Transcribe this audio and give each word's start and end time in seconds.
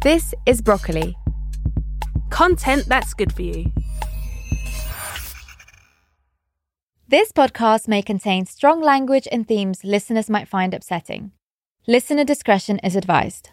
This 0.00 0.32
is 0.46 0.62
Broccoli. 0.62 1.16
Content 2.30 2.84
that's 2.86 3.14
good 3.14 3.32
for 3.32 3.42
you. 3.42 3.72
This 7.08 7.32
podcast 7.32 7.88
may 7.88 8.02
contain 8.02 8.46
strong 8.46 8.80
language 8.80 9.26
and 9.32 9.48
themes 9.48 9.82
listeners 9.82 10.30
might 10.30 10.46
find 10.46 10.72
upsetting. 10.72 11.32
Listener 11.88 12.22
discretion 12.22 12.78
is 12.84 12.94
advised. 12.94 13.50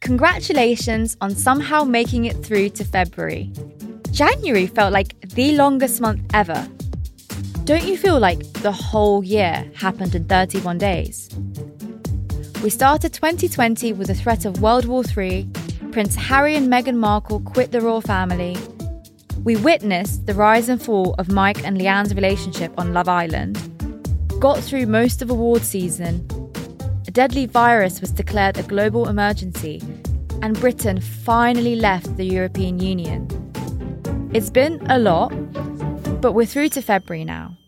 Congratulations 0.00 1.16
on 1.20 1.36
somehow 1.36 1.84
making 1.84 2.24
it 2.24 2.44
through 2.44 2.70
to 2.70 2.84
February. 2.84 3.52
January 4.10 4.66
felt 4.66 4.92
like 4.92 5.20
the 5.20 5.52
longest 5.52 6.00
month 6.00 6.22
ever. 6.34 6.68
Don't 7.70 7.86
you 7.86 7.96
feel 7.96 8.18
like 8.18 8.42
the 8.54 8.72
whole 8.72 9.22
year 9.22 9.70
happened 9.76 10.16
in 10.16 10.24
31 10.24 10.78
days? 10.78 11.30
We 12.64 12.68
started 12.68 13.12
2020 13.12 13.92
with 13.92 14.08
the 14.08 14.14
threat 14.16 14.44
of 14.44 14.60
World 14.60 14.86
War 14.86 15.04
III, 15.16 15.48
Prince 15.92 16.16
Harry 16.16 16.56
and 16.56 16.66
Meghan 16.66 16.96
Markle 16.96 17.38
quit 17.38 17.70
the 17.70 17.80
royal 17.80 18.00
family. 18.00 18.56
We 19.44 19.54
witnessed 19.54 20.26
the 20.26 20.34
rise 20.34 20.68
and 20.68 20.82
fall 20.82 21.14
of 21.16 21.30
Mike 21.30 21.64
and 21.64 21.78
Leanne's 21.78 22.12
relationship 22.12 22.72
on 22.76 22.92
Love 22.92 23.08
Island, 23.08 23.56
got 24.40 24.58
through 24.58 24.86
most 24.86 25.22
of 25.22 25.30
award 25.30 25.62
season. 25.62 26.26
A 27.06 27.12
deadly 27.12 27.46
virus 27.46 28.00
was 28.00 28.10
declared 28.10 28.58
a 28.58 28.64
global 28.64 29.08
emergency, 29.08 29.80
and 30.42 30.58
Britain 30.58 31.00
finally 31.00 31.76
left 31.76 32.16
the 32.16 32.24
European 32.24 32.80
Union. 32.80 33.28
It's 34.34 34.50
been 34.50 34.84
a 34.90 34.98
lot, 34.98 35.28
but 36.20 36.32
we're 36.32 36.46
through 36.46 36.70
to 36.70 36.82
February 36.82 37.24
now. 37.24 37.58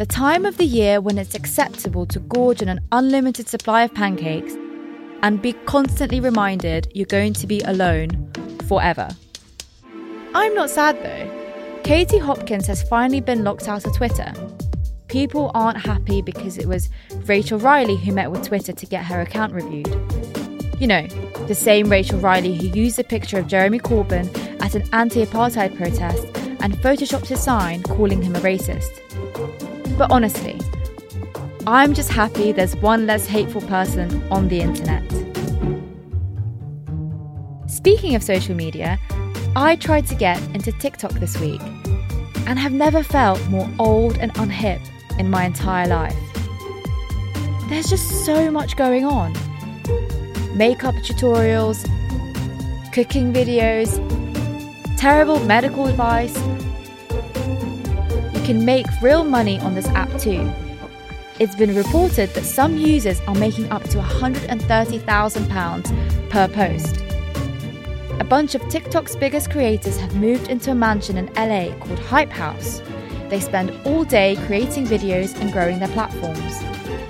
The 0.00 0.06
time 0.06 0.46
of 0.46 0.56
the 0.56 0.64
year 0.64 0.98
when 0.98 1.18
it's 1.18 1.34
acceptable 1.34 2.06
to 2.06 2.20
gorge 2.20 2.62
on 2.62 2.70
an 2.70 2.80
unlimited 2.90 3.48
supply 3.48 3.82
of 3.82 3.92
pancakes 3.92 4.54
and 5.22 5.42
be 5.42 5.52
constantly 5.66 6.20
reminded 6.20 6.90
you're 6.94 7.04
going 7.04 7.34
to 7.34 7.46
be 7.46 7.60
alone 7.60 8.32
forever. 8.66 9.10
I'm 10.34 10.54
not 10.54 10.70
sad 10.70 10.96
though. 11.02 11.80
Katie 11.84 12.16
Hopkins 12.16 12.66
has 12.66 12.82
finally 12.82 13.20
been 13.20 13.44
locked 13.44 13.68
out 13.68 13.84
of 13.84 13.94
Twitter. 13.94 14.32
People 15.08 15.50
aren't 15.52 15.76
happy 15.76 16.22
because 16.22 16.56
it 16.56 16.66
was 16.66 16.88
Rachel 17.26 17.58
Riley 17.58 17.96
who 17.96 18.12
met 18.12 18.30
with 18.30 18.42
Twitter 18.42 18.72
to 18.72 18.86
get 18.86 19.04
her 19.04 19.20
account 19.20 19.52
reviewed. 19.52 19.94
You 20.80 20.86
know, 20.86 21.06
the 21.46 21.54
same 21.54 21.90
Rachel 21.90 22.18
Riley 22.20 22.56
who 22.56 22.68
used 22.68 22.98
a 22.98 23.04
picture 23.04 23.38
of 23.38 23.48
Jeremy 23.48 23.80
Corbyn 23.80 24.34
at 24.62 24.74
an 24.74 24.82
anti 24.94 25.26
apartheid 25.26 25.76
protest 25.76 26.24
and 26.62 26.72
photoshopped 26.78 27.26
his 27.26 27.42
sign 27.42 27.82
calling 27.82 28.22
him 28.22 28.34
a 28.34 28.40
racist. 28.40 28.96
But 29.96 30.10
honestly, 30.10 30.60
I'm 31.66 31.94
just 31.94 32.10
happy 32.10 32.52
there's 32.52 32.76
one 32.76 33.06
less 33.06 33.26
hateful 33.26 33.60
person 33.62 34.22
on 34.30 34.48
the 34.48 34.60
internet. 34.60 35.04
Speaking 37.70 38.14
of 38.14 38.22
social 38.22 38.54
media, 38.54 38.98
I 39.56 39.76
tried 39.76 40.06
to 40.06 40.14
get 40.14 40.40
into 40.54 40.72
TikTok 40.72 41.12
this 41.12 41.38
week 41.38 41.60
and 42.46 42.58
have 42.58 42.72
never 42.72 43.02
felt 43.02 43.44
more 43.48 43.68
old 43.78 44.18
and 44.18 44.32
unhip 44.34 44.80
in 45.18 45.30
my 45.30 45.44
entire 45.44 45.86
life. 45.86 46.16
There's 47.68 47.88
just 47.88 48.24
so 48.24 48.50
much 48.50 48.76
going 48.76 49.04
on 49.04 49.32
makeup 50.54 50.94
tutorials, 50.96 51.84
cooking 52.92 53.32
videos, 53.32 53.98
terrible 54.98 55.40
medical 55.40 55.86
advice. 55.86 56.36
You 58.40 58.46
can 58.46 58.64
make 58.64 58.86
real 59.02 59.22
money 59.22 59.60
on 59.60 59.74
this 59.74 59.86
app 59.88 60.08
too. 60.18 60.50
It's 61.38 61.54
been 61.54 61.76
reported 61.76 62.30
that 62.30 62.46
some 62.46 62.74
users 62.74 63.20
are 63.28 63.34
making 63.34 63.70
up 63.70 63.82
to 63.90 63.98
£130,000 63.98 66.30
per 66.30 66.48
post. 66.48 67.04
A 68.18 68.24
bunch 68.24 68.54
of 68.54 68.66
TikTok's 68.70 69.14
biggest 69.14 69.50
creators 69.50 69.98
have 69.98 70.16
moved 70.16 70.48
into 70.48 70.70
a 70.70 70.74
mansion 70.74 71.18
in 71.18 71.26
LA 71.34 71.76
called 71.80 71.98
Hype 71.98 72.30
House. 72.30 72.80
They 73.28 73.40
spend 73.40 73.78
all 73.84 74.04
day 74.04 74.36
creating 74.46 74.86
videos 74.86 75.38
and 75.38 75.52
growing 75.52 75.78
their 75.78 75.88
platforms. 75.88 76.62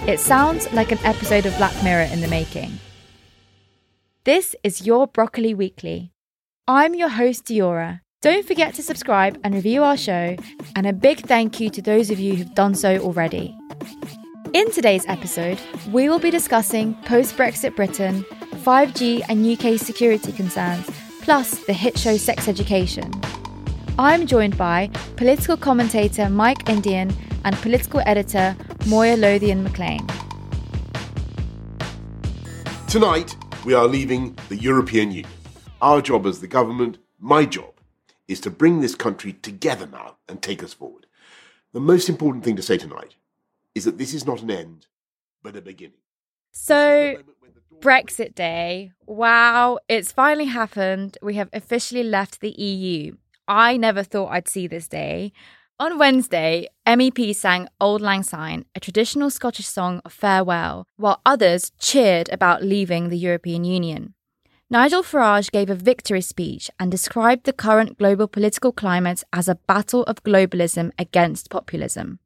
It 0.08 0.18
sounds 0.18 0.66
like 0.72 0.90
an 0.90 0.98
episode 1.04 1.46
of 1.46 1.56
Black 1.58 1.80
Mirror 1.84 2.08
in 2.12 2.22
the 2.22 2.28
making. 2.28 2.72
This 4.24 4.56
is 4.64 4.84
your 4.84 5.06
Broccoli 5.06 5.54
Weekly. 5.54 6.10
I'm 6.66 6.96
your 6.96 7.10
host, 7.10 7.44
Diyora. 7.44 8.00
Don't 8.22 8.46
forget 8.46 8.74
to 8.74 8.82
subscribe 8.82 9.40
and 9.44 9.54
review 9.54 9.82
our 9.82 9.96
show, 9.96 10.36
and 10.76 10.86
a 10.86 10.92
big 10.92 11.20
thank 11.20 11.58
you 11.58 11.70
to 11.70 11.80
those 11.80 12.10
of 12.10 12.20
you 12.20 12.34
who've 12.34 12.54
done 12.54 12.74
so 12.74 12.98
already. 12.98 13.56
In 14.52 14.70
today's 14.72 15.06
episode, 15.08 15.58
we 15.90 16.10
will 16.10 16.18
be 16.18 16.30
discussing 16.30 16.92
post 17.06 17.34
Brexit 17.38 17.74
Britain, 17.74 18.26
5G 18.62 19.22
and 19.30 19.46
UK 19.46 19.80
security 19.80 20.32
concerns, 20.32 20.86
plus 21.22 21.64
the 21.64 21.72
hit 21.72 21.98
show 21.98 22.18
Sex 22.18 22.46
Education. 22.46 23.10
I'm 23.98 24.26
joined 24.26 24.58
by 24.58 24.90
political 25.16 25.56
commentator 25.56 26.28
Mike 26.28 26.68
Indian 26.68 27.10
and 27.46 27.56
political 27.62 28.02
editor 28.04 28.54
Moya 28.86 29.16
Lothian 29.16 29.64
McLean. 29.64 30.06
Tonight, 32.86 33.34
we 33.64 33.72
are 33.72 33.86
leaving 33.86 34.36
the 34.50 34.56
European 34.56 35.10
Union. 35.10 35.32
Our 35.80 36.02
job 36.02 36.26
as 36.26 36.38
the 36.40 36.48
government, 36.48 36.98
my 37.18 37.46
job, 37.46 37.79
is 38.30 38.40
to 38.40 38.50
bring 38.50 38.80
this 38.80 38.94
country 38.94 39.32
together 39.32 39.86
now 39.86 40.16
and 40.28 40.40
take 40.40 40.62
us 40.62 40.72
forward. 40.72 41.06
The 41.72 41.80
most 41.80 42.08
important 42.08 42.44
thing 42.44 42.56
to 42.56 42.62
say 42.62 42.78
tonight 42.78 43.16
is 43.74 43.84
that 43.84 43.98
this 43.98 44.14
is 44.14 44.26
not 44.26 44.42
an 44.42 44.50
end, 44.50 44.86
but 45.42 45.56
a 45.56 45.60
beginning. 45.60 45.98
So, 46.52 47.16
Brexit 47.80 48.34
Day, 48.34 48.92
wow, 49.06 49.78
it's 49.88 50.12
finally 50.12 50.46
happened. 50.46 51.18
We 51.22 51.34
have 51.34 51.48
officially 51.52 52.04
left 52.04 52.40
the 52.40 52.50
EU. 52.50 53.16
I 53.48 53.76
never 53.76 54.02
thought 54.02 54.30
I'd 54.30 54.48
see 54.48 54.66
this 54.66 54.86
day. 54.86 55.32
On 55.80 55.98
Wednesday, 55.98 56.68
MEPs 56.86 57.36
sang 57.36 57.68
Auld 57.80 58.02
Lang 58.02 58.22
Syne, 58.22 58.64
a 58.74 58.80
traditional 58.80 59.30
Scottish 59.30 59.66
song 59.66 60.02
of 60.04 60.12
farewell, 60.12 60.86
while 60.96 61.20
others 61.24 61.72
cheered 61.80 62.28
about 62.28 62.62
leaving 62.62 63.08
the 63.08 63.18
European 63.18 63.64
Union. 63.64 64.14
Nigel 64.72 65.02
Farage 65.02 65.50
gave 65.50 65.68
a 65.68 65.74
victory 65.74 66.20
speech 66.20 66.70
and 66.78 66.92
described 66.92 67.44
the 67.44 67.52
current 67.52 67.98
global 67.98 68.28
political 68.28 68.70
climate 68.70 69.24
as 69.32 69.48
a 69.48 69.56
battle 69.56 70.04
of 70.04 70.22
globalism 70.22 70.92
against 70.96 71.50
populism. 71.50 72.20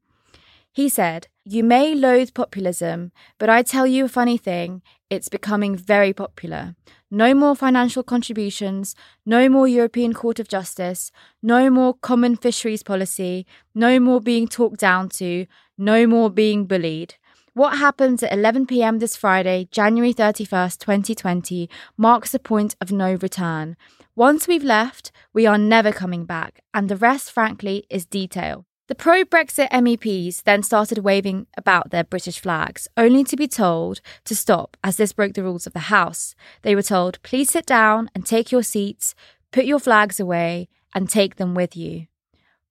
He 0.71 0.91
said, 0.91 1.29
You 1.47 1.65
may 1.65 1.95
loathe 1.95 2.35
populism, 2.35 3.13
but 3.39 3.49
I 3.49 3.63
tell 3.63 3.87
you 3.87 4.05
a 4.05 4.09
funny 4.09 4.37
thing, 4.37 4.83
it's 5.09 5.31
becoming 5.31 5.75
very 5.75 6.13
popular. 6.13 6.77
No 7.11 7.33
more 7.33 7.57
financial 7.57 8.03
contributions, 8.03 8.95
no 9.25 9.49
more 9.49 9.67
European 9.67 10.13
Court 10.13 10.39
of 10.39 10.49
Justice, 10.49 11.11
no 11.43 11.71
more 11.71 11.95
common 11.95 12.37
fisheries 12.37 12.83
policy, 12.83 13.47
no 13.75 13.99
more 13.99 14.21
being 14.21 14.49
talked 14.49 14.81
down 14.81 15.09
to, 15.11 15.47
no 15.79 16.07
more 16.07 16.29
being 16.29 16.67
bullied. 16.67 17.15
What 17.57 17.79
happens 17.79 18.21
at 18.25 18.33
11 18.33 18.67
pm 18.67 18.99
this 18.99 19.15
Friday, 19.15 19.69
January 19.71 20.13
31st, 20.13 20.77
2020, 20.77 21.71
marks 21.97 22.35
a 22.35 22.41
point 22.41 22.75
of 22.81 22.91
no 22.91 23.15
return. 23.15 23.77
Once 24.17 24.49
we've 24.49 24.65
left, 24.65 25.13
we 25.33 25.47
are 25.47 25.57
never 25.57 25.93
coming 25.93 26.25
back, 26.25 26.65
and 26.75 26.89
the 26.89 26.97
rest, 26.97 27.31
frankly, 27.31 27.87
is 27.89 28.07
detail. 28.07 28.67
The 28.89 28.97
pro 28.97 29.23
Brexit 29.23 29.71
MEPs 29.71 30.43
then 30.43 30.65
started 30.65 30.99
waving 30.99 31.47
about 31.57 31.91
their 31.91 32.03
British 32.03 32.41
flags, 32.41 32.89
only 32.97 33.23
to 33.23 33.37
be 33.37 33.47
told 33.47 34.01
to 34.25 34.35
stop 34.35 34.77
as 34.83 34.97
this 34.97 35.13
broke 35.13 35.35
the 35.35 35.45
rules 35.45 35.69
of 35.69 35.75
the 35.75 35.95
House. 35.95 36.35
They 36.63 36.75
were 36.75 36.83
told, 36.83 37.23
please 37.23 37.53
sit 37.53 37.67
down 37.67 38.11
and 38.17 38.27
take 38.27 38.51
your 38.51 38.65
seats, 38.65 39.15
put 39.53 39.65
your 39.65 39.79
flags 39.79 40.19
away, 40.19 40.69
and 40.93 41.09
take 41.09 41.37
them 41.37 41.55
with 41.55 41.77
you. 41.77 42.09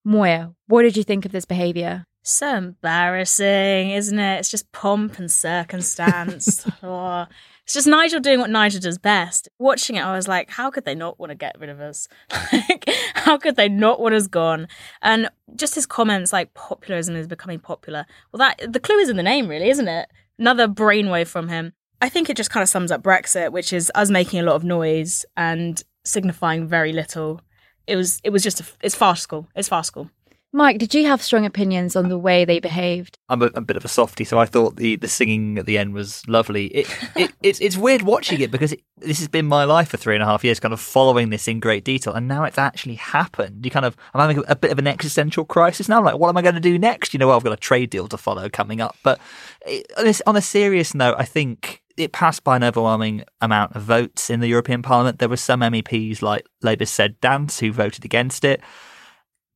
Moya, 0.03 0.55
what 0.67 0.81
did 0.81 0.97
you 0.97 1.03
think 1.03 1.25
of 1.25 1.31
this 1.31 1.45
behaviour? 1.45 2.05
So 2.25 2.55
embarrassing, 2.55 3.91
isn't 3.91 4.17
it? 4.17 4.39
It's 4.39 4.49
just 4.49 4.71
pomp 4.71 5.19
and 5.19 5.29
circumstance. 5.29 6.65
oh, 6.83 7.27
it's 7.63 7.73
just 7.73 7.85
Nigel 7.85 8.21
doing 8.21 8.39
what 8.39 8.49
Nigel 8.49 8.79
does 8.79 8.97
best. 8.97 9.49
Watching 9.59 9.97
it, 9.97 10.05
I 10.05 10.15
was 10.15 10.25
like, 10.25 10.49
how 10.49 10.71
could 10.71 10.85
they 10.85 10.95
not 10.95 11.19
want 11.19 11.31
to 11.31 11.35
get 11.35 11.59
rid 11.59 11.69
of 11.69 11.81
us? 11.81 12.07
like, 12.53 12.89
how 13.15 13.37
could 13.37 13.57
they 13.57 13.67
not 13.67 13.99
want 13.99 14.15
us 14.15 14.27
gone? 14.27 14.69
And 15.01 15.29
just 15.57 15.75
his 15.75 15.85
comments, 15.85 16.31
like 16.31 16.53
populism 16.53 17.17
is 17.17 17.27
becoming 17.27 17.59
popular. 17.59 18.05
Well, 18.31 18.39
that 18.39 18.71
the 18.71 18.79
clue 18.79 18.99
is 18.99 19.09
in 19.09 19.17
the 19.17 19.23
name, 19.23 19.49
really, 19.49 19.69
isn't 19.69 19.89
it? 19.89 20.09
Another 20.39 20.69
brainwave 20.69 21.27
from 21.27 21.49
him. 21.49 21.73
I 22.01 22.07
think 22.07 22.29
it 22.29 22.37
just 22.37 22.51
kind 22.51 22.63
of 22.63 22.69
sums 22.69 22.91
up 22.91 23.03
Brexit, 23.03 23.51
which 23.51 23.73
is 23.73 23.91
us 23.95 24.09
making 24.09 24.39
a 24.39 24.43
lot 24.43 24.55
of 24.55 24.63
noise 24.63 25.25
and 25.35 25.81
signifying 26.05 26.67
very 26.67 26.93
little. 26.93 27.41
It 27.85 27.97
was, 27.97 28.21
it 28.23 28.29
was 28.29 28.43
just, 28.43 28.61
a, 28.61 28.65
it's 28.81 28.95
farcical. 28.95 29.49
It's 29.55 29.67
farcical. 29.67 30.09
Mike, 30.55 30.77
did 30.77 30.93
you 30.93 31.07
have 31.07 31.19
strong 31.19 31.47
opinions 31.47 31.95
on 31.95 32.09
the 32.09 32.17
way 32.17 32.45
they 32.45 32.59
behaved? 32.59 33.17
I'm 33.27 33.41
a, 33.41 33.47
a 33.55 33.61
bit 33.61 33.75
of 33.75 33.83
a 33.83 33.87
softie, 33.87 34.23
so 34.23 34.37
I 34.37 34.45
thought 34.45 34.75
the, 34.75 34.97
the 34.97 35.07
singing 35.07 35.57
at 35.57 35.65
the 35.65 35.79
end 35.79 35.95
was 35.95 36.21
lovely. 36.27 36.67
It, 36.67 36.99
it 37.15 37.33
it's 37.41 37.59
it's 37.59 37.75
weird 37.75 38.03
watching 38.03 38.39
it 38.39 38.51
because 38.51 38.73
it, 38.73 38.83
this 38.97 39.17
has 39.17 39.27
been 39.27 39.47
my 39.47 39.63
life 39.63 39.89
for 39.89 39.97
three 39.97 40.13
and 40.13 40.21
a 40.21 40.27
half 40.27 40.43
years, 40.43 40.59
kind 40.59 40.71
of 40.71 40.79
following 40.79 41.31
this 41.31 41.47
in 41.47 41.59
great 41.59 41.83
detail, 41.83 42.13
and 42.13 42.27
now 42.27 42.43
it's 42.43 42.59
actually 42.59 42.95
happened. 42.95 43.65
You 43.65 43.71
kind 43.71 43.83
of 43.83 43.97
I'm 44.13 44.21
having 44.21 44.37
a, 44.37 44.51
a 44.51 44.55
bit 44.55 44.71
of 44.71 44.77
an 44.77 44.85
existential 44.85 45.43
crisis 45.43 45.89
now. 45.89 45.97
I'm 45.97 46.05
like, 46.05 46.19
what 46.19 46.29
am 46.29 46.37
I 46.37 46.43
going 46.43 46.53
to 46.53 46.61
do 46.61 46.77
next? 46.77 47.15
You 47.15 47.17
know, 47.17 47.29
well, 47.29 47.37
I've 47.37 47.43
got 47.43 47.53
a 47.53 47.57
trade 47.57 47.89
deal 47.89 48.07
to 48.07 48.17
follow 48.17 48.47
coming 48.47 48.79
up. 48.79 48.95
But 49.01 49.19
it, 49.65 49.91
on, 49.97 50.05
this, 50.05 50.21
on 50.27 50.35
a 50.35 50.41
serious 50.41 50.93
note, 50.93 51.15
I 51.17 51.25
think 51.25 51.81
it 51.97 52.11
passed 52.11 52.43
by 52.43 52.57
an 52.57 52.63
overwhelming 52.63 53.23
amount 53.41 53.75
of 53.75 53.81
votes 53.81 54.29
in 54.29 54.39
the 54.39 54.47
European 54.47 54.83
Parliament. 54.83 55.17
There 55.17 55.29
were 55.29 55.37
some 55.37 55.61
MEPs, 55.61 56.21
like 56.21 56.45
Labour's 56.61 56.91
Seb 56.91 57.19
Dance, 57.21 57.59
who 57.59 57.71
voted 57.71 58.05
against 58.05 58.45
it 58.45 58.61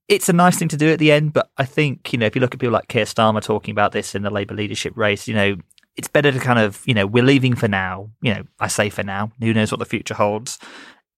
it's 0.08 0.30
a 0.30 0.34
nice 0.34 0.58
thing 0.58 0.70
to 0.70 0.78
do 0.78 0.90
at 0.90 1.00
the 1.00 1.12
end, 1.12 1.34
but 1.34 1.52
I 1.58 1.66
think, 1.66 2.14
you 2.14 2.20
know, 2.20 2.26
if 2.26 2.36
you 2.36 2.42
look 2.42 2.54
at 2.54 2.60
people 2.60 2.74
like 2.74 2.88
Keir 2.88 3.06
Starmer 3.06 3.42
talking 3.42 3.72
about 3.72 3.92
this 3.92 4.16
in 4.16 4.22
the 4.22 4.30
Labour 4.30 4.56
leadership 4.56 4.96
race, 4.96 5.28
you 5.28 5.36
know, 5.36 5.58
it's 5.96 6.08
better 6.08 6.32
to 6.32 6.40
kind 6.40 6.60
of, 6.60 6.82
you 6.86 6.94
know, 6.94 7.06
we're 7.06 7.24
leaving 7.24 7.56
for 7.56 7.68
now. 7.68 8.10
You 8.22 8.36
know, 8.36 8.44
I 8.60 8.68
say 8.68 8.90
for 8.90 9.04
now. 9.04 9.32
Who 9.42 9.54
knows 9.54 9.72
what 9.72 9.80
the 9.80 9.86
future 9.86 10.14
holds? 10.14 10.60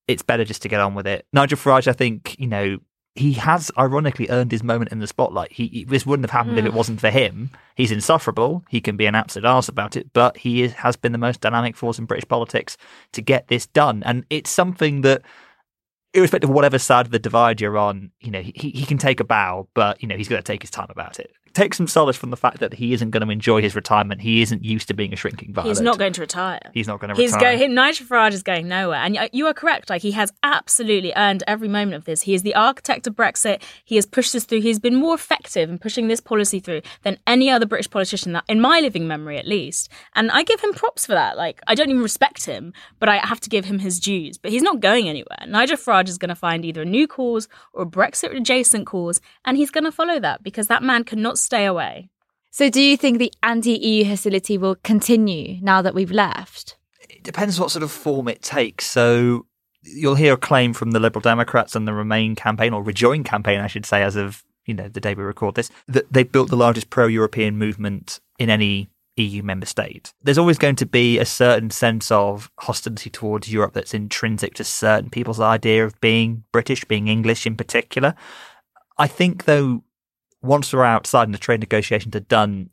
It's 0.08 0.24
better 0.24 0.44
just 0.44 0.64
to 0.64 0.70
get 0.70 0.80
on 0.80 0.96
with 0.96 1.06
it. 1.06 1.28
Nigel 1.34 1.58
Farage, 1.58 1.88
I 1.88 1.94
think, 1.94 2.36
you 2.40 2.48
know, 2.48 2.80
he 3.16 3.34
has 3.34 3.70
ironically 3.78 4.30
earned 4.30 4.52
his 4.52 4.64
moment 4.64 4.92
in 4.92 5.00
the 5.00 5.08
spotlight. 5.08 5.52
He, 5.52 5.84
this 5.84 6.06
wouldn't 6.06 6.30
have 6.30 6.32
happened 6.32 6.56
mm. 6.56 6.60
if 6.60 6.66
it 6.66 6.74
wasn't 6.74 7.02
for 7.02 7.10
him. 7.10 7.52
He's 7.76 7.92
insufferable. 7.92 8.64
He 8.70 8.82
can 8.82 8.98
be 8.98 9.06
an 9.06 9.16
absolute 9.16 9.46
arse 9.46 9.68
about 9.68 9.98
it, 9.98 10.14
but 10.14 10.38
he 10.38 10.64
is, 10.64 10.74
has 10.74 10.96
been 10.96 11.12
the 11.12 11.18
most 11.18 11.42
dynamic 11.42 11.76
force 11.76 12.00
in 12.00 12.06
British 12.06 12.28
politics 12.28 12.78
to 13.12 13.22
get 13.22 13.48
this 13.48 13.68
done, 13.68 14.04
and 14.06 14.26
it's 14.30 14.50
something 14.50 15.02
that 15.02 15.24
irrespective 16.14 16.50
of 16.50 16.56
whatever 16.56 16.80
side 16.80 17.06
of 17.06 17.12
the 17.12 17.20
divide 17.20 17.62
you're 17.62 17.78
on, 17.78 18.12
you 18.20 18.32
know, 18.32 18.42
he, 18.42 18.70
he 18.70 18.86
can 18.86 18.98
take 18.98 19.20
a 19.20 19.24
bow, 19.24 19.68
but, 19.74 20.02
you 20.02 20.08
know, 20.08 20.16
he's 20.16 20.28
going 20.28 20.42
to 20.42 20.46
take 20.46 20.62
his 20.62 20.72
time 20.72 20.88
about 20.90 21.20
it. 21.20 21.32
Take 21.54 21.74
some 21.74 21.88
solace 21.88 22.16
from 22.16 22.30
the 22.30 22.38
fact 22.38 22.60
that 22.60 22.74
he 22.74 22.94
isn't 22.94 23.12
going 23.12 23.26
to 23.26 23.32
enjoy 23.32 23.62
his 23.62 23.76
retirement. 23.76 24.22
He 24.22 24.42
isn't 24.42 24.64
used 24.64 24.88
to 24.90 24.94
being 24.94 25.14
a 25.14 25.16
shrinking 25.16 25.54
violet. 25.54 25.70
He's 25.70 25.82
not 25.82 25.98
going 25.98 26.14
to 26.14 26.22
retire. 26.22 26.60
He's 26.74 26.88
not 26.88 27.00
going 27.00 27.14
to 27.14 27.20
He's 27.20 27.34
retire. 27.34 27.58
Going, 27.58 27.74
Nigel 27.74 28.06
Farage 28.06 28.34
is 28.34 28.44
going 28.44 28.68
nowhere. 28.68 29.00
And 29.00 29.18
you 29.34 29.48
are 29.48 29.54
correct. 29.54 29.90
Like, 29.90 30.02
he 30.02 30.12
has 30.12 30.32
absolutely 30.44 31.14
earned 31.16 31.44
every 31.48 31.68
moment 31.68 31.96
of 31.96 32.06
this. 32.06 32.22
He 32.22 32.34
is 32.34 32.44
the 32.44 32.56
architect 32.56 33.08
of 33.08 33.16
Brexit. 33.16 33.62
He 33.84 33.96
has 33.96 34.06
pushed 34.06 34.34
this 34.34 34.46
through. 34.46 34.62
He's 34.62 34.80
been 34.80 34.96
more 34.96 35.16
effective 35.16 35.70
in 35.70 35.80
pushing 35.80 36.08
this 36.08 36.20
policy 36.20 36.60
through 36.60 36.82
than 37.04 37.18
any 37.26 37.50
other 37.50 37.66
British 37.66 37.90
politician, 37.90 38.34
that, 38.34 38.44
in 38.48 38.62
my 38.62 38.80
living 38.80 39.08
memory 39.08 39.38
at 39.38 39.48
least. 39.48 39.90
And 40.14 40.30
I 40.32 40.44
give 40.44 40.62
him 40.62 40.74
props 40.74 41.06
for 41.06 41.14
that. 41.14 41.38
Like, 41.38 41.62
I 41.66 41.76
don't 41.76 41.90
even 41.90 42.04
respect 42.04 42.46
him, 42.46 42.74
but 43.00 43.10
I 43.10 43.18
have 43.18 43.40
to 43.42 43.50
give 43.50 43.66
him 43.66 43.80
his 43.80 44.00
dues. 44.00 44.38
But 44.38 44.52
he's 44.52 44.62
not 44.62 44.82
going 44.82 45.10
anywhere. 45.10 45.40
Nigel 45.48 45.78
Farage 45.78 46.10
is 46.10 46.18
going 46.18 46.30
to 46.30 46.36
find 46.36 46.64
either 46.64 46.84
a 46.84 46.86
new 46.86 47.08
cause 47.08 47.48
or 47.74 47.84
a 47.84 47.88
Brexit 47.88 48.36
adjacent 48.36 48.86
cause, 48.86 49.20
and 49.46 49.58
he's 49.58 49.72
going 49.72 49.86
to 49.86 49.92
follow 49.92 50.20
that 50.20 50.44
because 50.44 50.68
that 50.68 50.84
man 50.84 51.04
cannot 51.04 51.39
stay 51.42 51.66
away. 51.66 52.10
So, 52.52 52.70
do 52.70 52.82
you 52.82 52.98
think 52.98 53.20
the 53.20 53.34
anti 53.44 53.78
EU 53.78 54.06
hostility 54.06 54.58
will 54.58 54.76
continue 54.76 55.60
now 55.62 55.82
that 55.82 55.94
we've 55.94 56.12
left? 56.12 56.78
It 57.10 57.24
depends 57.24 57.60
what 57.60 57.72
sort 57.72 57.84
of 57.84 57.92
form 57.92 58.28
it 58.28 58.42
takes. 58.42 58.86
So, 58.86 59.46
you'll 59.84 60.16
hear 60.16 60.34
a 60.34 60.38
claim 60.38 60.74
from 60.74 60.92
the 60.92 61.00
Liberal 61.00 61.22
Democrats 61.22 61.76
and 61.76 61.88
the 61.88 61.94
Remain 61.94 62.36
campaign, 62.36 62.74
or 62.74 62.84
Rejoin 62.84 63.24
campaign, 63.24 63.60
I 63.60 63.68
should 63.68 63.86
say, 63.86 64.04
as 64.04 64.16
of 64.16 64.44
you 64.66 64.74
know 64.74 64.88
the 64.88 65.00
day 65.00 65.14
we 65.14 65.24
record 65.24 65.56
this, 65.56 65.72
that 65.88 66.12
they've 66.12 66.32
built 66.32 66.50
the 66.50 66.58
largest 66.58 66.90
pro-European 66.90 67.58
movement 67.58 68.20
in 68.38 68.50
any 68.50 68.90
EU 69.18 69.44
member 69.44 69.66
state. 69.66 70.14
There's 70.24 70.38
always 70.38 70.58
going 70.58 70.76
to 70.78 70.86
be 70.86 71.20
a 71.20 71.26
certain 71.26 71.70
sense 71.70 72.12
of 72.12 72.50
hostility 72.60 73.10
towards 73.10 73.52
Europe 73.52 73.74
that's 73.74 73.94
intrinsic 73.94 74.54
to 74.56 74.64
certain 74.64 75.10
people's 75.10 75.40
idea 75.40 75.86
of 75.86 76.00
being 76.02 76.44
British, 76.52 76.86
being 76.86 77.08
English 77.08 77.46
in 77.46 77.56
particular. 77.56 78.16
I 78.98 79.08
think, 79.08 79.46
though, 79.46 79.84
once 80.42 80.72
we're 80.74 80.84
outside 80.84 81.24
and 81.24 81.34
the 81.34 81.40
trade 81.40 81.60
negotiations 81.60 82.16
are 82.16 82.22
done, 82.22 82.70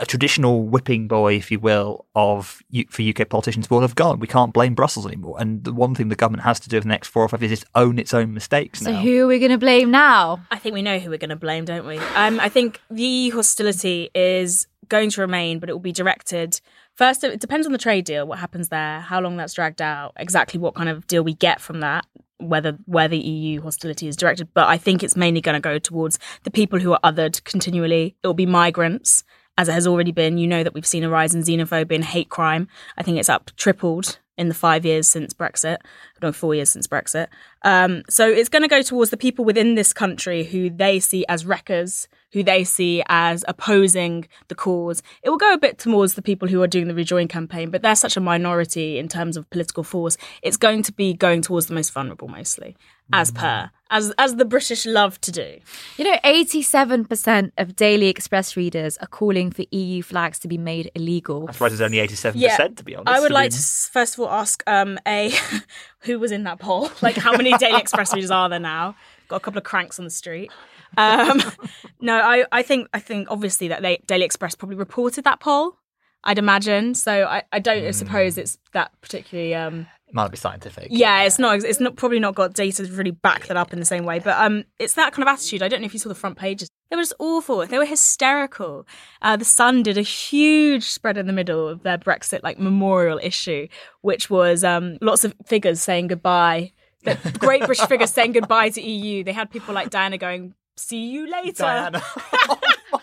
a 0.00 0.06
traditional 0.06 0.64
whipping 0.64 1.08
boy, 1.08 1.34
if 1.34 1.50
you 1.50 1.60
will, 1.60 2.06
of 2.14 2.62
for 2.90 3.02
UK 3.02 3.28
politicians 3.28 3.70
will 3.70 3.80
have 3.80 3.94
gone. 3.94 4.18
We 4.18 4.26
can't 4.26 4.52
blame 4.52 4.74
Brussels 4.74 5.06
anymore. 5.06 5.36
And 5.38 5.64
the 5.64 5.72
one 5.72 5.94
thing 5.94 6.08
the 6.08 6.16
government 6.16 6.42
has 6.42 6.60
to 6.60 6.68
do 6.68 6.78
for 6.78 6.82
the 6.82 6.88
next 6.88 7.08
four 7.08 7.22
or 7.22 7.28
five 7.28 7.42
years 7.42 7.52
is 7.52 7.64
own 7.74 7.98
its 7.98 8.12
own 8.12 8.34
mistakes. 8.34 8.80
So 8.80 8.92
now. 8.92 9.00
who 9.00 9.24
are 9.24 9.26
we 9.26 9.38
going 9.38 9.52
to 9.52 9.58
blame 9.58 9.90
now? 9.90 10.40
I 10.50 10.58
think 10.58 10.74
we 10.74 10.82
know 10.82 10.98
who 10.98 11.10
we're 11.10 11.18
going 11.18 11.30
to 11.30 11.36
blame, 11.36 11.64
don't 11.64 11.86
we? 11.86 11.98
Um, 11.98 12.40
I 12.40 12.48
think 12.48 12.80
the 12.90 13.30
hostility 13.30 14.10
is 14.14 14.66
going 14.88 15.10
to 15.10 15.20
remain, 15.20 15.58
but 15.58 15.68
it 15.68 15.72
will 15.72 15.80
be 15.80 15.92
directed. 15.92 16.60
First, 16.94 17.24
it 17.24 17.40
depends 17.40 17.66
on 17.66 17.72
the 17.72 17.78
trade 17.78 18.04
deal, 18.04 18.26
what 18.26 18.38
happens 18.38 18.68
there, 18.68 19.00
how 19.00 19.20
long 19.20 19.36
that's 19.36 19.54
dragged 19.54 19.82
out, 19.82 20.12
exactly 20.16 20.60
what 20.60 20.74
kind 20.74 20.88
of 20.88 21.06
deal 21.06 21.22
we 21.22 21.34
get 21.34 21.60
from 21.60 21.80
that 21.80 22.06
whether 22.38 22.78
where 22.86 23.08
the 23.08 23.18
EU 23.18 23.60
hostility 23.60 24.08
is 24.08 24.16
directed, 24.16 24.48
but 24.54 24.68
I 24.68 24.76
think 24.76 25.02
it's 25.02 25.16
mainly 25.16 25.40
going 25.40 25.54
to 25.54 25.60
go 25.60 25.78
towards 25.78 26.18
the 26.42 26.50
people 26.50 26.78
who 26.78 26.92
are 26.92 27.00
othered 27.04 27.42
continually. 27.44 28.16
It 28.22 28.26
will 28.26 28.34
be 28.34 28.46
migrants, 28.46 29.24
as 29.56 29.68
it 29.68 29.72
has 29.72 29.86
already 29.86 30.12
been. 30.12 30.38
You 30.38 30.46
know 30.46 30.62
that 30.62 30.74
we've 30.74 30.86
seen 30.86 31.04
a 31.04 31.10
rise 31.10 31.34
in 31.34 31.42
xenophobia 31.42 31.94
and 31.94 32.04
hate 32.04 32.28
crime. 32.28 32.68
I 32.98 33.02
think 33.02 33.18
it's 33.18 33.28
up 33.28 33.50
tripled 33.56 34.18
in 34.36 34.48
the 34.48 34.54
five 34.54 34.84
years 34.84 35.06
since 35.06 35.32
Brexit, 35.32 35.78
no, 36.20 36.32
four 36.32 36.54
years 36.54 36.70
since 36.70 36.86
Brexit. 36.86 37.28
Um, 37.62 38.02
so 38.08 38.28
it's 38.28 38.48
going 38.48 38.62
to 38.62 38.68
go 38.68 38.82
towards 38.82 39.10
the 39.10 39.16
people 39.16 39.44
within 39.44 39.74
this 39.74 39.92
country 39.92 40.44
who 40.44 40.70
they 40.70 40.98
see 40.98 41.24
as 41.28 41.46
wreckers, 41.46 42.08
who 42.34 42.42
they 42.42 42.64
see 42.64 43.02
as 43.08 43.44
opposing 43.46 44.26
the 44.48 44.54
cause. 44.56 45.02
It 45.22 45.30
will 45.30 45.38
go 45.38 45.52
a 45.52 45.58
bit 45.58 45.78
towards 45.78 46.14
the 46.14 46.22
people 46.22 46.48
who 46.48 46.60
are 46.62 46.66
doing 46.66 46.88
the 46.88 46.94
Rejoin 46.94 47.28
campaign, 47.28 47.70
but 47.70 47.80
they're 47.80 47.94
such 47.94 48.16
a 48.16 48.20
minority 48.20 48.98
in 48.98 49.06
terms 49.06 49.36
of 49.36 49.48
political 49.50 49.84
force. 49.84 50.16
It's 50.42 50.56
going 50.56 50.82
to 50.82 50.92
be 50.92 51.14
going 51.14 51.42
towards 51.42 51.68
the 51.68 51.74
most 51.74 51.92
vulnerable 51.92 52.26
mostly, 52.26 52.76
as 53.12 53.30
mm. 53.30 53.36
per 53.36 53.70
as 53.88 54.12
as 54.18 54.34
the 54.34 54.44
British 54.44 54.84
love 54.84 55.20
to 55.20 55.30
do. 55.30 55.60
You 55.96 56.10
know, 56.10 56.18
eighty 56.24 56.60
seven 56.60 57.04
percent 57.04 57.52
of 57.56 57.76
Daily 57.76 58.08
Express 58.08 58.56
readers 58.56 58.98
are 58.98 59.06
calling 59.06 59.52
for 59.52 59.64
EU 59.70 60.02
flags 60.02 60.40
to 60.40 60.48
be 60.48 60.58
made 60.58 60.90
illegal. 60.96 61.46
That's 61.46 61.60
right. 61.60 61.70
It's 61.70 61.80
only 61.80 62.00
eighty 62.00 62.16
seven 62.16 62.40
percent, 62.40 62.78
to 62.78 62.84
be 62.84 62.96
honest. 62.96 63.16
I 63.16 63.20
would 63.20 63.30
I 63.30 63.34
like 63.34 63.52
mean... 63.52 63.60
to 63.60 63.90
first 63.92 64.14
of 64.14 64.20
all 64.20 64.30
ask 64.30 64.60
um, 64.66 64.98
a 65.06 65.32
who 66.00 66.18
was 66.18 66.32
in 66.32 66.42
that 66.44 66.58
poll. 66.58 66.90
Like, 67.00 67.14
how 67.14 67.36
many 67.36 67.56
Daily 67.58 67.78
Express 67.80 68.12
readers 68.12 68.32
are 68.32 68.48
there 68.48 68.58
now? 68.58 68.96
Got 69.28 69.36
a 69.36 69.40
couple 69.40 69.58
of 69.58 69.64
cranks 69.64 70.00
on 70.00 70.04
the 70.04 70.10
street. 70.10 70.50
Um, 70.96 71.42
no, 72.00 72.16
I, 72.16 72.44
I 72.52 72.62
think 72.62 72.88
I 72.92 73.00
think 73.00 73.28
obviously 73.30 73.68
that 73.68 73.82
they, 73.82 73.98
Daily 74.06 74.24
Express 74.24 74.54
probably 74.54 74.76
reported 74.76 75.24
that 75.24 75.40
poll. 75.40 75.78
I'd 76.24 76.38
imagine. 76.38 76.94
So 76.94 77.24
I, 77.24 77.42
I 77.52 77.58
don't 77.58 77.82
mm. 77.82 77.94
suppose 77.94 78.38
it's 78.38 78.58
that 78.72 78.90
particularly. 79.00 79.54
Um, 79.54 79.86
it 80.08 80.14
might 80.14 80.30
be 80.30 80.36
scientific. 80.36 80.88
Yeah, 80.90 81.22
it's 81.22 81.38
not. 81.38 81.62
It's 81.62 81.80
not 81.80 81.96
probably 81.96 82.18
not 82.18 82.34
got 82.34 82.54
data 82.54 82.86
to 82.86 82.92
really 82.92 83.10
back 83.10 83.46
that 83.46 83.56
up 83.56 83.72
in 83.72 83.78
the 83.78 83.84
same 83.84 84.04
way. 84.04 84.18
But 84.18 84.38
um, 84.38 84.64
it's 84.78 84.94
that 84.94 85.12
kind 85.12 85.28
of 85.28 85.32
attitude. 85.32 85.62
I 85.62 85.68
don't 85.68 85.80
know 85.80 85.86
if 85.86 85.92
you 85.92 86.00
saw 86.00 86.08
the 86.08 86.14
front 86.14 86.38
pages. 86.38 86.68
They 86.90 86.96
were 86.96 87.02
just 87.02 87.14
awful. 87.18 87.66
They 87.66 87.78
were 87.78 87.84
hysterical. 87.84 88.86
Uh, 89.22 89.36
the 89.36 89.44
Sun 89.44 89.82
did 89.82 89.98
a 89.98 90.02
huge 90.02 90.84
spread 90.84 91.16
in 91.16 91.26
the 91.26 91.32
middle 91.32 91.68
of 91.68 91.82
their 91.82 91.98
Brexit 91.98 92.42
like 92.42 92.58
memorial 92.58 93.20
issue, 93.22 93.68
which 94.02 94.30
was 94.30 94.64
um, 94.64 94.98
lots 95.00 95.24
of 95.24 95.34
figures 95.46 95.80
saying 95.80 96.08
goodbye. 96.08 96.72
The 97.02 97.18
great 97.38 97.64
British 97.66 97.86
figures 97.86 98.10
saying 98.10 98.32
goodbye 98.32 98.70
to 98.70 98.80
EU. 98.80 99.24
They 99.24 99.32
had 99.32 99.50
people 99.50 99.74
like 99.74 99.90
Diana 99.90 100.16
going, 100.16 100.54
see 100.76 101.06
you 101.06 101.30
later. 101.30 101.62
Diana. 101.62 102.02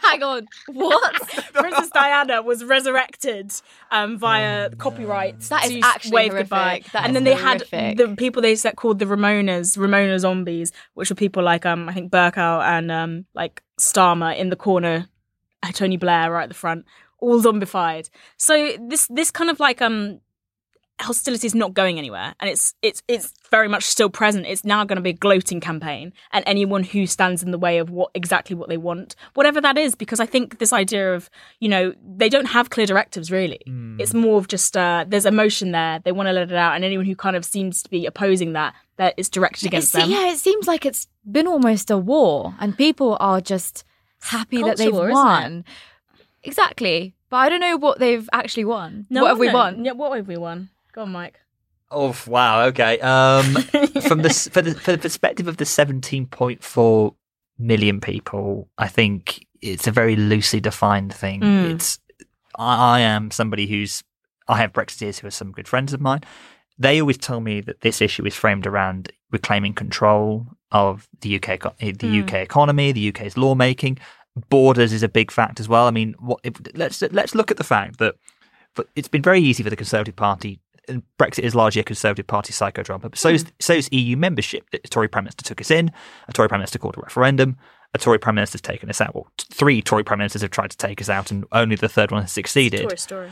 Hang 0.02 0.24
on, 0.24 0.48
what? 0.68 1.14
Princess 1.54 1.90
Diana 1.90 2.42
was 2.42 2.64
resurrected 2.64 3.52
um, 3.92 4.18
via 4.18 4.70
oh, 4.72 4.76
copyright. 4.76 5.40
That 5.42 5.70
is 5.70 5.84
actually 5.84 6.12
wave 6.12 6.32
horrific. 6.32 6.50
goodbye. 6.50 6.82
That 6.94 7.06
and 7.06 7.16
then 7.16 7.24
they 7.24 7.36
horrific. 7.36 7.70
had 7.70 7.98
the 7.98 8.16
people 8.16 8.42
they 8.42 8.56
set 8.56 8.76
called 8.76 9.00
the 9.00 9.06
Remoaners, 9.06 9.78
Remoaner 9.78 10.20
zombies, 10.20 10.72
which 10.94 11.10
were 11.10 11.16
people 11.16 11.44
like 11.44 11.66
um 11.66 11.90
I 11.90 11.94
think 11.94 12.12
Bercow 12.12 12.64
and 12.64 12.92
um 12.92 13.26
like 13.34 13.64
Starmer 13.80 14.36
in 14.36 14.50
the 14.50 14.56
corner, 14.56 15.08
Tony 15.74 15.98
Blair 15.98 16.32
right 16.32 16.44
at 16.44 16.50
the 16.50 16.56
front, 16.56 16.86
all 17.20 17.42
zombified. 17.42 18.10
So 18.38 18.76
this 18.88 19.08
this 19.08 19.32
kind 19.32 19.50
of 19.50 19.60
like 19.60 19.82
um 19.82 20.20
hostility 21.02 21.48
is 21.48 21.56
not 21.56 21.74
going 21.74 21.98
anywhere 21.98 22.34
and 22.40 22.50
it's 22.50 22.74
it's 22.82 23.02
it's 23.08 23.34
very 23.50 23.68
much 23.68 23.84
still 23.84 24.10
present 24.10 24.46
it's 24.46 24.64
now 24.64 24.84
going 24.84 24.96
to 24.96 25.02
be 25.02 25.12
a 25.12 25.14
gloating 25.14 25.60
campaign 25.60 26.14
and 26.32 26.44
anyone 26.48 26.84
who 26.84 27.06
stands 27.06 27.44
in 27.44 27.52
the 27.52 27.58
way 27.58 27.78
of 27.78 27.90
what 27.90 28.12
exactly 28.14 28.56
what 28.56 28.70
they 28.70 28.78
want 28.78 29.16
whatever 29.34 29.60
that 29.60 29.78
is 29.78 29.96
because 29.96 30.20
i 30.20 30.26
think 30.26 30.60
this 30.60 30.74
idea 30.74 31.14
of 31.14 31.30
you 31.60 31.68
know 31.68 31.94
they 32.16 32.30
don't 32.30 32.46
have 32.46 32.70
clear 32.70 32.86
directives 32.86 33.32
really 33.32 33.60
mm. 33.68 34.00
it's 34.00 34.14
more 34.14 34.38
of 34.38 34.48
just 34.48 34.78
uh, 34.78 35.06
there's 35.08 35.26
emotion 35.26 35.72
there 35.72 36.00
they 36.00 36.12
want 36.12 36.28
to 36.28 36.34
let 36.34 36.52
it 36.52 36.56
out 36.56 36.76
and 36.76 36.84
anyone 36.84 37.06
who 37.06 37.16
kind 37.16 37.36
of 37.36 37.44
seems 37.44 37.84
to 37.84 37.90
be 37.90 38.06
opposing 38.06 38.54
that 38.54 38.74
that 38.98 39.14
is 39.18 39.30
directed 39.30 39.66
against 39.68 39.96
it's, 39.96 40.04
them 40.04 40.12
yeah 40.12 40.32
it 40.32 40.38
seems 40.38 40.68
like 40.68 40.86
it's 40.86 41.08
been 41.30 41.48
almost 41.48 41.90
a 41.92 41.98
war 41.98 42.56
and 42.60 42.78
people 42.78 43.18
are 43.20 43.42
just 43.42 43.84
happy 44.22 44.62
that 44.62 44.78
they've 44.78 44.94
war, 44.94 45.10
won 45.12 45.66
exactly 46.44 47.14
but 47.32 47.38
I 47.38 47.50
don't 47.50 47.62
know 47.62 47.78
what 47.78 47.98
they've 47.98 48.30
actually 48.34 48.66
won. 48.66 49.08
No, 49.10 49.22
what 49.22 49.30
have 49.30 49.40
we 49.40 49.52
won? 49.52 49.86
Yeah, 49.86 49.94
what 49.94 50.16
have 50.18 50.28
we 50.28 50.36
won? 50.36 50.70
Go 50.94 51.04
on, 51.04 51.12
Mike. 51.12 51.40
Oh 51.90 52.16
wow! 52.28 52.64
Okay. 52.66 53.00
Um, 53.00 53.54
from 54.08 54.22
the 54.22 54.50
for 54.52 54.62
the 54.62 54.76
for 54.76 54.92
the 54.92 54.98
perspective 54.98 55.48
of 55.48 55.58
the 55.58 55.66
seventeen 55.66 56.26
point 56.26 56.64
four 56.64 57.16
million 57.58 58.00
people, 58.02 58.70
I 58.78 58.88
think 58.88 59.46
it's 59.62 59.88
a 59.88 59.92
very 59.92 60.16
loosely 60.16 60.60
defined 60.60 61.14
thing. 61.14 61.42
Mm. 61.42 61.74
It's 61.76 62.00
I, 62.58 62.98
I, 62.98 63.00
am 63.02 63.32
somebody 63.32 63.68
who's 63.68 64.04
I 64.48 64.58
have 64.58 64.74
Brexiteers 64.74 65.20
who 65.20 65.28
are 65.28 65.32
some 65.32 65.52
good 65.52 65.68
friends 65.68 65.94
of 65.94 66.02
mine. 66.02 66.22
They 66.80 67.00
always 67.00 67.18
tell 67.18 67.42
me 67.42 67.62
that 67.62 67.82
this 67.82 68.02
issue 68.02 68.26
is 68.26 68.36
framed 68.36 68.66
around 68.66 69.12
reclaiming 69.32 69.74
control 69.74 70.48
of 70.72 71.08
the 71.20 71.36
UK 71.36 71.50
eco- 71.50 71.76
the 71.80 72.22
UK 72.22 72.36
economy, 72.36 72.92
the 72.92 73.10
UK's 73.10 73.38
lawmaking. 73.38 73.98
Borders 74.50 74.94
is 74.94 75.04
a 75.04 75.10
big 75.10 75.30
fact 75.30 75.60
as 75.60 75.68
well. 75.68 75.88
I 75.88 75.92
mean, 75.92 76.16
what, 76.20 76.40
if, 76.44 76.56
let's 76.74 77.02
let's 77.02 77.36
look 77.36 77.52
at 77.52 77.58
the 77.58 77.66
fact 77.66 78.00
that 78.00 78.16
but 78.76 78.88
it's 78.96 79.10
been 79.10 79.22
very 79.22 79.42
easy 79.42 79.64
for 79.64 79.70
the 79.70 79.76
Conservative 79.76 80.16
Party. 80.16 80.61
And 80.88 81.04
Brexit 81.20 81.44
is 81.44 81.54
largely 81.54 81.80
a 81.80 81.84
Conservative 81.84 82.28
Party 82.28 82.54
psychodrama, 82.54 83.02
but 83.02 83.18
so 83.18 83.30
is, 83.30 83.44
hmm. 83.44 83.50
so 83.60 83.74
is 83.74 83.90
EU 83.92 84.18
membership. 84.18 84.70
The 84.72 84.80
Tory 84.80 85.08
Prime 85.08 85.26
Minister 85.26 85.44
took 85.44 85.62
us 85.62 85.72
in, 85.72 85.92
a 86.28 86.34
Tory 86.34 86.50
Prime 86.50 86.60
Minister 86.60 86.80
called 86.80 86.98
a 86.98 87.02
referendum, 87.02 87.58
a 87.94 87.98
Tory 87.98 88.18
Prime 88.18 88.36
Minister's 88.36 88.62
taken 88.62 88.90
us 88.90 89.02
out. 89.02 89.14
Well, 89.14 89.28
three 89.38 89.82
Tory 89.82 90.04
Prime 90.04 90.20
Ministers 90.20 90.42
have 90.42 90.52
tried 90.52 90.72
to 90.72 90.78
take 90.78 91.02
us 91.02 91.10
out, 91.10 91.32
and 91.32 91.46
only 91.52 91.76
the 91.76 91.90
third 91.90 92.12
one 92.12 92.22
has 92.22 92.32
succeeded. 92.32 92.80
Story, 92.80 92.98
story. 92.98 93.32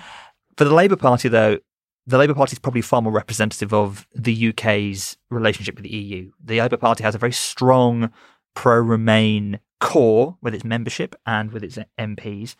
For 0.58 0.65
the 0.65 0.74
Labour 0.74 0.96
Party, 0.96 1.29
though, 1.29 1.60
the 2.06 2.18
Labour 2.18 2.34
Party 2.34 2.53
is 2.53 2.60
probably 2.60 2.82
far 2.82 3.01
more 3.01 3.13
representative 3.13 3.74
of 3.74 4.08
the 4.15 4.50
UK's 4.50 5.18
relationship 5.29 5.75
with 5.75 5.84
the 5.84 5.96
EU. 5.96 6.32
The 6.44 6.60
Labour 6.60 6.77
Party 6.77 7.03
has 7.03 7.15
a 7.15 7.20
very 7.20 7.32
strong 7.32 8.12
pro 8.56 8.79
Remain 8.79 9.60
core 9.79 10.38
with 10.41 10.53
its 10.53 10.63
membership 10.63 11.15
and 11.25 11.51
with 11.51 11.63
its 11.63 11.77
MPs, 11.98 12.56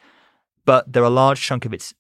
but 0.66 0.92
there 0.92 1.04
are 1.04 1.08
a 1.08 1.10
large 1.10 1.42
chunk 1.42 1.66
of 1.66 1.74
its 1.74 1.94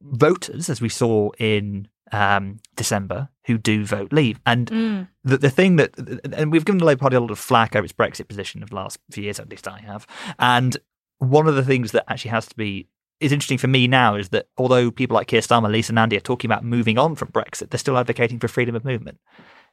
voters, 0.00 0.68
as 0.68 0.80
we 0.80 0.88
saw 0.88 1.30
in 1.38 1.88
um, 2.12 2.58
December, 2.76 3.28
who 3.46 3.58
do 3.58 3.84
vote 3.84 4.12
leave. 4.12 4.40
And 4.46 4.66
Mm. 4.70 5.08
the, 5.24 5.38
the 5.38 5.50
thing 5.50 5.76
that, 5.76 5.96
and 6.32 6.52
we've 6.52 6.64
given 6.64 6.78
the 6.78 6.84
Labour 6.84 7.00
Party 7.00 7.16
a 7.16 7.20
lot 7.20 7.30
of 7.30 7.38
flack 7.38 7.74
over 7.76 7.84
its 7.84 7.92
Brexit 7.92 8.28
position 8.28 8.62
of 8.62 8.70
the 8.70 8.76
last 8.76 8.98
few 9.10 9.24
years, 9.24 9.38
at 9.40 9.48
least 9.50 9.66
I 9.68 9.78
have. 9.80 10.06
And 10.38 10.76
one 11.18 11.46
of 11.46 11.54
the 11.54 11.64
things 11.64 11.92
that 11.92 12.04
actually 12.10 12.30
has 12.32 12.46
to 12.46 12.56
be 12.56 12.88
is 13.18 13.32
interesting 13.32 13.58
for 13.58 13.66
me 13.68 13.86
now 13.88 14.14
is 14.14 14.28
that 14.28 14.48
although 14.58 14.90
people 14.90 15.14
like 15.14 15.26
Keir 15.28 15.40
Starmer, 15.40 15.70
Lisa 15.70 15.92
Nandy 15.92 16.16
are 16.16 16.20
talking 16.20 16.48
about 16.50 16.64
moving 16.64 16.98
on 16.98 17.14
from 17.14 17.28
Brexit, 17.28 17.70
they're 17.70 17.78
still 17.78 17.96
advocating 17.96 18.38
for 18.38 18.48
freedom 18.48 18.74
of 18.76 18.84
movement. 18.84 19.18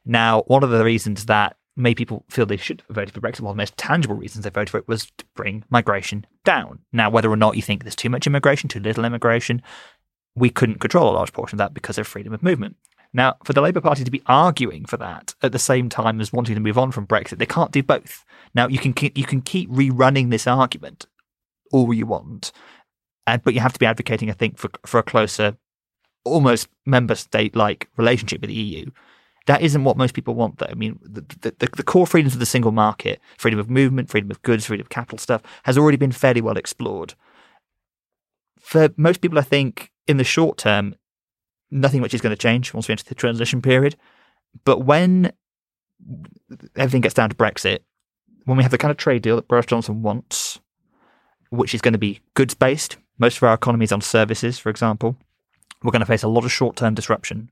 Now, 0.04 0.42
one 0.46 0.62
of 0.64 0.70
the 0.70 0.84
reasons 0.84 1.26
that 1.26 1.56
made 1.76 1.96
people 1.96 2.24
feel 2.30 2.46
they 2.46 2.56
should 2.56 2.82
have 2.88 2.94
voted 2.94 3.12
for 3.12 3.20
Brexit, 3.20 3.40
one 3.40 3.50
of 3.50 3.56
the 3.56 3.60
most 3.62 3.76
tangible 3.76 4.14
reasons 4.14 4.44
they 4.44 4.50
voted 4.50 4.70
for 4.70 4.78
it 4.78 4.86
was 4.88 5.10
to 5.18 5.24
bring 5.34 5.64
migration 5.70 6.24
down. 6.44 6.78
Now, 6.92 7.10
whether 7.10 7.30
or 7.30 7.36
not 7.36 7.56
you 7.56 7.62
think 7.62 7.82
there's 7.82 7.96
too 7.96 8.08
much 8.08 8.26
immigration, 8.26 8.68
too 8.68 8.80
little 8.80 9.04
immigration, 9.04 9.60
we 10.36 10.50
couldn't 10.50 10.80
control 10.80 11.10
a 11.10 11.14
large 11.14 11.32
portion 11.32 11.56
of 11.56 11.58
that 11.58 11.74
because 11.74 11.98
of 11.98 12.06
freedom 12.06 12.32
of 12.32 12.42
movement. 12.42 12.76
Now, 13.12 13.36
for 13.44 13.52
the 13.52 13.60
Labour 13.60 13.80
Party 13.80 14.02
to 14.02 14.10
be 14.10 14.22
arguing 14.26 14.84
for 14.84 14.96
that 14.96 15.34
at 15.40 15.52
the 15.52 15.58
same 15.58 15.88
time 15.88 16.20
as 16.20 16.32
wanting 16.32 16.56
to 16.56 16.60
move 16.60 16.76
on 16.76 16.90
from 16.90 17.06
Brexit, 17.06 17.38
they 17.38 17.46
can't 17.46 17.70
do 17.70 17.82
both. 17.82 18.24
Now, 18.54 18.66
you 18.66 18.78
can 18.78 18.92
keep, 18.92 19.16
you 19.16 19.24
can 19.24 19.40
keep 19.40 19.70
rerunning 19.70 20.30
this 20.30 20.48
argument 20.48 21.06
all 21.72 21.94
you 21.94 22.06
want, 22.06 22.50
and 23.26 23.42
but 23.42 23.54
you 23.54 23.60
have 23.60 23.72
to 23.72 23.78
be 23.78 23.86
advocating, 23.86 24.30
I 24.30 24.34
think, 24.34 24.58
for 24.58 24.70
for 24.84 24.98
a 24.98 25.02
closer, 25.02 25.56
almost 26.24 26.68
member 26.84 27.14
state 27.14 27.54
like 27.54 27.88
relationship 27.96 28.40
with 28.40 28.48
the 28.48 28.54
EU. 28.54 28.90
That 29.46 29.62
isn't 29.62 29.84
what 29.84 29.98
most 29.98 30.14
people 30.14 30.34
want, 30.34 30.58
though. 30.58 30.66
I 30.70 30.74
mean, 30.74 30.98
the, 31.02 31.20
the, 31.20 31.54
the, 31.58 31.68
the 31.76 31.82
core 31.82 32.06
freedoms 32.06 32.32
of 32.32 32.40
the 32.40 32.46
single 32.46 32.72
market, 32.72 33.20
freedom 33.36 33.60
of 33.60 33.68
movement, 33.68 34.08
freedom 34.08 34.30
of 34.30 34.40
goods, 34.42 34.66
freedom 34.66 34.84
of 34.84 34.88
capital 34.88 35.18
stuff, 35.18 35.42
has 35.64 35.76
already 35.76 35.98
been 35.98 36.12
fairly 36.12 36.40
well 36.40 36.56
explored. 36.56 37.14
For 38.58 38.88
most 38.96 39.20
people, 39.20 39.38
I 39.38 39.42
think, 39.42 39.90
in 40.06 40.16
the 40.16 40.24
short 40.24 40.58
term, 40.58 40.94
nothing 41.70 42.00
much 42.00 42.14
is 42.14 42.20
going 42.20 42.34
to 42.34 42.40
change 42.40 42.72
once 42.72 42.88
we 42.88 42.92
enter 42.92 43.04
the 43.04 43.14
transition 43.14 43.62
period. 43.62 43.96
But 44.64 44.80
when 44.80 45.32
everything 46.76 47.00
gets 47.00 47.14
down 47.14 47.30
to 47.30 47.36
Brexit, 47.36 47.80
when 48.44 48.56
we 48.56 48.62
have 48.62 48.72
the 48.72 48.78
kind 48.78 48.90
of 48.90 48.96
trade 48.96 49.22
deal 49.22 49.36
that 49.36 49.48
Boris 49.48 49.66
Johnson 49.66 50.02
wants, 50.02 50.60
which 51.50 51.74
is 51.74 51.80
going 51.80 51.92
to 51.92 51.98
be 51.98 52.20
goods 52.34 52.54
based, 52.54 52.96
most 53.18 53.38
of 53.38 53.42
our 53.44 53.54
economy 53.54 53.84
is 53.84 53.92
on 53.92 54.00
services, 54.00 54.58
for 54.58 54.70
example, 54.70 55.16
we're 55.82 55.92
going 55.92 56.00
to 56.00 56.06
face 56.06 56.22
a 56.22 56.28
lot 56.28 56.44
of 56.44 56.52
short 56.52 56.76
term 56.76 56.94
disruption. 56.94 57.50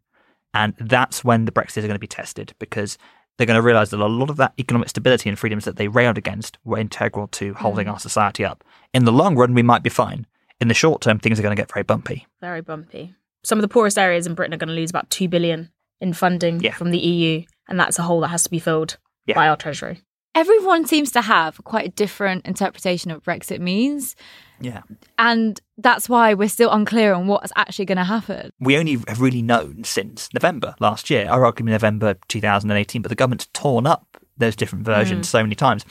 And 0.55 0.75
that's 0.79 1.25
when 1.25 1.47
the 1.47 1.53
Brexit 1.53 1.79
are 1.79 1.83
going 1.83 1.95
to 1.95 1.99
be 1.99 2.07
tested 2.07 2.55
because 2.59 2.99
they're 3.37 3.47
going 3.47 3.59
to 3.59 3.63
realize 3.63 3.91
that 3.91 4.01
a 4.01 4.07
lot 4.07 4.29
of 4.29 4.37
that 4.37 4.53
economic 4.59 4.91
stability 4.91 5.29
and 5.29 5.39
freedoms 5.39 5.65
that 5.65 5.77
they 5.77 5.89
railed 5.89 6.19
against 6.19 6.59
were 6.65 6.79
integral 6.79 7.29
to 7.29 7.55
holding 7.55 7.87
mm. 7.87 7.93
our 7.93 7.99
society 7.99 8.45
up. 8.45 8.63
In 8.93 9.05
the 9.05 9.13
long 9.13 9.37
run, 9.37 9.55
we 9.55 9.63
might 9.63 9.83
be 9.83 9.91
fine. 9.91 10.27
In 10.63 10.69
the 10.69 10.75
short 10.75 11.03
term, 11.03 11.19
things 11.19 11.41
are 11.41 11.43
going 11.43 11.57
to 11.57 11.61
get 11.61 11.73
very 11.73 11.83
bumpy. 11.83 12.25
Very 12.41 12.61
bumpy. 12.61 13.17
Some 13.43 13.59
of 13.59 13.63
the 13.63 13.69
poorest 13.69 13.99
areas 13.99 14.29
in 14.29 14.35
Britain 14.35 14.55
are 14.55 14.59
going 14.59 14.69
to 14.69 14.75
lose 14.75 14.91
about 14.91 15.11
two 15.11 15.29
billion 15.29 15.73
in 16.01 16.13
funding 16.13 16.61
Yeah. 16.61 16.73
from 16.75 16.93
the 16.93 16.99
EU, 17.01 17.43
and 17.69 17.81
that's 17.81 17.99
a 17.99 18.03
hole 18.03 18.21
that 18.21 18.29
has 18.29 18.45
to 18.45 18.51
be 18.51 18.61
filled 18.61 18.97
Yeah. 19.27 19.35
by 19.35 19.49
our 19.49 19.57
treasury. 19.57 20.03
Everyone 20.37 20.87
seems 20.87 21.11
to 21.13 21.21
have 21.21 21.63
quite 21.65 21.87
a 21.87 21.91
different 21.91 22.47
interpretation 22.47 23.11
of 23.11 23.17
what 23.27 23.41
Brexit 23.41 23.59
means. 23.59 24.15
Yeah. 24.61 24.83
And 25.19 25.61
that's 25.79 26.09
why 26.09 26.33
we're 26.33 26.49
still 26.49 26.71
unclear 26.71 27.13
on 27.13 27.27
what's 27.27 27.53
actually 27.57 27.87
going 27.87 27.99
to 27.99 28.05
happen. 28.05 28.53
we 28.61 28.77
only 28.77 29.01
have 29.09 29.21
really 29.21 29.43
known 29.43 29.83
since 29.83 30.29
November 30.33 30.77
last 30.79 31.11
year, 31.11 31.29
or 31.29 31.41
arguably 31.41 31.71
November 31.71 32.15
2018, 32.29 33.03
but 33.03 33.09
the 33.09 33.17
government's 33.17 33.49
torn 33.53 33.85
up 33.85 34.17
those 34.39 34.55
different 34.55 34.85
versions 34.85 35.27
mm. 35.27 35.31
so 35.31 35.43
many 35.43 35.57
times. 35.57 35.85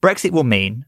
Brexit 0.00 0.30
will 0.30 0.44
mean 0.44 0.84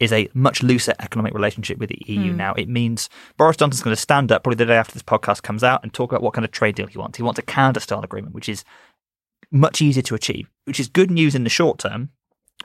is 0.00 0.12
a 0.12 0.28
much 0.34 0.62
looser 0.62 0.94
economic 0.98 1.34
relationship 1.34 1.78
with 1.78 1.90
the 1.90 2.02
EU 2.06 2.30
hmm. 2.32 2.36
now. 2.36 2.54
It 2.54 2.68
means 2.68 3.08
Boris 3.36 3.56
Johnson's 3.56 3.82
going 3.82 3.94
to 3.94 4.00
stand 4.00 4.32
up 4.32 4.42
probably 4.42 4.56
the 4.56 4.66
day 4.66 4.76
after 4.76 4.94
this 4.94 5.02
podcast 5.02 5.42
comes 5.42 5.62
out 5.62 5.82
and 5.82 5.92
talk 5.92 6.10
about 6.10 6.22
what 6.22 6.34
kind 6.34 6.44
of 6.44 6.50
trade 6.50 6.74
deal 6.74 6.86
he 6.86 6.98
wants. 6.98 7.18
He 7.18 7.22
wants 7.22 7.38
a 7.38 7.42
Canada 7.42 7.80
style 7.80 8.02
agreement, 8.02 8.34
which 8.34 8.48
is 8.48 8.64
much 9.52 9.82
easier 9.82 10.02
to 10.02 10.14
achieve, 10.14 10.48
which 10.64 10.80
is 10.80 10.88
good 10.88 11.10
news 11.10 11.34
in 11.34 11.44
the 11.44 11.50
short 11.50 11.78
term 11.78 12.10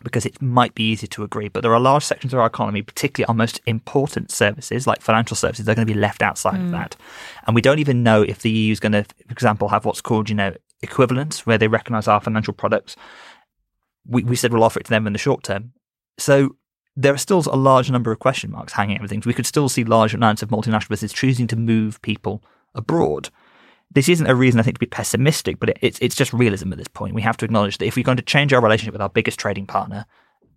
because 0.04 0.26
it 0.26 0.42
might 0.42 0.76
be 0.76 0.92
easier 0.92 1.08
to 1.08 1.24
agree. 1.24 1.48
But 1.48 1.62
there 1.62 1.74
are 1.74 1.80
large 1.80 2.04
sections 2.04 2.34
of 2.34 2.40
our 2.40 2.46
economy, 2.46 2.82
particularly 2.82 3.28
our 3.28 3.36
most 3.36 3.62
important 3.66 4.30
services 4.30 4.86
like 4.86 5.02
financial 5.02 5.38
services, 5.38 5.66
they're 5.66 5.76
going 5.76 5.88
to 5.88 5.94
be 5.94 6.00
left 6.00 6.22
outside 6.22 6.56
of 6.56 6.68
hmm. 6.68 6.72
that. 6.72 6.96
And 7.48 7.56
we 7.56 7.62
don't 7.62 7.80
even 7.80 8.04
know 8.04 8.22
if 8.22 8.42
the 8.42 8.50
EU 8.50 8.72
is 8.72 8.80
going 8.80 8.92
to, 8.92 9.04
for 9.04 9.32
example, 9.32 9.70
have 9.70 9.86
what's 9.86 10.02
called, 10.02 10.30
you 10.30 10.36
know, 10.36 10.54
equivalence, 10.82 11.46
where 11.46 11.58
they 11.58 11.68
recognize 11.68 12.08
our 12.08 12.20
financial 12.20 12.54
products. 12.54 12.96
We, 14.06 14.24
we 14.24 14.36
said 14.36 14.54
we'll 14.54 14.64
offer 14.64 14.80
it 14.80 14.86
to 14.86 14.90
them 14.90 15.08
in 15.08 15.14
the 15.14 15.20
short 15.20 15.44
term. 15.44 15.74
So 16.18 16.56
there 16.96 17.14
are 17.14 17.18
still 17.18 17.44
a 17.52 17.58
large 17.58 17.92
number 17.92 18.12
of 18.12 18.20
question 18.20 18.52
marks 18.52 18.74
hanging 18.74 18.98
over 18.98 19.08
things. 19.08 19.26
We 19.26 19.34
could 19.34 19.46
still 19.46 19.68
see 19.68 19.84
large 19.84 20.14
amounts 20.14 20.42
of 20.42 20.50
multinational 20.50 20.90
businesses 20.90 21.14
choosing 21.14 21.48
to 21.48 21.56
move 21.56 22.02
people 22.02 22.42
abroad. 22.74 23.30
This 23.92 24.10
isn't 24.10 24.28
a 24.28 24.36
reason 24.36 24.60
I 24.60 24.64
think 24.64 24.76
to 24.76 24.80
be 24.80 24.86
pessimistic, 24.86 25.60
but 25.60 25.70
it, 25.70 25.78
it's 25.82 26.00
it's 26.00 26.16
just 26.16 26.34
realism 26.34 26.72
at 26.72 26.78
this 26.78 26.88
point. 26.88 27.14
We 27.14 27.22
have 27.22 27.38
to 27.38 27.46
acknowledge 27.46 27.78
that 27.78 27.86
if 27.86 27.96
we're 27.96 28.04
going 28.04 28.18
to 28.18 28.24
change 28.24 28.54
our 28.54 28.62
relationship 28.62 28.94
with 28.94 29.02
our 29.02 29.10
biggest 29.10 29.40
trading 29.40 29.68
partner, 29.68 30.06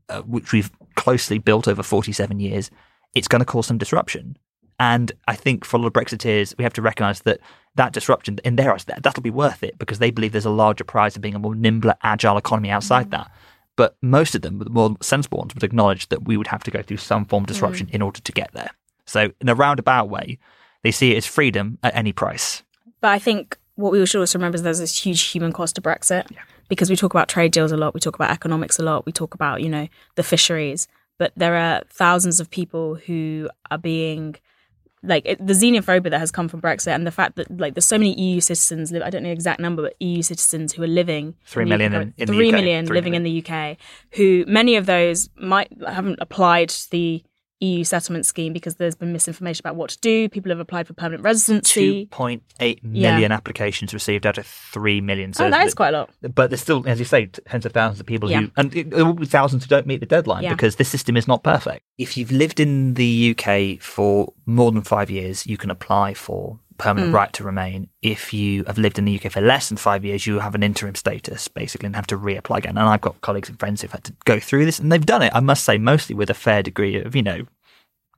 uh, 0.09 0.23
which 0.23 0.53
we've 0.53 0.71
closely 0.95 1.39
built 1.39 1.69
over 1.69 1.83
47 1.83 2.41
years, 2.41 2.71
it's 3.15 3.29
going 3.29 3.41
to 3.41 3.47
cause 3.47 3.67
some 3.67 3.79
disruption. 3.79 4.37
And 4.81 5.13
I 5.27 5.35
think 5.35 5.65
for 5.65 5.77
a 5.77 5.81
lot 5.81 5.89
of 5.89 5.93
Brexiteers, 5.93 6.57
we 6.57 6.63
have 6.63 6.73
to 6.75 6.83
recognise 6.83 7.23
that 7.23 7.41
that 7.75 7.93
disruption 7.93 8.39
in 8.45 8.57
their 8.57 8.73
eyes, 8.73 8.85
that, 8.85 9.03
that'll 9.03 9.23
be 9.23 9.31
worth 9.31 9.63
it 9.63 9.79
because 9.79 9.99
they 9.99 10.11
believe 10.11 10.33
there's 10.33 10.45
a 10.45 10.51
larger 10.51 10.85
prize 10.85 11.17
of 11.17 11.23
being 11.23 11.35
a 11.35 11.39
more 11.39 11.55
nimble, 11.55 11.93
agile 12.03 12.37
economy 12.37 12.71
outside 12.71 13.11
that. 13.11 13.31
But 13.79 13.97
most 14.03 14.35
of 14.35 14.43
them, 14.43 14.59
the 14.59 14.69
more 14.71 14.97
sensible 15.01 15.39
ones, 15.39 15.55
would 15.55 15.63
acknowledge 15.63 16.09
that 16.09 16.25
we 16.25 16.37
would 16.37 16.49
have 16.49 16.65
to 16.65 16.71
go 16.73 16.83
through 16.83 16.97
some 16.97 17.25
form 17.25 17.45
of 17.45 17.47
mm. 17.47 17.53
disruption 17.53 17.89
in 17.93 18.03
order 18.03 18.21
to 18.21 18.33
get 18.33 18.51
there. 18.53 18.71
So, 19.07 19.31
in 19.41 19.49
a 19.49 19.55
roundabout 19.55 20.09
way, 20.09 20.39
they 20.83 20.91
see 20.91 21.13
it 21.13 21.19
as 21.19 21.27
freedom 21.27 21.79
at 21.85 21.95
any 21.95 22.13
price. 22.13 22.65
But 23.01 23.13
I 23.13 23.21
think 23.21 23.57
what 23.77 23.93
we 23.93 24.05
should 24.05 24.19
also 24.19 24.37
remember 24.37 24.57
is 24.57 24.63
there's 24.65 24.81
this 24.81 25.01
huge 25.01 25.23
human 25.23 25.53
cost 25.53 25.77
to 25.77 25.81
Brexit 25.81 26.27
because 26.69 26.91
we 26.91 26.97
talk 26.97 27.15
about 27.15 27.29
trade 27.29 27.53
deals 27.53 27.71
a 27.71 27.77
lot, 27.77 27.95
we 27.95 28.01
talk 28.01 28.17
about 28.17 28.33
economics 28.33 28.81
a 28.81 28.83
lot, 28.83 29.07
we 29.07 29.13
talk 29.13 29.33
about, 29.33 29.63
you 29.63 29.69
know, 29.69 29.87
the 30.17 30.25
fisheries, 30.25 30.89
but 31.17 31.33
there 31.37 31.55
are 31.55 31.83
thousands 31.89 32.41
of 32.41 32.51
people 32.51 32.97
who 32.97 33.49
are 33.71 33.79
being 33.79 34.35
like 35.03 35.25
it, 35.27 35.39
the 35.45 35.53
xenophobia 35.53 36.11
that 36.11 36.19
has 36.19 36.31
come 36.31 36.49
from 36.49 36.61
Brexit 36.61 36.89
and 36.95 37.07
the 37.07 37.11
fact 37.11 37.37
that 37.37 37.51
like 37.61 37.75
there's 37.75 37.85
so 37.85 37.99
many 37.99 38.19
EU 38.21 38.41
citizens 38.41 38.91
live 38.93 39.03
I 39.03 39.11
don't 39.11 39.23
know 39.23 39.29
the 39.29 39.33
exact 39.35 39.61
number 39.61 39.83
but 39.83 39.95
EU 40.01 40.23
citizens 40.23 40.73
who 40.73 40.83
are 40.83 40.89
living 40.89 41.35
Three 41.45 41.65
million 41.65 41.93
in- 41.95 42.15
in 42.19 42.27
the 42.27 42.33
three 42.33 42.51
million 42.53 42.87
living 42.95 43.15
in 43.15 43.23
the 43.23 43.45
UK 43.45 43.77
who 44.17 44.45
many 44.49 44.77
of 44.77 44.87
those 44.87 45.29
might 45.37 45.71
haven't 45.87 46.19
applied 46.21 46.71
to 46.71 46.91
the 46.91 47.23
EU 47.61 47.83
settlement 47.85 48.25
scheme 48.25 48.53
because 48.53 48.77
there's 48.77 48.95
been 48.95 49.13
misinformation 49.13 49.61
about 49.63 49.75
what 49.77 49.91
to 49.91 49.99
do 49.99 50.29
people 50.29 50.51
have 50.51 50.61
applied 50.61 50.87
for 50.87 50.95
permanent 50.95 51.23
residency 51.25 52.07
2.8 52.07 52.83
million 52.85 53.33
applications 53.33 53.93
received 53.93 54.27
out 54.27 54.39
of 54.39 54.47
3 54.47 55.01
million. 55.01 55.33
So 55.33 55.47
oh 55.47 55.51
that 55.51 55.67
is 55.67 55.75
quite 55.75 55.93
a 55.95 55.99
lot 55.99 56.11
But 56.23 56.51
there's 56.51 56.61
still, 56.61 56.85
as 56.87 56.99
you 56.99 57.05
say, 57.05 57.27
tens 57.27 57.67
of 57.67 57.73
thousands 57.73 58.01
of 58.01 58.07
people 58.07 58.31
Yeah. 58.31 58.43
who, 58.43 58.51
and 58.57 58.77
it- 58.77 58.91
there 58.91 59.05
will 59.05 59.13
be 59.15 59.27
thousands 59.27 59.65
who 59.65 59.69
don't 59.69 59.87
meet 59.87 60.01
the 60.01 60.07
deadline 60.07 60.45
Yeah. 60.45 60.53
because 60.55 60.77
this 60.77 60.89
system 60.89 61.17
is 61.17 61.27
not 61.27 61.43
perfect. 61.43 61.83
If 61.99 62.17
you've 62.17 62.31
lived 62.33 62.61
in 62.61 62.95
the 62.95 63.35
UK 63.37 63.79
for 63.81 64.33
more 64.47 64.71
than 64.71 64.83
five 64.83 65.11
years, 65.11 65.47
you 65.47 65.57
can 65.57 65.71
apply 65.71 66.15
for 66.15 66.61
permanent 66.79 67.13
right 67.13 67.33
to 67.35 67.45
remain. 67.45 67.89
If 68.03 68.33
you 68.33 68.65
have 68.65 68.79
lived 68.79 68.99
in 68.99 69.05
the 69.05 69.19
UK 69.19 69.31
for 69.31 69.41
less 69.41 69.69
than 69.69 69.77
five 69.77 70.05
years, 70.05 70.27
you 70.27 70.39
have 70.39 70.55
an 70.55 70.63
interim 70.63 70.95
status 70.95 71.49
basically 71.49 71.87
and 71.87 71.97
have 71.97 72.07
to 72.09 72.19
reapply 72.19 72.59
again. 72.59 72.79
And 72.79 72.89
I've 72.89 73.01
got 73.01 73.21
colleagues 73.21 73.49
and 73.49 73.59
friends 73.59 73.83
who've 73.83 73.93
had 73.93 74.05
to 74.05 74.15
go 74.25 74.41
through 74.41 74.65
this 74.65 74.79
and 74.79 74.91
they've 74.91 75.05
done 75.05 75.23
it, 75.23 75.33
I 75.35 75.41
must 75.41 75.65
say, 75.65 75.79
mostly 75.79 76.15
with 76.15 76.31
a 76.31 76.35
fair 76.35 76.63
degree 76.63 77.01
of, 77.01 77.15
you 77.15 77.23
know, 77.23 77.45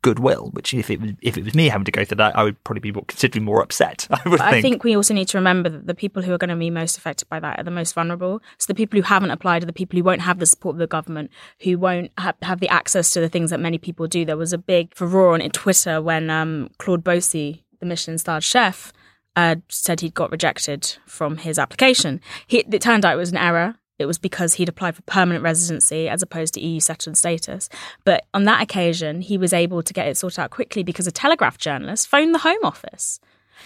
goodwill, 0.02 0.50
which 0.52 0.72
if 0.72 0.90
it 0.90 1.00
was 1.00 1.12
if 1.22 1.36
it 1.36 1.44
was 1.44 1.54
me 1.54 1.68
having 1.68 1.84
to 1.84 1.92
go 1.92 2.04
through 2.04 2.16
that, 2.16 2.36
I 2.36 2.42
would 2.42 2.62
probably 2.64 2.80
be 2.80 2.92
more, 2.92 3.04
considerably 3.06 3.40
more 3.40 3.62
upset. 3.62 4.06
I 4.10 4.28
would 4.28 4.38
think. 4.38 4.52
I 4.52 4.62
think 4.62 4.84
we 4.84 4.96
also 4.96 5.14
need 5.14 5.28
to 5.28 5.38
remember 5.38 5.68
that 5.68 5.86
the 5.86 5.94
people 5.94 6.22
who 6.22 6.32
are 6.32 6.38
going 6.38 6.50
to 6.50 6.56
be 6.56 6.70
most 6.70 6.96
affected 6.96 7.28
by 7.28 7.40
that 7.40 7.58
are 7.58 7.64
the 7.64 7.70
most 7.70 7.94
vulnerable. 7.94 8.42
So 8.58 8.66
the 8.66 8.74
people 8.74 8.98
who 8.98 9.02
haven't 9.02 9.30
applied 9.30 9.62
are 9.62 9.66
the 9.66 9.72
people 9.72 9.98
who 9.98 10.04
won't 10.04 10.22
have 10.22 10.38
the 10.38 10.46
support 10.46 10.74
of 10.74 10.78
the 10.78 10.86
government, 10.86 11.30
who 11.62 11.78
won't 11.78 12.12
ha- 12.18 12.34
have 12.42 12.60
the 12.60 12.68
access 12.68 13.12
to 13.12 13.20
the 13.20 13.28
things 13.28 13.50
that 13.50 13.60
many 13.60 13.78
people 13.78 14.06
do. 14.06 14.24
There 14.24 14.36
was 14.36 14.52
a 14.52 14.58
big 14.58 14.94
furore 14.94 15.34
on 15.34 15.40
Twitter 15.50 16.00
when 16.00 16.30
um, 16.30 16.70
Claude 16.78 17.04
Bosi, 17.04 17.62
the 17.80 17.86
Michelin-starred 17.86 18.44
chef, 18.44 18.92
uh, 19.36 19.56
said 19.68 20.00
he'd 20.00 20.14
got 20.14 20.30
rejected 20.30 20.96
from 21.06 21.38
his 21.38 21.58
application. 21.58 22.20
He, 22.46 22.58
it 22.58 22.80
turned 22.80 23.04
out 23.04 23.14
it 23.14 23.16
was 23.16 23.32
an 23.32 23.38
error. 23.38 23.76
it 23.98 24.06
was 24.06 24.18
because 24.18 24.54
he'd 24.54 24.68
applied 24.68 24.96
for 24.96 25.02
permanent 25.02 25.44
residency 25.44 26.08
as 26.08 26.22
opposed 26.22 26.54
to 26.54 26.60
EU 26.60 26.80
settlement 26.80 27.18
status. 27.18 27.68
But 28.04 28.24
on 28.32 28.44
that 28.44 28.62
occasion, 28.62 29.20
he 29.20 29.36
was 29.36 29.52
able 29.52 29.82
to 29.82 29.92
get 29.92 30.08
it 30.08 30.16
sorted 30.16 30.38
out 30.38 30.50
quickly 30.50 30.82
because 30.82 31.06
a 31.06 31.12
Telegraph 31.12 31.58
journalist 31.58 32.08
phoned 32.08 32.34
the 32.34 32.38
Home 32.38 32.64
Office. 32.64 33.20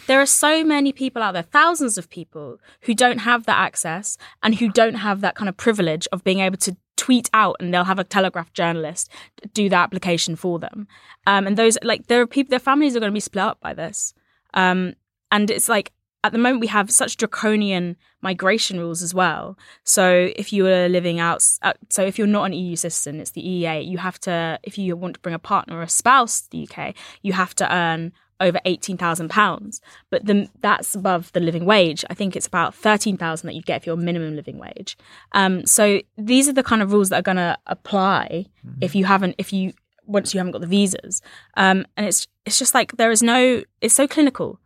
There 0.07 0.21
are 0.21 0.27
so 0.27 0.65
many 0.65 0.93
people 0.93 1.23
out 1.23 1.33
there, 1.33 1.43
thousands 1.43 1.97
of 1.97 2.11
people, 2.11 2.59
who 2.83 2.95
don't 2.95 3.19
have 3.19 3.47
that 3.47 3.59
access 3.59 4.19
and 4.43 4.57
who 4.57 4.69
don't 4.69 4.97
have 4.97 5.21
that 5.21 5.37
kind 5.37 5.49
of 5.49 5.57
privilege 5.57 6.09
of 6.13 6.25
being 6.25 6.41
able 6.41 6.59
to 6.59 6.77
tweet 6.97 7.29
out 7.35 7.57
and 7.61 7.73
they'll 7.73 7.85
have 7.85 7.99
a 7.99 8.05
telegraph 8.05 8.53
journalist 8.53 9.11
do 9.53 9.69
the 9.69 9.77
application 9.77 10.37
for 10.37 10.59
them. 10.59 10.87
Um, 11.27 11.47
and 11.47 11.57
those, 11.57 11.77
like, 11.83 12.07
there 12.07 12.21
are 12.21 12.27
people, 12.27 12.51
their 12.51 12.59
families 12.59 12.95
are 12.97 13.01
going 13.01 13.13
to 13.13 13.15
be 13.15 13.21
split 13.21 13.45
up 13.45 13.61
by 13.61 13.75
this. 13.75 14.15
Um, 14.55 14.95
and 15.31 15.51
it's 15.51 15.69
like, 15.69 15.93
at 16.25 16.33
the 16.33 16.39
moment 16.39 16.63
we 16.63 16.69
have 16.69 16.91
such 16.91 17.19
draconian 17.19 17.97
migration 18.23 18.81
rules 18.81 19.03
as 19.03 19.13
well. 19.13 19.59
So 19.85 20.31
if 20.37 20.55
you 20.55 20.67
are 20.67 20.89
living 20.89 21.21
out, 21.21 21.47
uh, 21.61 21.75
so 21.91 22.03
if 22.03 22.17
you're 22.19 22.27
not 22.27 22.45
an 22.45 22.55
EU 22.55 22.77
citizen, 22.77 23.21
it's 23.21 23.33
the 23.33 23.43
EEA. 23.43 23.87
You 23.87 23.99
have 23.99 24.19
to, 24.21 24.59
if 24.63 24.79
you 24.79 24.97
want 24.97 25.15
to 25.15 25.21
bring 25.21 25.35
a 25.35 25.39
partner 25.39 25.79
or 25.79 25.83
a 25.83 25.89
spouse 25.89 26.41
to 26.41 26.51
the 26.51 26.67
UK, 26.67 26.95
you 27.21 27.35
have 27.35 27.55
to 27.57 27.73
earn 27.73 28.13
over 28.41 28.61
eighteen 28.65 28.97
thousand 28.97 29.31
pounds. 29.31 29.81
But 30.11 30.27
the, 30.27 30.49
that's 30.61 30.95
above 30.95 31.33
the 31.33 31.41
living 31.41 31.65
wage. 31.65 32.05
I 32.11 32.15
think 32.15 32.37
it's 32.37 32.47
about 32.47 32.75
thirteen 32.75 33.17
thousand 33.17 33.49
that 33.49 33.55
you 33.55 33.63
get 33.63 33.79
if 33.79 33.87
you're 33.87 33.97
minimum 33.97 34.37
living 34.37 34.59
wage. 34.59 34.97
Um, 35.33 35.67
so 35.67 36.01
these 36.17 36.49
are 36.49 36.53
the 36.53 36.63
kind 36.63 36.83
of 36.83 36.93
rules 36.93 37.09
that 37.11 37.19
are 37.19 37.23
going 37.23 37.37
to 37.37 37.59
apply 37.67 38.47
mm-hmm. 38.67 38.79
if 38.81 38.95
you 38.95 39.05
haven't, 39.05 39.35
if 39.39 39.53
you 39.53 39.73
once 40.07 40.35
you 40.35 40.39
haven't 40.39 40.53
got 40.53 40.61
the 40.61 40.67
visas. 40.67 41.23
Um, 41.57 41.87
and 41.97 42.07
it's 42.07 42.27
it's 42.45 42.59
just 42.59 42.75
like 42.75 42.97
there 42.97 43.11
is 43.11 43.23
no. 43.23 43.63
It's 43.81 43.95
so 43.95 44.07
clinical 44.07 44.61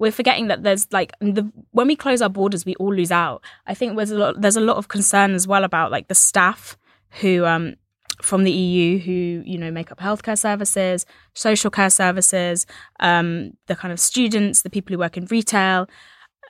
we're 0.00 0.10
forgetting 0.10 0.48
that 0.48 0.62
there's 0.62 0.90
like 0.92 1.12
the 1.20 1.52
when 1.72 1.86
we 1.86 1.94
close 1.94 2.22
our 2.22 2.30
borders, 2.30 2.64
we 2.64 2.74
all 2.76 2.92
lose 2.92 3.12
out. 3.12 3.44
I 3.66 3.74
think 3.74 3.96
there's 3.96 4.10
a 4.10 4.18
lot 4.18 4.40
there's 4.40 4.56
a 4.56 4.60
lot 4.60 4.78
of 4.78 4.88
concern 4.88 5.34
as 5.34 5.46
well 5.46 5.62
about 5.62 5.92
like 5.92 6.08
the 6.08 6.14
staff 6.14 6.76
who 7.20 7.44
um 7.44 7.76
from 8.22 8.44
the 8.44 8.52
EU 8.52 8.98
who 8.98 9.42
you 9.44 9.58
know 9.58 9.70
make 9.70 9.90
up 9.90 9.98
healthcare 9.98 10.38
services, 10.38 11.06
social 11.34 11.70
care 11.70 11.90
services, 11.90 12.66
um, 13.00 13.52
the 13.66 13.76
kind 13.76 13.92
of 13.92 14.00
students, 14.00 14.62
the 14.62 14.70
people 14.70 14.92
who 14.92 14.98
work 14.98 15.16
in 15.16 15.26
retail. 15.26 15.88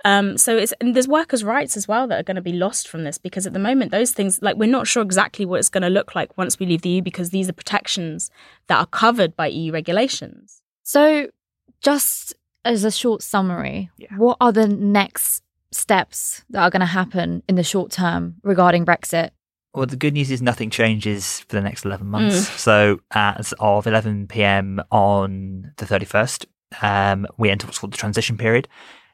Um, 0.04 0.38
so 0.38 0.56
it's 0.56 0.72
and 0.80 0.94
there's 0.94 1.08
workers' 1.08 1.44
rights 1.44 1.76
as 1.76 1.86
well 1.86 2.06
that 2.08 2.18
are 2.18 2.22
going 2.22 2.36
to 2.36 2.42
be 2.42 2.52
lost 2.52 2.88
from 2.88 3.04
this 3.04 3.18
because 3.18 3.46
at 3.46 3.52
the 3.52 3.58
moment 3.58 3.90
those 3.90 4.12
things 4.12 4.40
like 4.40 4.56
we're 4.56 4.70
not 4.70 4.86
sure 4.86 5.02
exactly 5.02 5.44
what 5.44 5.58
it's 5.58 5.68
going 5.68 5.82
to 5.82 5.90
look 5.90 6.14
like 6.14 6.36
once 6.38 6.58
we 6.58 6.66
leave 6.66 6.82
the 6.82 6.88
EU 6.88 7.02
because 7.02 7.30
these 7.30 7.48
are 7.48 7.52
protections 7.52 8.30
that 8.68 8.78
are 8.78 8.86
covered 8.86 9.36
by 9.36 9.46
EU 9.46 9.72
regulations. 9.72 10.62
So 10.82 11.28
just 11.82 12.34
as 12.64 12.84
a 12.84 12.90
short 12.90 13.22
summary, 13.22 13.90
yeah. 13.98 14.08
what 14.16 14.36
are 14.40 14.52
the 14.52 14.68
next 14.68 15.42
steps 15.72 16.44
that 16.50 16.62
are 16.62 16.70
going 16.70 16.80
to 16.80 16.86
happen 16.86 17.42
in 17.48 17.54
the 17.54 17.62
short 17.62 17.90
term 17.90 18.36
regarding 18.42 18.84
Brexit? 18.84 19.30
Well, 19.74 19.86
the 19.86 19.96
good 19.96 20.14
news 20.14 20.30
is 20.30 20.42
nothing 20.42 20.70
changes 20.70 21.40
for 21.40 21.56
the 21.56 21.60
next 21.60 21.84
11 21.84 22.06
months. 22.06 22.48
Mm. 22.48 22.58
So, 22.58 23.00
as 23.12 23.54
of 23.60 23.86
11 23.86 24.26
pm 24.26 24.82
on 24.90 25.72
the 25.76 25.86
31st, 25.86 26.46
um, 26.82 27.26
we 27.38 27.50
enter 27.50 27.66
what's 27.66 27.78
called 27.78 27.92
the 27.92 27.98
transition 27.98 28.36
period. 28.36 28.68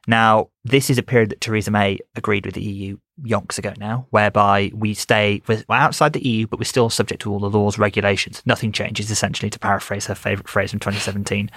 Now, 0.06 0.50
this 0.64 0.88
is 0.88 0.98
a 0.98 1.02
period 1.02 1.30
that 1.30 1.40
Theresa 1.40 1.70
May 1.70 1.98
agreed 2.14 2.46
with 2.46 2.54
the 2.54 2.62
EU 2.62 2.96
yonks 3.22 3.58
ago 3.58 3.75
now, 3.76 4.06
whereby 4.10 4.70
we 4.72 4.94
stay 4.94 5.42
we're 5.46 5.64
outside 5.70 6.12
the 6.12 6.26
EU, 6.26 6.46
but 6.46 6.58
we're 6.58 6.64
still 6.64 6.88
subject 6.88 7.22
to 7.22 7.32
all 7.32 7.40
the 7.40 7.50
laws, 7.50 7.78
regulations. 7.78 8.42
Nothing 8.46 8.72
changes, 8.72 9.10
essentially, 9.10 9.50
to 9.50 9.58
paraphrase 9.58 10.06
her 10.06 10.14
favourite 10.14 10.48
phrase 10.48 10.70
from 10.70 10.80
2017. 10.80 11.50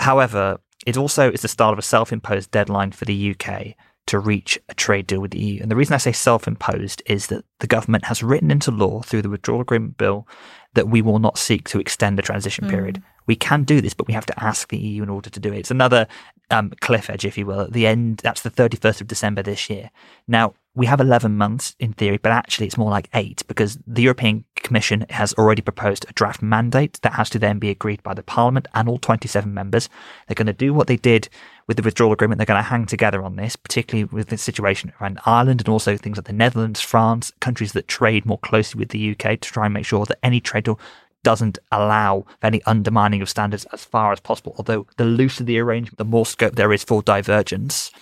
However, 0.00 0.58
it 0.84 0.96
also 0.96 1.30
is 1.30 1.42
the 1.42 1.48
start 1.48 1.72
of 1.72 1.78
a 1.78 1.82
self 1.82 2.12
imposed 2.12 2.50
deadline 2.50 2.90
for 2.90 3.04
the 3.04 3.34
UK 3.34 3.74
to 4.06 4.18
reach 4.18 4.58
a 4.68 4.74
trade 4.74 5.06
deal 5.06 5.20
with 5.20 5.30
the 5.30 5.40
EU. 5.40 5.62
And 5.62 5.70
the 5.70 5.76
reason 5.76 5.94
I 5.94 5.98
say 5.98 6.12
self 6.12 6.46
imposed 6.46 7.02
is 7.06 7.28
that 7.28 7.44
the 7.60 7.66
government 7.66 8.04
has 8.04 8.22
written 8.22 8.50
into 8.50 8.70
law 8.70 9.02
through 9.02 9.22
the 9.22 9.30
withdrawal 9.30 9.60
agreement 9.60 9.96
bill 9.96 10.26
that 10.74 10.88
we 10.88 11.00
will 11.00 11.18
not 11.18 11.38
seek 11.38 11.68
to 11.68 11.80
extend 11.80 12.18
the 12.18 12.22
transition 12.22 12.66
mm. 12.66 12.70
period. 12.70 13.02
We 13.26 13.36
can 13.36 13.64
do 13.64 13.80
this, 13.80 13.94
but 13.94 14.06
we 14.06 14.14
have 14.14 14.26
to 14.26 14.44
ask 14.44 14.68
the 14.68 14.76
EU 14.76 15.02
in 15.02 15.08
order 15.08 15.30
to 15.30 15.40
do 15.40 15.52
it. 15.52 15.58
It's 15.58 15.70
another 15.70 16.06
um, 16.50 16.72
cliff 16.80 17.08
edge, 17.08 17.24
if 17.24 17.38
you 17.38 17.46
will, 17.46 17.60
at 17.60 17.72
the 17.72 17.86
end. 17.86 18.18
That's 18.18 18.42
the 18.42 18.50
31st 18.50 19.00
of 19.00 19.06
December 19.06 19.42
this 19.42 19.70
year. 19.70 19.90
Now, 20.28 20.54
we 20.74 20.86
have 20.86 21.00
11 21.00 21.36
months 21.36 21.74
in 21.78 21.92
theory, 21.92 22.18
but 22.18 22.32
actually 22.32 22.66
it's 22.66 22.76
more 22.76 22.90
like 22.90 23.08
eight 23.14 23.42
because 23.46 23.78
the 23.86 24.02
European 24.02 24.44
Commission 24.64 25.06
has 25.10 25.32
already 25.34 25.62
proposed 25.62 26.06
a 26.08 26.12
draft 26.14 26.42
mandate 26.42 26.98
that 27.02 27.12
has 27.12 27.30
to 27.30 27.38
then 27.38 27.60
be 27.60 27.70
agreed 27.70 28.02
by 28.02 28.14
the 28.14 28.22
Parliament 28.24 28.66
and 28.74 28.88
all 28.88 28.98
27 28.98 29.54
members. 29.54 29.88
They're 30.26 30.34
going 30.34 30.46
to 30.46 30.52
do 30.52 30.74
what 30.74 30.88
they 30.88 30.96
did 30.96 31.28
with 31.68 31.76
the 31.76 31.82
withdrawal 31.84 32.12
agreement. 32.12 32.38
They're 32.38 32.46
going 32.46 32.62
to 32.62 32.68
hang 32.68 32.86
together 32.86 33.22
on 33.22 33.36
this, 33.36 33.54
particularly 33.54 34.04
with 34.04 34.28
the 34.28 34.36
situation 34.36 34.92
around 35.00 35.20
Ireland 35.24 35.60
and 35.60 35.68
also 35.68 35.96
things 35.96 36.16
like 36.16 36.26
the 36.26 36.32
Netherlands, 36.32 36.80
France, 36.80 37.32
countries 37.40 37.72
that 37.72 37.86
trade 37.86 38.26
more 38.26 38.38
closely 38.38 38.80
with 38.80 38.88
the 38.88 39.12
UK 39.12 39.40
to 39.40 39.52
try 39.52 39.66
and 39.66 39.74
make 39.74 39.86
sure 39.86 40.06
that 40.06 40.18
any 40.22 40.40
trade 40.40 40.64
deal 40.64 40.80
doesn't 41.22 41.58
allow 41.70 42.26
any 42.42 42.60
undermining 42.64 43.22
of 43.22 43.30
standards 43.30 43.66
as 43.72 43.84
far 43.84 44.12
as 44.12 44.20
possible. 44.20 44.54
Although 44.58 44.88
the 44.96 45.04
looser 45.04 45.44
the 45.44 45.60
arrangement, 45.60 45.98
the 45.98 46.04
more 46.04 46.26
scope 46.26 46.56
there 46.56 46.72
is 46.72 46.82
for 46.82 47.02
divergence 47.02 47.92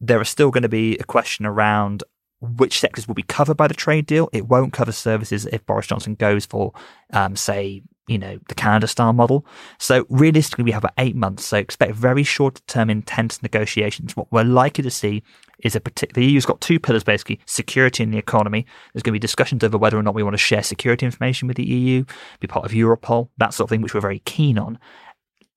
there 0.00 0.20
is 0.20 0.28
still 0.28 0.50
going 0.50 0.62
to 0.62 0.68
be 0.68 0.96
a 0.98 1.04
question 1.04 1.44
around 1.46 2.04
which 2.40 2.80
sectors 2.80 3.08
will 3.08 3.14
be 3.14 3.22
covered 3.22 3.56
by 3.56 3.68
the 3.68 3.74
trade 3.74 4.06
deal. 4.06 4.28
It 4.32 4.46
won't 4.46 4.72
cover 4.72 4.92
services 4.92 5.46
if 5.46 5.64
Boris 5.66 5.86
Johnson 5.86 6.14
goes 6.14 6.46
for, 6.46 6.72
um, 7.12 7.36
say, 7.36 7.82
you 8.06 8.18
know, 8.18 8.38
the 8.48 8.54
Canada 8.54 8.86
style 8.86 9.12
model. 9.12 9.44
So 9.78 10.06
realistically, 10.08 10.64
we 10.64 10.70
have 10.72 10.82
about 10.82 10.94
eight 10.98 11.14
months. 11.14 11.44
So 11.44 11.58
expect 11.58 11.94
very 11.94 12.22
short 12.22 12.60
term, 12.66 12.90
intense 12.90 13.42
negotiations. 13.42 14.16
What 14.16 14.32
we're 14.32 14.44
likely 14.44 14.82
to 14.82 14.90
see 14.90 15.22
is 15.60 15.74
a 15.76 15.80
particular, 15.80 16.20
the 16.24 16.32
EU's 16.32 16.46
got 16.46 16.60
two 16.60 16.78
pillars 16.78 17.04
basically 17.04 17.40
security 17.44 18.02
and 18.02 18.14
the 18.14 18.18
economy. 18.18 18.64
There's 18.92 19.02
going 19.02 19.12
to 19.12 19.16
be 19.16 19.18
discussions 19.18 19.62
over 19.62 19.76
whether 19.76 19.98
or 19.98 20.02
not 20.02 20.14
we 20.14 20.22
want 20.22 20.34
to 20.34 20.38
share 20.38 20.62
security 20.62 21.04
information 21.04 21.48
with 21.48 21.56
the 21.56 21.66
EU, 21.66 22.04
be 22.40 22.46
part 22.46 22.64
of 22.64 22.70
Europol, 22.72 23.28
that 23.38 23.52
sort 23.52 23.66
of 23.66 23.70
thing, 23.70 23.82
which 23.82 23.92
we're 23.92 24.00
very 24.00 24.20
keen 24.20 24.58
on 24.58 24.78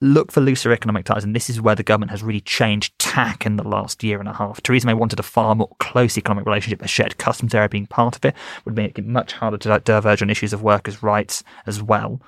look 0.02 0.32
for 0.32 0.42
looser 0.42 0.72
economic 0.72 1.06
ties, 1.06 1.24
and 1.24 1.36
this 1.36 1.50
is 1.50 1.62
where 1.62 1.76
the 1.76 1.84
government 1.84 2.12
has 2.12 2.24
really 2.24 2.42
changed 2.42 2.98
tack 3.00 3.46
in 3.46 3.56
the 3.56 3.64
last 3.64 4.04
year 4.04 4.20
and 4.20 4.28
a 4.28 4.34
half. 4.34 4.62
Theresa 4.62 4.88
May 4.88 4.94
wanted 4.94 5.20
a 5.20 5.24
far 5.24 5.56
more 5.56 5.70
close 5.80 6.18
economic 6.18 6.46
relationship, 6.46 6.82
a 6.82 6.88
shared 6.88 7.18
customs 7.18 7.54
area 7.54 7.70
being 7.70 7.88
part 7.88 8.16
of 8.16 8.26
it 8.26 8.36
would 8.66 8.76
make 8.76 8.98
it 8.98 9.06
much 9.06 9.34
harder 9.34 9.58
to 9.58 9.80
diverge 9.80 10.22
on 10.22 10.30
issues 10.30 10.54
of 10.54 10.64
workers' 10.64 11.04
rights 11.04 11.44
as 11.66 11.82
well. 11.82 12.20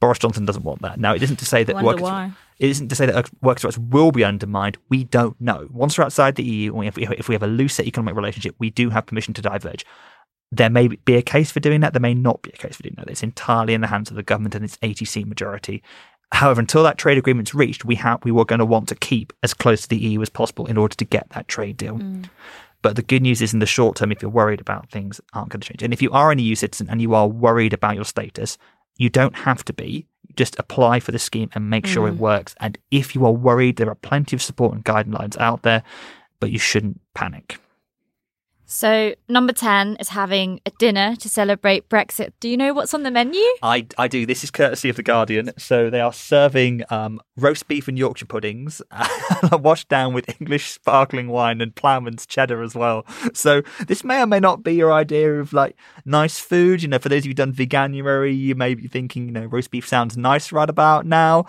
Boris 0.00 0.18
Johnson 0.18 0.46
doesn't 0.46 0.64
want 0.64 0.82
that. 0.82 0.98
Now, 0.98 1.14
it 1.14 1.22
isn't 1.22 1.36
to 1.36 1.44
say 1.44 1.62
that 1.62 1.82
workers, 1.84 2.02
why. 2.02 2.32
it 2.58 2.70
isn't 2.70 2.88
to 2.88 2.94
say 2.94 3.06
that 3.06 3.14
uh, 3.14 3.22
workers' 3.42 3.64
rights 3.64 3.78
will 3.78 4.10
be 4.10 4.24
undermined. 4.24 4.78
We 4.88 5.04
don't 5.04 5.38
know. 5.40 5.68
Once 5.70 5.96
we're 5.96 6.04
outside 6.04 6.34
the 6.34 6.42
EU, 6.42 6.74
and 6.78 6.88
if 6.96 7.28
we 7.28 7.34
have 7.34 7.42
a 7.42 7.46
looser 7.46 7.82
economic 7.82 8.16
relationship, 8.16 8.56
we 8.58 8.70
do 8.70 8.90
have 8.90 9.06
permission 9.06 9.34
to 9.34 9.42
diverge. 9.42 9.84
There 10.52 10.70
may 10.70 10.88
be 10.88 11.14
a 11.14 11.22
case 11.22 11.52
for 11.52 11.60
doing 11.60 11.80
that. 11.82 11.92
There 11.92 12.00
may 12.00 12.14
not 12.14 12.42
be 12.42 12.50
a 12.50 12.56
case 12.56 12.76
for 12.76 12.82
doing 12.82 12.96
that. 12.96 13.08
It's 13.08 13.22
entirely 13.22 13.74
in 13.74 13.82
the 13.82 13.86
hands 13.86 14.10
of 14.10 14.16
the 14.16 14.22
government 14.24 14.56
and 14.56 14.64
its 14.64 14.78
ATC 14.78 15.24
majority. 15.24 15.82
However, 16.32 16.60
until 16.60 16.82
that 16.84 16.98
trade 16.98 17.18
agreement's 17.18 17.54
reached, 17.54 17.84
we 17.84 17.96
have 17.96 18.24
we 18.24 18.30
were 18.30 18.44
going 18.44 18.60
to 18.60 18.64
want 18.64 18.88
to 18.88 18.94
keep 18.94 19.32
as 19.42 19.52
close 19.52 19.82
to 19.82 19.88
the 19.88 19.98
EU 19.98 20.22
as 20.22 20.30
possible 20.30 20.66
in 20.66 20.78
order 20.78 20.94
to 20.96 21.04
get 21.04 21.28
that 21.30 21.48
trade 21.48 21.76
deal. 21.76 21.98
Mm. 21.98 22.28
But 22.82 22.96
the 22.96 23.02
good 23.02 23.22
news 23.22 23.42
is, 23.42 23.52
in 23.52 23.58
the 23.58 23.66
short 23.66 23.96
term, 23.96 24.10
if 24.10 24.22
you're 24.22 24.30
worried 24.30 24.60
about 24.60 24.90
things 24.90 25.20
aren't 25.34 25.50
going 25.50 25.60
to 25.60 25.68
change, 25.68 25.82
and 25.82 25.92
if 25.92 26.00
you 26.00 26.10
are 26.12 26.30
an 26.30 26.38
EU 26.38 26.54
citizen 26.54 26.88
and 26.88 27.02
you 27.02 27.14
are 27.14 27.26
worried 27.26 27.72
about 27.72 27.94
your 27.94 28.04
status, 28.04 28.56
you 28.96 29.10
don't 29.10 29.36
have 29.36 29.64
to 29.66 29.72
be. 29.72 30.06
Just 30.36 30.58
apply 30.58 31.00
for 31.00 31.10
the 31.10 31.18
scheme 31.18 31.50
and 31.54 31.68
make 31.68 31.86
sure 31.86 32.08
mm. 32.08 32.12
it 32.12 32.18
works. 32.18 32.54
And 32.60 32.78
if 32.90 33.14
you 33.14 33.26
are 33.26 33.32
worried, 33.32 33.76
there 33.76 33.90
are 33.90 33.96
plenty 33.96 34.36
of 34.36 34.40
support 34.40 34.74
and 34.74 34.84
guidelines 34.84 35.36
out 35.38 35.62
there, 35.62 35.82
but 36.38 36.52
you 36.52 36.58
shouldn't 36.58 37.00
panic. 37.14 37.58
So, 38.72 39.16
number 39.28 39.52
10 39.52 39.96
is 39.98 40.10
having 40.10 40.60
a 40.64 40.70
dinner 40.78 41.16
to 41.16 41.28
celebrate 41.28 41.88
Brexit. 41.88 42.30
Do 42.38 42.48
you 42.48 42.56
know 42.56 42.72
what's 42.72 42.94
on 42.94 43.02
the 43.02 43.10
menu? 43.10 43.42
I, 43.64 43.84
I 43.98 44.06
do. 44.06 44.24
This 44.24 44.44
is 44.44 44.52
courtesy 44.52 44.88
of 44.88 44.94
The 44.94 45.02
Guardian. 45.02 45.50
So, 45.58 45.90
they 45.90 46.00
are 46.00 46.12
serving 46.12 46.84
um, 46.88 47.20
roast 47.36 47.66
beef 47.66 47.88
and 47.88 47.98
Yorkshire 47.98 48.26
puddings, 48.26 48.80
washed 49.52 49.88
down 49.88 50.14
with 50.14 50.40
English 50.40 50.70
sparkling 50.70 51.26
wine 51.26 51.60
and 51.60 51.74
ploughman's 51.74 52.26
cheddar 52.26 52.62
as 52.62 52.76
well. 52.76 53.04
So, 53.34 53.62
this 53.88 54.04
may 54.04 54.22
or 54.22 54.26
may 54.26 54.38
not 54.38 54.62
be 54.62 54.74
your 54.74 54.92
idea 54.92 55.40
of 55.40 55.52
like 55.52 55.76
nice 56.04 56.38
food. 56.38 56.80
You 56.80 56.90
know, 56.90 57.00
for 57.00 57.08
those 57.08 57.22
of 57.22 57.26
you 57.26 57.34
done 57.34 57.52
veganuary, 57.52 58.38
you 58.38 58.54
may 58.54 58.76
be 58.76 58.86
thinking, 58.86 59.26
you 59.26 59.32
know, 59.32 59.46
roast 59.46 59.72
beef 59.72 59.88
sounds 59.88 60.16
nice 60.16 60.52
right 60.52 60.70
about 60.70 61.06
now. 61.06 61.46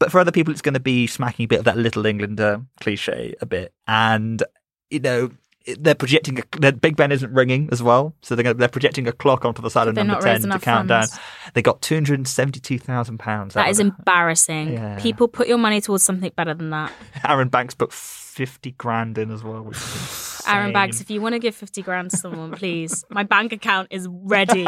But 0.00 0.10
for 0.10 0.18
other 0.18 0.32
people, 0.32 0.50
it's 0.50 0.62
going 0.62 0.74
to 0.74 0.80
be 0.80 1.06
smacking 1.06 1.44
a 1.44 1.46
bit 1.46 1.60
of 1.60 1.64
that 1.66 1.78
Little 1.78 2.04
Englander 2.06 2.62
cliche 2.80 3.36
a 3.40 3.46
bit. 3.46 3.72
And 3.86 4.42
you 4.90 5.00
know, 5.00 5.30
they're 5.78 5.94
projecting 5.94 6.38
a, 6.62 6.72
Big 6.72 6.96
Ben 6.96 7.10
isn't 7.10 7.32
ringing 7.32 7.68
as 7.72 7.82
well, 7.82 8.14
so 8.22 8.34
they're 8.34 8.44
gonna, 8.44 8.54
they're 8.54 8.68
projecting 8.68 9.08
a 9.08 9.12
clock 9.12 9.44
onto 9.44 9.60
the 9.62 9.70
side 9.70 9.88
of 9.88 9.94
number 9.94 10.20
ten 10.20 10.40
to 10.42 10.48
count 10.58 10.88
funds. 10.88 11.10
down. 11.10 11.20
They 11.54 11.62
got 11.62 11.82
two 11.82 11.94
hundred 11.94 12.20
and 12.20 12.28
seventy 12.28 12.60
two 12.60 12.78
thousand 12.78 13.18
pounds. 13.18 13.54
That 13.54 13.68
is 13.68 13.80
embarrassing. 13.80 14.74
Yeah. 14.74 14.98
People 15.00 15.28
put 15.28 15.48
your 15.48 15.58
money 15.58 15.80
towards 15.80 16.04
something 16.04 16.30
better 16.36 16.54
than 16.54 16.70
that. 16.70 16.92
Arron 17.24 17.48
Banks 17.48 17.74
put 17.74 17.92
fifty 17.92 18.72
grand 18.72 19.18
in 19.18 19.30
as 19.30 19.42
well. 19.42 19.62
Which 19.62 19.78
Arron 20.46 20.72
Banks, 20.72 21.00
if 21.00 21.10
you 21.10 21.20
want 21.20 21.34
to 21.34 21.38
give 21.40 21.54
fifty 21.54 21.82
grand 21.82 22.10
to 22.10 22.16
someone, 22.16 22.52
please, 22.52 23.04
my 23.10 23.24
bank 23.24 23.52
account 23.52 23.88
is 23.90 24.06
ready. 24.08 24.66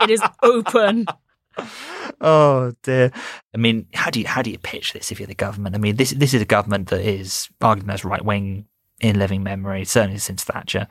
it 0.00 0.10
is 0.10 0.22
open. 0.42 1.06
Oh 2.20 2.72
dear. 2.82 3.10
I 3.54 3.56
mean, 3.56 3.86
how 3.94 4.10
do 4.10 4.20
you 4.20 4.26
how 4.26 4.42
do 4.42 4.50
you 4.50 4.58
pitch 4.58 4.92
this 4.92 5.10
if 5.10 5.18
you're 5.18 5.26
the 5.26 5.34
government? 5.34 5.74
I 5.74 5.78
mean, 5.78 5.96
this 5.96 6.10
this 6.10 6.34
is 6.34 6.42
a 6.42 6.46
government 6.46 6.88
that 6.88 7.00
is 7.00 7.48
arguing 7.60 7.90
as 7.90 8.04
right 8.04 8.24
wing 8.24 8.66
in 9.00 9.18
living 9.18 9.42
memory, 9.42 9.84
certainly 9.84 10.18
since 10.18 10.42
Thatcher. 10.42 10.88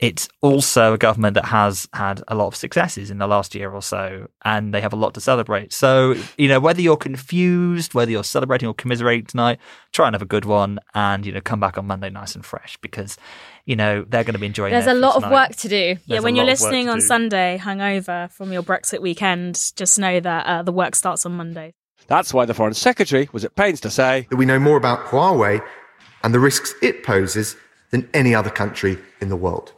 It's 0.00 0.28
also 0.42 0.94
a 0.94 0.98
government 0.98 1.34
that 1.34 1.46
has 1.46 1.88
had 1.92 2.22
a 2.26 2.34
lot 2.34 2.48
of 2.48 2.56
successes 2.56 3.10
in 3.10 3.18
the 3.18 3.28
last 3.28 3.54
year 3.54 3.70
or 3.70 3.82
so, 3.82 4.28
and 4.44 4.74
they 4.74 4.80
have 4.80 4.92
a 4.92 4.96
lot 4.96 5.14
to 5.14 5.20
celebrate. 5.20 5.72
So, 5.72 6.16
you 6.36 6.48
know, 6.48 6.58
whether 6.58 6.80
you're 6.80 6.96
confused, 6.96 7.94
whether 7.94 8.10
you're 8.10 8.24
celebrating 8.24 8.68
or 8.68 8.74
commiserating 8.74 9.26
tonight, 9.26 9.60
try 9.92 10.08
and 10.08 10.14
have 10.14 10.22
a 10.22 10.26
good 10.26 10.44
one 10.44 10.80
and, 10.94 11.24
you 11.24 11.32
know, 11.32 11.40
come 11.40 11.60
back 11.60 11.78
on 11.78 11.86
Monday 11.86 12.10
nice 12.10 12.34
and 12.34 12.44
fresh 12.44 12.76
because, 12.78 13.16
you 13.66 13.76
know, 13.76 14.04
they're 14.08 14.24
going 14.24 14.34
to 14.34 14.40
be 14.40 14.46
enjoying 14.46 14.72
There's 14.72 14.84
a 14.84 14.88
their 14.88 14.94
lot 14.96 15.22
of 15.22 15.30
work 15.30 15.54
to 15.56 15.68
do. 15.68 15.96
Yeah, 16.06 16.20
when 16.20 16.34
you're 16.34 16.44
lot 16.44 16.54
of 16.54 16.60
work 16.60 16.70
listening 16.72 16.88
on 16.88 16.98
do. 16.98 17.06
Sunday, 17.06 17.60
hungover 17.62 18.32
from 18.32 18.52
your 18.52 18.64
Brexit 18.64 19.00
weekend, 19.00 19.72
just 19.76 19.96
know 19.96 20.18
that 20.18 20.46
uh, 20.46 20.62
the 20.64 20.72
work 20.72 20.96
starts 20.96 21.24
on 21.24 21.36
Monday. 21.36 21.74
That's 22.08 22.34
why 22.34 22.44
the 22.46 22.52
Foreign 22.52 22.74
Secretary 22.74 23.28
was 23.32 23.44
at 23.44 23.54
pains 23.54 23.80
to 23.80 23.90
say 23.90 24.26
that 24.28 24.36
we 24.36 24.44
know 24.44 24.58
more 24.58 24.76
about 24.76 25.06
Huawei 25.06 25.64
and 26.24 26.34
the 26.34 26.40
risks 26.40 26.74
it 26.82 27.04
poses 27.04 27.54
than 27.90 28.08
any 28.12 28.34
other 28.34 28.50
country 28.50 28.98
in 29.20 29.28
the 29.28 29.36
world. 29.36 29.72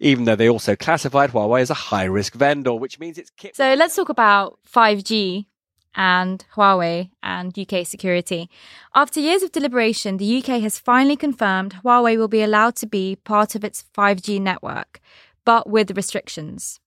even 0.00 0.24
though 0.24 0.36
they 0.36 0.48
also 0.48 0.74
classified 0.76 1.30
Huawei 1.30 1.60
as 1.60 1.70
a 1.70 1.74
high 1.74 2.04
risk 2.04 2.34
vendor, 2.34 2.74
which 2.74 2.98
means 2.98 3.18
it's 3.18 3.30
kicked. 3.30 3.56
So 3.56 3.74
let's 3.74 3.96
talk 3.96 4.08
about 4.08 4.58
5G 4.70 5.46
and 5.94 6.44
Huawei 6.54 7.10
and 7.22 7.56
UK 7.58 7.86
security. 7.86 8.48
After 8.94 9.20
years 9.20 9.42
of 9.42 9.52
deliberation, 9.52 10.16
the 10.16 10.38
UK 10.38 10.60
has 10.62 10.78
finally 10.78 11.16
confirmed 11.16 11.76
Huawei 11.84 12.16
will 12.16 12.28
be 12.28 12.42
allowed 12.42 12.76
to 12.76 12.86
be 12.86 13.16
part 13.16 13.54
of 13.54 13.64
its 13.64 13.84
5G 13.96 14.40
network, 14.40 15.00
but 15.44 15.68
with 15.68 15.96
restrictions. 15.96 16.80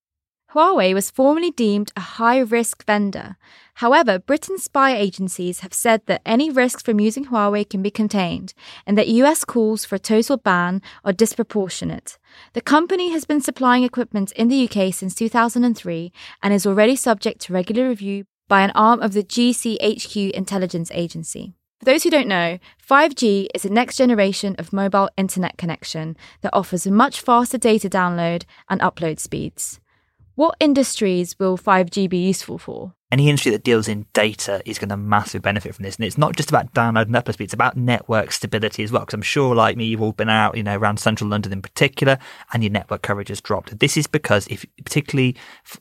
Huawei 0.53 0.93
was 0.93 1.09
formerly 1.09 1.51
deemed 1.51 1.93
a 1.95 2.01
high 2.01 2.39
risk 2.39 2.85
vendor. 2.85 3.37
However, 3.75 4.19
Britain's 4.19 4.63
spy 4.63 4.93
agencies 4.93 5.61
have 5.61 5.73
said 5.73 6.01
that 6.07 6.21
any 6.25 6.49
risks 6.49 6.83
from 6.83 6.99
using 6.99 7.27
Huawei 7.27 7.69
can 7.69 7.81
be 7.81 7.89
contained 7.89 8.53
and 8.85 8.97
that 8.97 9.07
US 9.07 9.45
calls 9.45 9.85
for 9.85 9.95
a 9.95 9.99
total 9.99 10.35
ban 10.35 10.81
are 11.05 11.13
disproportionate. 11.13 12.17
The 12.51 12.59
company 12.59 13.11
has 13.11 13.23
been 13.23 13.39
supplying 13.39 13.85
equipment 13.85 14.33
in 14.33 14.49
the 14.49 14.67
UK 14.67 14.93
since 14.93 15.15
2003 15.15 16.11
and 16.43 16.53
is 16.53 16.65
already 16.65 16.97
subject 16.97 17.39
to 17.41 17.53
regular 17.53 17.87
review 17.87 18.25
by 18.49 18.61
an 18.61 18.71
arm 18.71 19.01
of 19.01 19.13
the 19.13 19.23
GCHQ 19.23 20.31
intelligence 20.31 20.91
agency. 20.93 21.53
For 21.79 21.85
those 21.85 22.03
who 22.03 22.09
don't 22.09 22.27
know, 22.27 22.59
5G 22.85 23.47
is 23.55 23.63
a 23.63 23.69
next 23.69 23.95
generation 23.95 24.57
of 24.59 24.73
mobile 24.73 25.09
internet 25.15 25.57
connection 25.57 26.17
that 26.41 26.53
offers 26.53 26.85
much 26.85 27.21
faster 27.21 27.57
data 27.57 27.89
download 27.89 28.43
and 28.69 28.81
upload 28.81 29.21
speeds. 29.21 29.79
What 30.35 30.55
industries 30.59 31.37
will 31.39 31.57
5G 31.57 32.09
be 32.09 32.17
useful 32.17 32.57
for? 32.57 32.93
Any 33.11 33.29
industry 33.29 33.51
that 33.51 33.63
deals 33.63 33.87
in 33.87 34.05
data 34.13 34.61
is 34.65 34.79
going 34.79 34.89
to 34.89 34.97
massively 34.97 35.39
benefit 35.41 35.75
from 35.75 35.83
this. 35.83 35.95
And 35.97 36.05
it's 36.05 36.17
not 36.17 36.35
just 36.35 36.49
about 36.49 36.73
download 36.73 37.03
and 37.03 37.15
upload 37.15 37.33
speed, 37.33 37.45
it's 37.45 37.53
about 37.53 37.75
network 37.75 38.31
stability 38.31 38.83
as 38.83 38.91
well. 38.91 39.01
Because 39.01 39.13
I'm 39.15 39.21
sure, 39.21 39.53
like 39.53 39.75
me, 39.77 39.85
you've 39.85 40.01
all 40.01 40.13
been 40.13 40.29
out, 40.29 40.55
you 40.55 40.63
know, 40.63 40.75
around 40.77 40.97
central 40.97 41.29
London 41.29 41.51
in 41.51 41.61
particular, 41.61 42.17
and 42.53 42.63
your 42.63 42.71
network 42.71 43.01
coverage 43.01 43.29
has 43.29 43.41
dropped. 43.41 43.77
This 43.79 43.97
is 43.97 44.07
because 44.07 44.47
if, 44.47 44.65
particularly, 44.83 45.35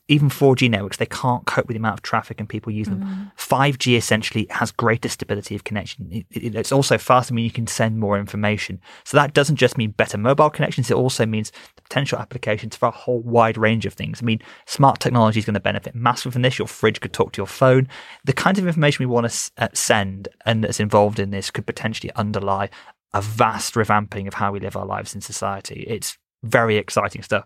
even 0.09 0.29
4G 0.29 0.69
networks, 0.69 0.97
they 0.97 1.07
can't 1.07 1.47
cope 1.47 1.67
with 1.69 1.75
the 1.75 1.79
amount 1.81 1.95
of 1.95 2.03
traffic 2.03 2.41
and 2.41 2.49
people 2.49 2.73
using 2.73 2.99
them. 3.01 3.09
Mm. 3.09 3.33
5G 3.37 3.97
essentially 3.97 4.47
has 4.51 4.73
greater 4.73 5.09
stability 5.09 5.55
of 5.55 5.65
connection. 5.65 6.09
It, 6.11 6.27
it- 6.31 6.55
it's 6.61 6.73
also 6.73 6.99
faster, 6.99 7.33
meaning 7.33 7.47
you 7.47 7.53
can 7.53 7.67
send 7.69 7.99
more 7.99 8.19
information. 8.19 8.81
So 9.05 9.17
that 9.17 9.33
doesn't 9.35 9.57
just 9.57 9.79
mean 9.79 9.93
better 9.93 10.19
mobile 10.19 10.51
connections, 10.51 10.91
it 10.91 10.95
also 10.95 11.25
means 11.25 11.53
the 11.77 11.83
potential 11.83 12.19
applications 12.19 12.77
for 12.77 12.87
a 12.89 12.91
whole 12.91 13.21
wide 13.21 13.57
range 13.57 13.87
of 13.87 13.95
things. 13.95 14.21
I 14.21 14.25
mean, 14.25 14.41
smart 14.67 15.01
technology 15.01 15.39
is 15.39 15.45
going 15.47 15.55
to 15.55 15.61
benefit 15.61 15.95
massively 15.95 16.33
from 16.33 16.43
this. 16.43 16.59
Your 16.59 16.69
fridge 16.69 17.01
could 17.01 17.13
talk 17.21 17.33
to 17.33 17.39
your 17.39 17.47
phone. 17.47 17.89
The 18.25 18.33
kind 18.33 18.59
of 18.59 18.67
information 18.67 19.05
we 19.05 19.13
want 19.15 19.25
to 19.25 19.33
s- 19.33 19.51
uh, 19.59 19.69
send 19.75 20.29
and 20.47 20.65
that's 20.65 20.81
involved 20.81 21.19
in 21.19 21.31
this 21.31 21.51
could 21.51 21.67
potentially 21.67 22.11
underlie 22.17 22.71
a 23.13 23.21
vast 23.21 23.75
revamping 23.75 24.27
of 24.29 24.35
how 24.35 24.53
we 24.53 24.61
live 24.61 24.77
our 24.77 24.87
lives 24.87 25.15
in 25.15 25.21
society. 25.21 25.85
It's 25.89 26.17
very 26.43 26.77
exciting 26.77 27.23
stuff. 27.23 27.45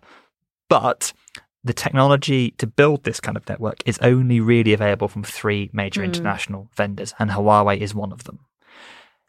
But 0.69 1.13
the 1.63 1.73
technology 1.73 2.51
to 2.51 2.67
build 2.67 3.03
this 3.03 3.19
kind 3.19 3.35
of 3.37 3.47
network 3.49 3.77
is 3.85 3.97
only 3.99 4.39
really 4.39 4.73
available 4.73 5.07
from 5.07 5.23
three 5.23 5.69
major 5.73 6.03
international 6.03 6.69
vendors, 6.75 7.13
and 7.17 7.31
Huawei 7.31 7.77
is 7.77 7.95
one 7.95 8.11
of 8.11 8.23
them. 8.25 8.39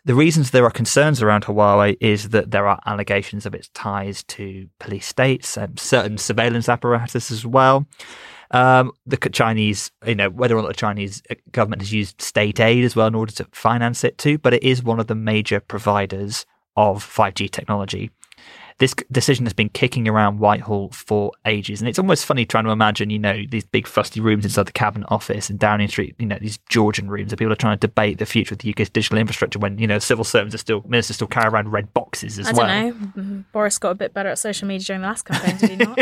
The 0.04 0.14
reasons 0.14 0.50
there 0.50 0.64
are 0.64 0.70
concerns 0.70 1.20
around 1.20 1.44
Huawei 1.44 1.96
is 2.00 2.28
that 2.28 2.52
there 2.52 2.68
are 2.68 2.78
allegations 2.86 3.46
of 3.46 3.54
its 3.54 3.70
ties 3.70 4.22
to 4.24 4.68
police 4.78 5.06
states 5.06 5.56
and 5.56 5.80
certain 5.80 6.18
surveillance 6.18 6.68
apparatus 6.68 7.30
as 7.30 7.44
well. 7.44 7.86
Um, 8.50 8.92
the 9.06 9.16
Chinese, 9.16 9.90
you 10.06 10.14
know, 10.14 10.30
whether 10.30 10.56
or 10.56 10.62
not 10.62 10.68
the 10.68 10.74
Chinese 10.74 11.22
uh, 11.30 11.34
government 11.52 11.82
has 11.82 11.92
used 11.92 12.22
state 12.22 12.60
aid 12.60 12.84
as 12.84 12.94
well 12.94 13.06
in 13.08 13.14
order 13.14 13.32
to 13.32 13.44
finance 13.52 14.04
it 14.04 14.18
too, 14.18 14.38
but 14.38 14.54
it 14.54 14.62
is 14.62 14.82
one 14.82 15.00
of 15.00 15.08
the 15.08 15.14
major 15.16 15.58
providers 15.60 16.46
of 16.76 17.04
5G 17.04 17.50
technology. 17.50 18.10
This 18.78 18.94
decision 19.10 19.46
has 19.46 19.54
been 19.54 19.70
kicking 19.70 20.06
around 20.06 20.38
Whitehall 20.38 20.90
for 20.90 21.32
ages, 21.46 21.80
and 21.80 21.88
it's 21.88 21.98
almost 21.98 22.26
funny 22.26 22.44
trying 22.44 22.64
to 22.64 22.70
imagine, 22.70 23.08
you 23.08 23.18
know, 23.18 23.42
these 23.50 23.64
big 23.64 23.86
fusty 23.86 24.20
rooms 24.20 24.44
inside 24.44 24.66
the 24.66 24.72
Cabinet 24.72 25.06
Office 25.10 25.48
and 25.48 25.58
Downing 25.58 25.88
Street, 25.88 26.14
you 26.18 26.26
know, 26.26 26.36
these 26.38 26.58
Georgian 26.68 27.08
rooms 27.08 27.30
where 27.32 27.38
people 27.38 27.52
are 27.52 27.56
trying 27.56 27.78
to 27.78 27.80
debate 27.86 28.18
the 28.18 28.26
future 28.26 28.52
of 28.54 28.58
the 28.58 28.68
UK's 28.70 28.90
digital 28.90 29.16
infrastructure 29.16 29.58
when, 29.58 29.78
you 29.78 29.86
know, 29.86 29.98
civil 29.98 30.24
servants 30.24 30.54
are 30.54 30.58
still, 30.58 30.82
ministers 30.86 31.16
still 31.16 31.26
carry 31.26 31.48
around 31.48 31.72
red 31.72 31.94
boxes 31.94 32.38
as 32.38 32.48
I 32.48 32.52
well. 32.52 32.66
don't 32.66 33.16
know. 33.16 33.22
Mhm. 33.22 33.44
Boris 33.50 33.78
got 33.78 33.92
a 33.92 33.94
bit 33.94 34.12
better 34.12 34.28
at 34.28 34.38
social 34.38 34.68
media 34.68 34.84
during 34.84 35.00
the 35.00 35.08
last 35.08 35.22
campaign, 35.22 35.56
did 35.56 35.70
he 35.70 35.76
not? 35.76 35.98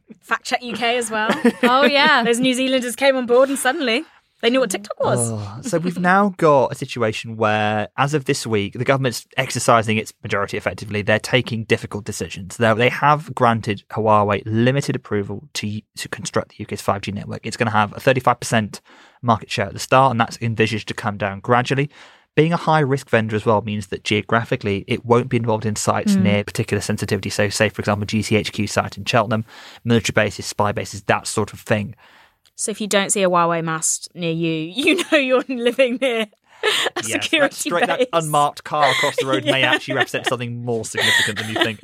Fact 0.21 0.45
check 0.45 0.61
UK 0.63 0.81
as 0.81 1.11
well. 1.11 1.29
Oh, 1.63 1.85
yeah. 1.85 2.23
Those 2.23 2.39
New 2.39 2.53
Zealanders 2.53 2.95
came 2.95 3.15
on 3.15 3.25
board 3.25 3.49
and 3.49 3.57
suddenly 3.57 4.03
they 4.41 4.49
knew 4.49 4.59
what 4.59 4.71
TikTok 4.71 4.99
was. 4.99 5.31
Oh, 5.31 5.59
so 5.61 5.77
we've 5.77 5.99
now 5.99 6.33
got 6.37 6.71
a 6.71 6.75
situation 6.75 7.37
where, 7.37 7.89
as 7.97 8.13
of 8.13 8.25
this 8.25 8.45
week, 8.47 8.73
the 8.73 8.83
government's 8.83 9.27
exercising 9.37 9.97
its 9.97 10.13
majority 10.23 10.57
effectively. 10.57 11.03
They're 11.03 11.19
taking 11.19 11.63
difficult 11.65 12.05
decisions. 12.05 12.59
Now, 12.59 12.73
they 12.73 12.89
have 12.89 13.33
granted 13.35 13.83
Huawei 13.91 14.41
limited 14.45 14.95
approval 14.95 15.47
to 15.53 15.81
to 15.97 16.09
construct 16.09 16.57
the 16.57 16.63
UK's 16.65 16.81
5G 16.81 17.13
network. 17.13 17.45
It's 17.45 17.57
going 17.57 17.67
to 17.67 17.71
have 17.71 17.93
a 17.93 17.99
35% 17.99 18.79
market 19.21 19.51
share 19.51 19.67
at 19.67 19.73
the 19.73 19.79
start, 19.79 20.11
and 20.11 20.19
that's 20.19 20.39
envisaged 20.41 20.87
to 20.87 20.95
come 20.95 21.17
down 21.17 21.39
gradually. 21.39 21.89
Being 22.35 22.53
a 22.53 22.57
high 22.57 22.79
risk 22.79 23.09
vendor 23.09 23.35
as 23.35 23.45
well 23.45 23.61
means 23.61 23.87
that 23.87 24.03
geographically 24.03 24.85
it 24.87 25.05
won't 25.05 25.27
be 25.27 25.37
involved 25.37 25.65
in 25.65 25.75
sites 25.75 26.15
hmm. 26.15 26.23
near 26.23 26.43
particular 26.43 26.81
sensitivity. 26.81 27.29
So, 27.29 27.49
say, 27.49 27.69
for 27.69 27.81
example, 27.81 28.07
GCHQ 28.07 28.69
site 28.69 28.97
in 28.97 29.05
Cheltenham, 29.05 29.45
military 29.83 30.13
bases, 30.13 30.45
spy 30.45 30.71
bases, 30.71 31.03
that 31.03 31.27
sort 31.27 31.51
of 31.51 31.59
thing. 31.59 31.95
So 32.55 32.71
if 32.71 32.79
you 32.79 32.87
don't 32.87 33.11
see 33.11 33.23
a 33.23 33.29
Huawei 33.29 33.63
mast 33.63 34.09
near 34.13 34.31
you, 34.31 34.51
you 34.75 35.03
know 35.11 35.17
you're 35.17 35.43
living 35.47 35.97
near 35.99 36.21
a 36.21 36.27
Yes, 36.63 36.93
that, 36.95 37.23
security 37.23 37.55
straight, 37.55 37.87
that 37.87 38.07
unmarked 38.13 38.63
car 38.63 38.91
across 38.91 39.15
the 39.17 39.25
road 39.25 39.45
may 39.45 39.63
actually 39.63 39.95
represent 39.95 40.27
something 40.27 40.63
more 40.63 40.85
significant 40.85 41.39
than 41.39 41.49
you 41.49 41.55
think. 41.55 41.79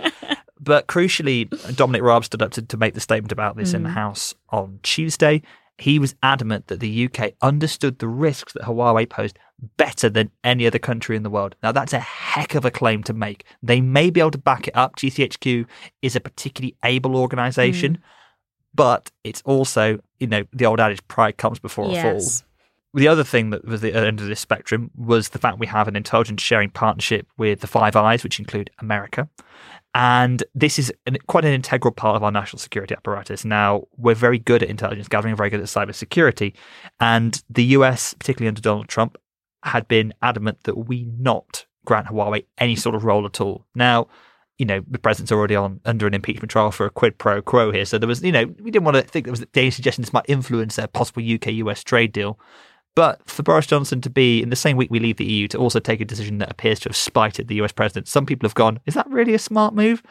But 0.60 0.88
crucially, 0.88 1.50
Dominic 1.76 2.02
Raab 2.02 2.26
stood 2.26 2.42
up 2.42 2.52
to, 2.52 2.62
to 2.62 2.78
make 2.78 2.94
the 2.94 3.00
statement 3.00 3.32
about 3.32 3.56
this 3.56 3.74
in 3.74 3.84
the 3.84 3.90
hmm. 3.90 3.96
House 3.96 4.36
on 4.50 4.80
Tuesday. 4.84 5.42
He 5.78 6.00
was 6.00 6.16
adamant 6.24 6.68
that 6.68 6.80
the 6.80 7.06
UK 7.06 7.34
understood 7.42 8.00
the 8.00 8.08
risks 8.08 8.54
that 8.54 8.63
Huawei 8.63 9.08
posed 9.08 9.38
better 9.78 10.10
than 10.10 10.32
any 10.44 10.66
other 10.66 10.80
country 10.80 11.16
in 11.16 11.24
the 11.24 11.30
world. 11.30 11.56
Now, 11.62 11.72
that's 11.72 11.94
a 11.94 12.00
heck 12.00 12.56
of 12.56 12.66
a 12.66 12.72
claim 12.72 13.04
to 13.04 13.13
make. 13.13 13.44
They 13.62 13.82
may 13.82 14.10
be 14.10 14.20
able 14.20 14.32
to 14.32 14.38
back 14.38 14.68
it 14.68 14.76
up. 14.76 14.96
GCHQ 14.96 15.66
is 16.02 16.16
a 16.16 16.20
particularly 16.20 16.76
able 16.84 17.16
organisation, 17.16 17.96
hmm. 17.96 18.02
but 18.74 19.12
it's 19.24 19.42
also, 19.46 20.00
you 20.20 20.28
know, 20.28 20.44
the 20.52 20.66
old 20.66 20.80
adage 20.80 21.06
pride 21.08 21.38
comes 21.38 21.60
before 21.60 21.86
a 21.86 22.02
fall. 22.02 22.47
The 22.98 23.08
other 23.08 23.24
thing 23.24 23.52
that 23.52 23.64
was 23.64 23.82
the 23.82 23.94
uh, 23.94 24.02
end 24.02 24.22
of 24.22 24.28
this 24.28 24.40
spectrum 24.40 24.90
was 24.96 25.30
the 25.30 25.38
fact 25.38 25.60
we 25.60 25.68
have 25.68 25.88
an 25.88 25.96
intelligence 25.96 26.42
sharing 26.42 26.72
partnership 26.72 27.28
with 27.38 27.60
the 27.60 27.68
Five 27.68 27.96
Eyes, 27.96 28.24
which 28.24 28.40
include 28.40 28.72
America. 28.80 29.30
And 29.94 30.44
this 30.56 30.80
is 30.80 30.92
an, 31.06 31.20
quite 31.28 31.46
an 31.46 31.54
integral 31.54 31.92
part 31.92 32.16
of 32.16 32.24
our 32.24 32.32
national 32.32 32.58
security 32.58 32.96
apparatus. 32.96 33.46
Now, 33.46 33.84
we're 33.98 34.16
very 34.16 34.40
good 34.40 34.64
at 34.64 34.70
intelligence 34.70 35.08
gathering, 35.08 35.36
very 35.36 35.52
good 35.52 35.60
at 35.60 35.68
cybersecurity. 35.68 36.56
And 37.00 37.40
the 37.52 37.66
US, 37.66 38.16
particularly 38.16 38.48
under 38.48 38.62
Donald 38.62 38.88
Trump, 38.88 39.16
had 39.62 39.88
been 39.88 40.12
adamant 40.24 40.64
that 40.64 40.88
we 40.88 41.08
not 41.20 41.68
grant 41.86 42.08
Huawei 42.08 42.46
any 42.58 42.76
sort 42.76 42.96
of 42.96 43.06
role 43.06 43.28
at 43.28 43.40
all. 43.40 43.68
Now, 43.76 44.08
you 44.58 44.66
know, 44.66 44.82
the 44.90 44.98
president's 44.98 45.32
already 45.32 45.56
on 45.56 45.82
under 45.86 46.08
an 46.08 46.16
impeachment 46.16 46.50
trial 46.50 46.72
for 46.72 46.88
a 46.88 46.90
quid 46.90 47.20
pro 47.20 47.44
quo 47.44 47.72
here. 47.72 47.86
So 47.86 48.00
there 48.00 48.08
was, 48.08 48.24
you 48.24 48.32
know, 48.32 48.46
we 48.60 48.72
didn't 48.72 48.86
want 48.86 48.96
to 48.96 49.04
think 49.04 49.26
there 49.26 49.32
was 49.32 49.46
any 49.54 49.70
suggestion 49.70 50.02
this 50.02 50.14
might 50.14 50.26
influence 50.28 50.80
a 50.80 50.88
possible 50.88 51.22
UK 51.22 51.48
US 51.48 51.84
trade 51.84 52.12
deal. 52.12 52.40
But 52.98 53.22
for 53.30 53.44
Boris 53.44 53.68
Johnson 53.68 54.02
to 54.02 54.10
be 54.10 54.42
in 54.42 54.50
the 54.50 54.56
same 54.56 54.76
week 54.76 54.90
we 54.90 54.98
leave 54.98 55.18
the 55.18 55.24
EU 55.24 55.48
to 55.50 55.58
also 55.60 55.80
take 55.80 56.02
a 56.02 56.06
decision 56.06 56.40
that 56.40 56.50
appears 56.50 56.80
to 56.80 56.90
have 56.90 56.96
spited 56.96 57.48
the 57.48 57.62
US 57.62 57.72
president, 57.72 58.08
some 58.08 58.26
people 58.26 58.48
have 58.48 58.56
gone, 58.56 58.80
is 58.88 58.96
that 58.96 59.08
really 59.08 59.36
a 59.36 59.40
smart 59.40 59.76
move? 59.76 60.02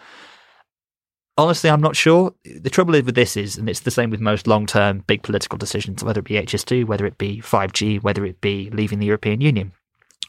Honestly, 1.37 1.69
I'm 1.69 1.81
not 1.81 1.97
sure. 1.97 2.33
The 2.45 2.71
trouble 2.71 2.95
is 2.95 3.03
with 3.03 3.17
this 3.17 3.37
is, 3.37 3.59
and 3.59 3.69
it's 3.69 3.81
the 3.81 3.91
same 3.91 4.11
with 4.11 4.21
most 4.21 4.47
long 4.47 4.67
term 4.67 5.03
big 5.09 5.25
political 5.25 5.59
decisions, 5.59 6.05
whether 6.05 6.21
it 6.21 6.27
be 6.27 6.35
HS2, 6.35 6.85
whether 6.85 7.05
it 7.07 7.19
be 7.19 7.41
5G, 7.41 8.05
whether 8.05 8.25
it 8.25 8.41
be 8.41 8.71
leaving 8.71 9.01
the 9.01 9.07
European 9.07 9.41
Union. 9.41 9.73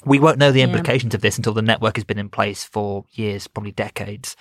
We 0.04 0.18
won't 0.18 0.40
know 0.40 0.52
the 0.52 0.62
Yeah. 0.62 0.66
implications 0.66 1.14
of 1.14 1.22
this 1.22 1.38
until 1.38 1.54
the 1.54 1.62
network 1.62 1.96
has 1.98 2.06
been 2.06 2.18
in 2.18 2.30
place 2.30 2.64
for 2.64 3.06
years, 3.12 3.46
probably 3.46 3.72
decades. 3.72 4.36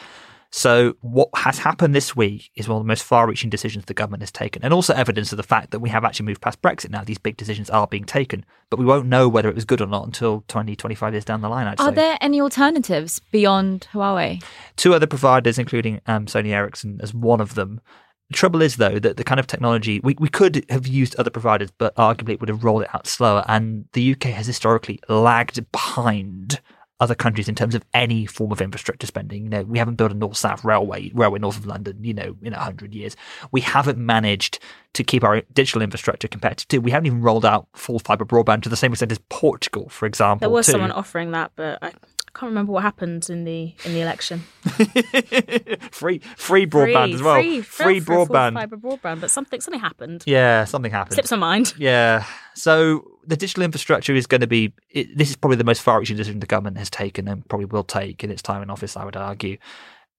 So, 0.51 0.95
what 1.01 1.29
has 1.35 1.59
happened 1.59 1.95
this 1.95 2.15
week 2.15 2.51
is 2.55 2.69
one 2.69 2.77
of 2.77 2.85
the 2.85 2.89
most 2.89 3.05
far 3.05 3.27
reaching 3.27 3.51
decisions 3.51 3.85
the 3.85 3.95
government 3.95 4.23
has 4.23 4.31
taken, 4.31 4.63
and 4.63 4.73
also 4.73 4.95
evidence 4.95 5.33
of 5.33 5.37
the 5.37 5.43
fact 5.43 5.71
that 5.71 5.81
we 5.81 5.89
have 5.91 6.05
actually 6.05 6.27
moved 6.27 6.41
past 6.41 6.63
Brexit 6.63 6.91
now. 6.91 7.05
These 7.05 7.19
big 7.19 7.37
decisions 7.37 7.69
are 7.71 7.87
being 7.87 8.05
taken, 8.05 8.45
but 8.71 8.79
we 8.79 8.85
won't 8.85 9.07
know 9.07 9.29
whether 9.29 9.49
it 9.49 9.55
was 9.55 9.65
good 9.65 9.81
or 9.81 9.87
not 9.87 10.07
until 10.07 10.45
20, 10.49 10.77
25 10.77 11.15
years 11.15 11.25
down 11.25 11.41
the 11.41 11.49
line, 11.49 11.67
I'd 11.67 11.81
Are 11.81 11.89
say. 11.89 11.95
there 11.95 12.19
any 12.21 12.41
alternatives 12.41 13.21
beyond 13.33 13.89
Huawei? 13.93 14.43
Two 14.77 14.95
other 14.95 15.07
providers, 15.07 15.59
including 15.59 16.01
um, 16.07 16.27
Sony 16.27 16.51
Ericsson, 16.51 17.01
as 17.03 17.13
one 17.13 17.41
of 17.41 17.55
them. 17.55 17.81
The 18.31 18.37
trouble 18.37 18.61
is, 18.63 18.77
though, 18.77 18.99
that 18.99 19.17
the 19.17 19.25
kind 19.25 19.39
of 19.39 19.47
technology 19.47 20.01
we, 20.01 20.17
we 20.19 20.29
could 20.29 20.65
have 20.69 20.87
used 20.87 21.15
other 21.17 21.31
providers, 21.31 21.71
but 21.77 21.95
arguably 21.97 22.31
it 22.31 22.41
would 22.41 22.49
have 22.49 22.65
rolled 22.65 22.83
it 22.83 22.95
out 22.95 23.07
slower. 23.07 23.45
And 23.47 23.87
the 23.93 24.13
UK 24.13 24.25
has 24.25 24.47
historically 24.47 25.01
lagged 25.09 25.71
behind 25.71 26.61
other 26.99 27.15
countries 27.15 27.49
in 27.49 27.55
terms 27.55 27.75
of 27.75 27.85
any 27.93 28.25
form 28.27 28.51
of 28.53 28.61
infrastructure 28.61 29.07
spending. 29.07 29.45
You 29.45 29.51
know, 29.51 29.63
we 29.65 29.79
haven't 29.79 29.97
built 29.97 30.13
a 30.13 30.15
north-south 30.15 30.65
railway, 30.65 31.11
railway 31.15 31.39
north 31.39 31.59
of 31.59 31.67
London, 31.67 32.03
you 32.03 32.15
know, 32.15 32.37
in 32.43 32.53
a 32.53 32.59
hundred 32.59 32.95
years. 32.95 33.17
We 33.53 33.61
haven't 33.61 33.99
managed 33.99 34.59
to 34.95 35.05
keep 35.05 35.23
our 35.23 35.43
digital 35.53 35.83
infrastructure 35.83 36.29
competitive. 36.29 36.83
We 36.83 36.91
haven't 36.91 37.07
even 37.07 37.21
rolled 37.21 37.45
out 37.45 37.69
full 37.75 37.99
fibre 37.99 38.25
broadband 38.25 38.63
to 38.63 38.69
the 38.69 38.77
same 38.77 38.93
extent 38.93 39.13
as 39.13 39.21
Portugal, 39.29 39.89
for 39.91 40.07
example. 40.07 40.49
There 40.49 40.55
was 40.55 40.67
too. 40.67 40.73
someone 40.73 40.93
offering 40.93 41.33
that, 41.33 41.53
but 41.55 41.79
I 41.83 41.93
can't 42.37 42.51
remember 42.51 42.73
what 42.73 42.83
happened 42.83 43.31
in 43.31 43.45
the 43.45 43.75
in 43.85 43.95
the 43.95 44.01
election. 44.01 44.41
free 45.91 46.19
free 46.37 46.67
broadband 46.67 47.15
as 47.15 47.23
well. 47.23 47.37
Free, 47.37 47.63
free 47.63 48.01
full 48.01 48.27
broadband. 48.27 48.55
fibre 48.55 48.77
broadband, 48.77 49.21
but 49.21 49.31
something 49.31 49.61
something 49.61 49.81
happened. 49.81 50.23
Yeah, 50.27 50.65
something 50.65 50.93
happened. 50.93 51.15
Slips 51.15 51.31
my 51.31 51.37
mind. 51.39 51.73
Yeah. 51.87 52.25
So 52.55 53.19
the 53.25 53.37
digital 53.37 53.63
infrastructure 53.63 54.15
is 54.15 54.27
going 54.27 54.41
to 54.41 54.47
be. 54.47 54.73
It, 54.91 55.17
this 55.17 55.31
is 55.31 55.37
probably 55.37 55.57
the 55.57 55.65
most 55.65 55.83
far-reaching 55.83 56.17
decision 56.17 56.41
the 56.41 56.47
government 56.47 56.79
has 56.79 56.91
taken 56.91 57.29
and 57.29 57.47
probably 57.49 57.67
will 57.67 57.85
take 57.85 58.25
in 58.25 58.31
its 58.31 58.43
time 58.43 58.63
in 58.63 58.71
office. 58.71 58.97
I 58.97 59.05
would 59.05 59.17
argue. 59.17 59.59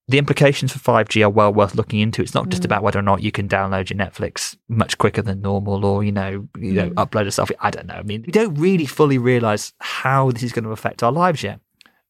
The 0.09 0.17
implications 0.17 0.71
for 0.71 0.79
5G 0.79 1.21
are 1.21 1.29
well 1.29 1.53
worth 1.53 1.75
looking 1.75 1.99
into. 1.99 2.21
It's 2.21 2.33
not 2.33 2.47
just 2.47 2.61
mm. 2.61 2.65
about 2.65 2.81
whether 2.81 2.97
or 2.97 3.01
not 3.01 3.21
you 3.21 3.31
can 3.31 3.49
download 3.49 3.89
your 3.89 3.99
Netflix 3.99 4.55
much 4.69 4.97
quicker 4.97 5.21
than 5.21 5.41
normal, 5.41 5.83
or 5.83 6.03
you 6.03 6.13
know, 6.13 6.47
you 6.57 6.71
know, 6.73 6.89
mm. 6.89 6.93
upload 6.93 7.23
a 7.23 7.25
selfie. 7.25 7.57
I 7.59 7.71
don't 7.71 7.87
know. 7.87 7.95
I 7.95 8.03
mean, 8.03 8.23
we 8.25 8.31
don't 8.31 8.55
really 8.55 8.85
fully 8.85 9.17
realize 9.17 9.73
how 9.79 10.31
this 10.31 10.43
is 10.43 10.53
going 10.53 10.63
to 10.63 10.71
affect 10.71 11.03
our 11.03 11.11
lives 11.11 11.43
yet. 11.43 11.59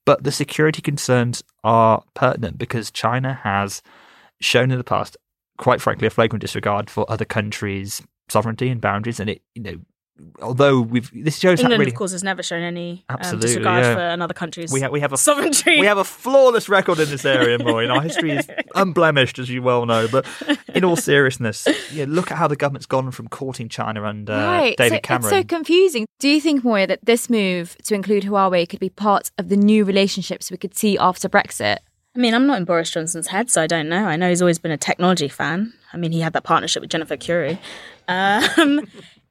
But 0.07 0.23
the 0.23 0.31
security 0.31 0.81
concerns 0.81 1.43
are 1.65 2.01
pertinent 2.13 2.57
because 2.57 2.91
China 2.91 3.41
has 3.43 3.81
shown 4.39 4.71
in 4.71 4.77
the 4.77 4.83
past, 4.85 5.17
quite 5.57 5.81
frankly, 5.81 6.07
a 6.07 6.09
flagrant 6.09 6.39
disregard 6.39 6.89
for 6.89 7.05
other 7.11 7.25
countries' 7.25 8.01
sovereignty 8.29 8.69
and 8.69 8.79
boundaries. 8.79 9.19
And 9.19 9.29
it, 9.29 9.41
you 9.53 9.61
know, 9.61 9.79
although 10.41 10.82
we've 10.82 11.12
this 11.13 11.38
shows 11.38 11.60
how 11.60 11.65
England, 11.65 11.80
really 11.80 11.91
of 11.91 11.97
course, 11.97 12.12
has 12.12 12.23
never 12.23 12.43
shown 12.43 12.62
any 12.62 13.03
um, 13.10 13.17
Absolutely, 13.19 13.47
disregard 13.47 13.84
yeah. 13.84 13.95
for 13.95 14.01
another 14.01 14.34
country's 14.34 14.71
we 14.71 14.82
have 14.82 14.91
we 14.91 14.99
have 14.99 15.13
a 15.13 15.17
sovereignty. 15.17 15.80
we 15.80 15.86
have 15.86 15.97
a 15.97 16.03
flawless 16.03 16.69
record 16.69 16.99
in 16.99 17.10
this 17.10 17.25
area, 17.25 17.58
Maureen. 17.60 17.91
Our 17.91 18.01
history 18.01 18.32
is 18.32 18.47
unblemished, 18.75 19.39
as 19.39 19.49
you 19.49 19.62
well 19.62 19.86
know. 19.86 20.08
But 20.08 20.25
in 20.73 20.84
all 20.84 20.95
seriousness, 20.95 21.67
yeah, 21.91 22.06
look 22.08 22.32
at 22.32 22.38
how 22.38 22.47
the 22.47 22.56
government's 22.56 22.86
gone 22.86 23.12
from 23.12 23.27
courting 23.27 23.69
China 23.69 24.03
under 24.03 24.34
right. 24.34 24.77
David 24.77 24.97
so 24.97 25.01
Cameron. 25.01 25.34
It's 25.34 25.41
so 25.41 25.43
confusing. 25.43 26.06
Do 26.19 26.30
you 26.30 26.41
think, 26.41 26.63
Moya, 26.63 26.88
that 26.88 26.99
this 27.03 27.30
move 27.30 27.77
to 27.84 27.95
include 27.95 28.23
Huawei 28.23 28.67
could 28.67 28.80
be 28.80 28.89
part 28.89 29.32
of 29.38 29.49
the 29.49 29.58
new 29.58 29.86
relationships 29.86 30.49
we 30.49 30.58
could 30.58 30.75
see 30.75 30.97
after 30.97 31.30
Brexit? 31.30 31.77
I 32.15 32.19
mean, 32.19 32.34
I'm 32.34 32.47
not 32.47 32.58
in 32.58 32.65
Boris 32.65 32.89
Johnson's 32.89 33.27
head, 33.27 33.51
so 33.51 33.62
I 33.62 33.67
don't 33.67 33.88
know. 33.88 34.06
I 34.06 34.15
know 34.15 34.30
he's 34.30 34.41
always 34.41 34.58
been 34.58 34.71
a 34.71 34.77
technology 34.77 35.27
fan. 35.27 35.73
I 35.93 35.97
mean, 35.97 36.12
he 36.12 36.21
had 36.21 36.34
that 36.34 36.43
partnership 36.43 36.82
with 36.82 36.89
Jennifer 36.89 37.15
Arcuri. 37.15 37.60
Um, 38.08 38.88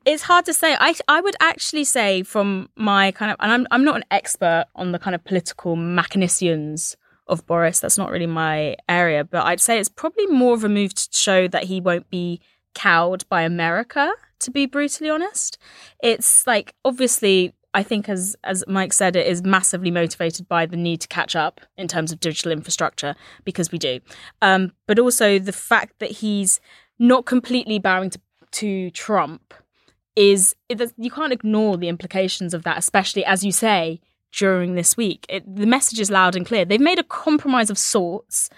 it's 0.07 0.23
hard 0.23 0.45
to 0.47 0.55
say. 0.55 0.77
I 0.79 0.95
I 1.09 1.21
would 1.21 1.37
actually 1.41 1.85
say 1.85 2.23
from 2.23 2.71
my 2.77 3.11
kind 3.11 3.31
of, 3.33 3.37
and 3.41 3.53
I'm 3.53 3.67
I'm 3.71 3.85
not 3.85 3.97
an 3.97 4.05
expert 4.11 4.67
on 4.75 4.93
the 4.93 4.99
kind 4.99 5.15
of 5.15 5.25
political 5.25 5.77
machinations 5.77 6.97
of 7.27 7.45
Boris. 7.47 7.81
That's 7.81 7.99
not 7.99 8.11
really 8.11 8.27
my 8.27 8.77
area, 8.89 9.25
but 9.25 9.45
I'd 9.45 9.61
say 9.61 9.79
it's 9.79 9.89
probably 9.89 10.27
more 10.27 10.55
of 10.55 10.65
a 10.65 10.69
move 10.69 10.95
to 10.95 11.09
show 11.11 11.49
that 11.49 11.65
he 11.65 11.81
won't 11.81 12.09
be 12.09 12.41
cowed 12.75 13.29
by 13.29 13.43
America. 13.43 14.13
To 14.41 14.51
be 14.51 14.67
brutally 14.67 15.11
honest, 15.11 15.59
it's 16.03 16.47
like 16.47 16.75
obviously 16.85 17.53
I 17.75 17.83
think, 17.83 18.09
as 18.09 18.37
as 18.45 18.65
Mike 18.69 18.93
said, 18.93 19.17
it 19.17 19.27
is 19.27 19.43
massively 19.43 19.91
motivated 19.91 20.49
by 20.49 20.67
the 20.67 20.77
need 20.77 21.01
to 21.01 21.09
catch 21.09 21.35
up 21.35 21.61
in 21.77 21.89
terms 21.89 22.13
of 22.13 22.21
digital 22.21 22.53
infrastructure 22.53 23.17
because 23.45 23.73
we 23.73 23.79
do, 23.79 24.01
um, 24.41 24.73
but 24.87 24.99
also 24.99 25.39
the 25.39 25.53
fact 25.53 25.99
that 25.99 26.11
he's 26.11 26.61
not 26.99 27.27
completely 27.27 27.79
bowing 27.79 28.09
to, 28.09 28.21
to 28.53 28.91
Trump 28.93 29.53
is 30.17 30.57
it, 30.69 30.93
you 30.97 31.11
can't 31.11 31.33
ignore 31.33 31.77
the 31.77 31.89
implications 31.89 32.55
of 32.55 32.65
that, 32.65 32.79
especially 32.79 33.25
as 33.25 33.45
you 33.45 33.53
say 33.53 34.01
during 34.33 34.75
this 34.75 34.97
week. 34.97 35.27
It, 35.29 35.57
the 35.57 35.67
message 35.67 36.01
is 36.01 36.11
loud 36.11 36.35
and 36.35 36.45
clear. 36.45 36.65
They've 36.65 36.81
made 36.81 36.99
a 36.99 37.05
compromise 37.05 37.71
of 37.71 37.79
sorts 37.79 38.51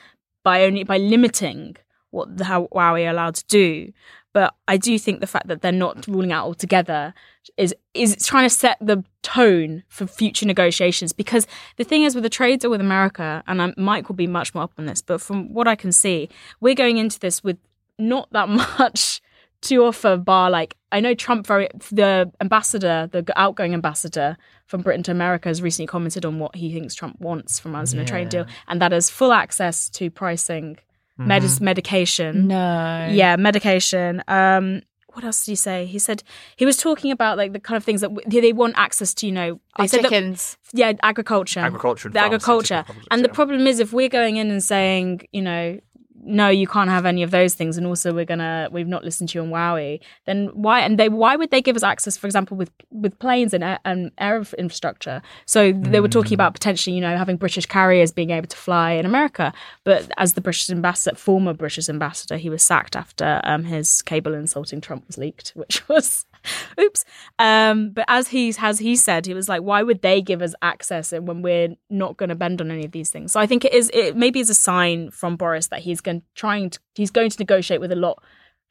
by 0.44 0.64
only 0.64 0.84
by 0.84 0.98
limiting 0.98 1.76
what 2.10 2.38
the 2.38 2.44
how 2.44 2.68
Huawei 2.72 3.06
are 3.06 3.10
allowed 3.10 3.34
to 3.36 3.46
do. 3.46 3.92
But 4.32 4.54
I 4.68 4.76
do 4.76 4.98
think 4.98 5.20
the 5.20 5.26
fact 5.26 5.48
that 5.48 5.62
they're 5.62 5.72
not 5.72 6.06
ruling 6.06 6.32
out 6.32 6.46
altogether 6.46 7.12
is 7.56 7.74
is 7.92 8.24
trying 8.24 8.48
to 8.48 8.54
set 8.54 8.76
the 8.80 9.02
tone 9.22 9.82
for 9.88 10.06
future 10.06 10.46
negotiations. 10.46 11.12
Because 11.12 11.46
the 11.76 11.84
thing 11.84 12.04
is, 12.04 12.14
with 12.14 12.24
the 12.24 12.30
trade 12.30 12.60
deal 12.60 12.70
with 12.70 12.80
America, 12.80 13.42
and 13.46 13.60
i 13.60 13.74
Mike 13.76 14.08
will 14.08 14.16
be 14.16 14.26
much 14.26 14.54
more 14.54 14.64
up 14.64 14.72
on 14.78 14.86
this, 14.86 15.02
but 15.02 15.20
from 15.20 15.52
what 15.52 15.66
I 15.66 15.74
can 15.74 15.92
see, 15.92 16.28
we're 16.60 16.74
going 16.74 16.98
into 16.98 17.18
this 17.18 17.42
with 17.42 17.58
not 17.98 18.30
that 18.32 18.48
much 18.78 19.20
to 19.62 19.84
offer. 19.84 20.16
Bar 20.16 20.50
like 20.50 20.76
I 20.92 21.00
know 21.00 21.14
Trump 21.14 21.46
very 21.46 21.68
the 21.90 22.30
ambassador, 22.40 23.08
the 23.12 23.24
outgoing 23.36 23.74
ambassador 23.74 24.36
from 24.66 24.82
Britain 24.82 25.02
to 25.04 25.10
America, 25.10 25.48
has 25.48 25.60
recently 25.62 25.86
commented 25.86 26.24
on 26.24 26.38
what 26.38 26.54
he 26.56 26.72
thinks 26.72 26.94
Trump 26.94 27.20
wants 27.20 27.58
from 27.58 27.74
us 27.74 27.92
in 27.92 27.98
a 27.98 28.04
trade 28.04 28.28
deal, 28.28 28.46
and 28.68 28.80
that 28.82 28.92
is 28.92 29.10
full 29.10 29.32
access 29.32 29.88
to 29.90 30.10
pricing, 30.10 30.78
medis 31.18 31.60
medication. 31.60 32.46
No. 32.48 33.08
Yeah, 33.10 33.36
medication. 33.36 34.22
Um, 34.28 34.82
what 35.14 35.24
else 35.24 35.44
did 35.44 35.52
he 35.52 35.56
say? 35.56 35.84
He 35.86 35.98
said 35.98 36.22
he 36.56 36.64
was 36.64 36.76
talking 36.76 37.10
about 37.10 37.36
like 37.36 37.52
the 37.52 37.58
kind 37.58 37.76
of 37.76 37.82
things 37.82 38.02
that 38.02 38.14
w- 38.14 38.40
they 38.40 38.52
want 38.52 38.74
access 38.76 39.14
to. 39.14 39.26
You 39.26 39.32
know, 39.32 39.60
They 39.76 39.88
said 39.88 40.04
that- 40.04 40.10
chickens. 40.10 40.56
yeah, 40.72 40.92
agriculture, 41.02 41.58
Agriculture 41.60 42.06
and 42.08 42.14
the 42.14 42.20
agriculture. 42.20 42.84
pharmaceutical 42.84 42.94
complex, 42.94 43.08
And 43.10 43.24
the 43.24 43.28
problem 43.30 43.66
is, 43.66 43.80
if 43.80 43.92
we're 43.92 44.08
going 44.10 44.36
in 44.36 44.48
and 44.50 44.62
saying, 44.62 45.22
you 45.32 45.42
know, 45.42 45.80
no, 46.28 46.48
you 46.48 46.66
can't 46.66 46.90
have 46.90 47.06
any 47.06 47.22
of 47.22 47.30
those 47.30 47.54
things, 47.54 47.76
and 47.76 47.86
also 47.86 48.12
we're 48.12 48.24
gonna, 48.24 48.68
we've 48.70 48.86
not 48.86 49.04
listened 49.04 49.30
to 49.30 49.38
you 49.38 49.42
on 49.42 49.50
Huawei, 49.50 50.00
then 50.26 50.48
why? 50.52 50.80
And 50.80 50.98
they, 50.98 51.08
why 51.08 51.36
would 51.36 51.50
they 51.50 51.62
give 51.62 51.76
us 51.76 51.82
access, 51.82 52.16
for 52.16 52.26
example, 52.26 52.56
with 52.56 52.70
with 52.90 53.18
planes 53.18 53.54
and 53.54 53.64
air, 53.64 53.78
and 53.84 54.10
air 54.18 54.44
infrastructure? 54.58 55.22
So 55.46 55.72
they 55.72 56.00
were 56.00 56.08
talking 56.08 56.34
about 56.34 56.52
potentially, 56.52 56.94
you 56.94 57.02
know, 57.02 57.16
having 57.16 57.36
British 57.36 57.66
carriers 57.66 58.12
being 58.12 58.30
able 58.30 58.48
to 58.48 58.56
fly 58.56 58.92
in 58.92 59.06
America, 59.06 59.52
but 59.84 60.10
as 60.18 60.34
the 60.34 60.40
British 60.40 60.70
ambassador, 60.70 61.16
former 61.16 61.54
British 61.54 61.88
ambassador, 61.88 62.36
he 62.36 62.50
was 62.50 62.62
sacked 62.62 62.94
after 62.94 63.40
um, 63.44 63.64
his 63.64 64.02
cable 64.02 64.34
insulting 64.34 64.80
Trump 64.80 65.06
was 65.06 65.18
leaked, 65.18 65.50
which 65.54 65.88
was. 65.88 66.26
Oops. 66.80 67.04
Um, 67.38 67.90
but 67.90 68.04
as 68.08 68.28
he 68.28 68.52
has 68.52 68.78
he 68.78 68.96
said, 68.96 69.26
he 69.26 69.34
was 69.34 69.48
like, 69.48 69.62
why 69.62 69.82
would 69.82 70.02
they 70.02 70.20
give 70.20 70.42
us 70.42 70.54
access 70.62 71.12
when 71.12 71.42
we're 71.42 71.76
not 71.90 72.16
going 72.16 72.28
to 72.28 72.34
bend 72.34 72.60
on 72.60 72.70
any 72.70 72.84
of 72.84 72.92
these 72.92 73.10
things? 73.10 73.32
So 73.32 73.40
I 73.40 73.46
think 73.46 73.64
it 73.64 73.72
is 73.72 73.90
it 73.92 74.16
maybe 74.16 74.40
is 74.40 74.50
a 74.50 74.54
sign 74.54 75.10
from 75.10 75.36
Boris 75.36 75.68
that 75.68 75.80
he's 75.80 76.00
going 76.00 76.22
trying 76.34 76.70
to 76.70 76.78
he's 76.94 77.10
going 77.10 77.30
to 77.30 77.38
negotiate 77.38 77.80
with 77.80 77.92
a 77.92 77.96
lot 77.96 78.22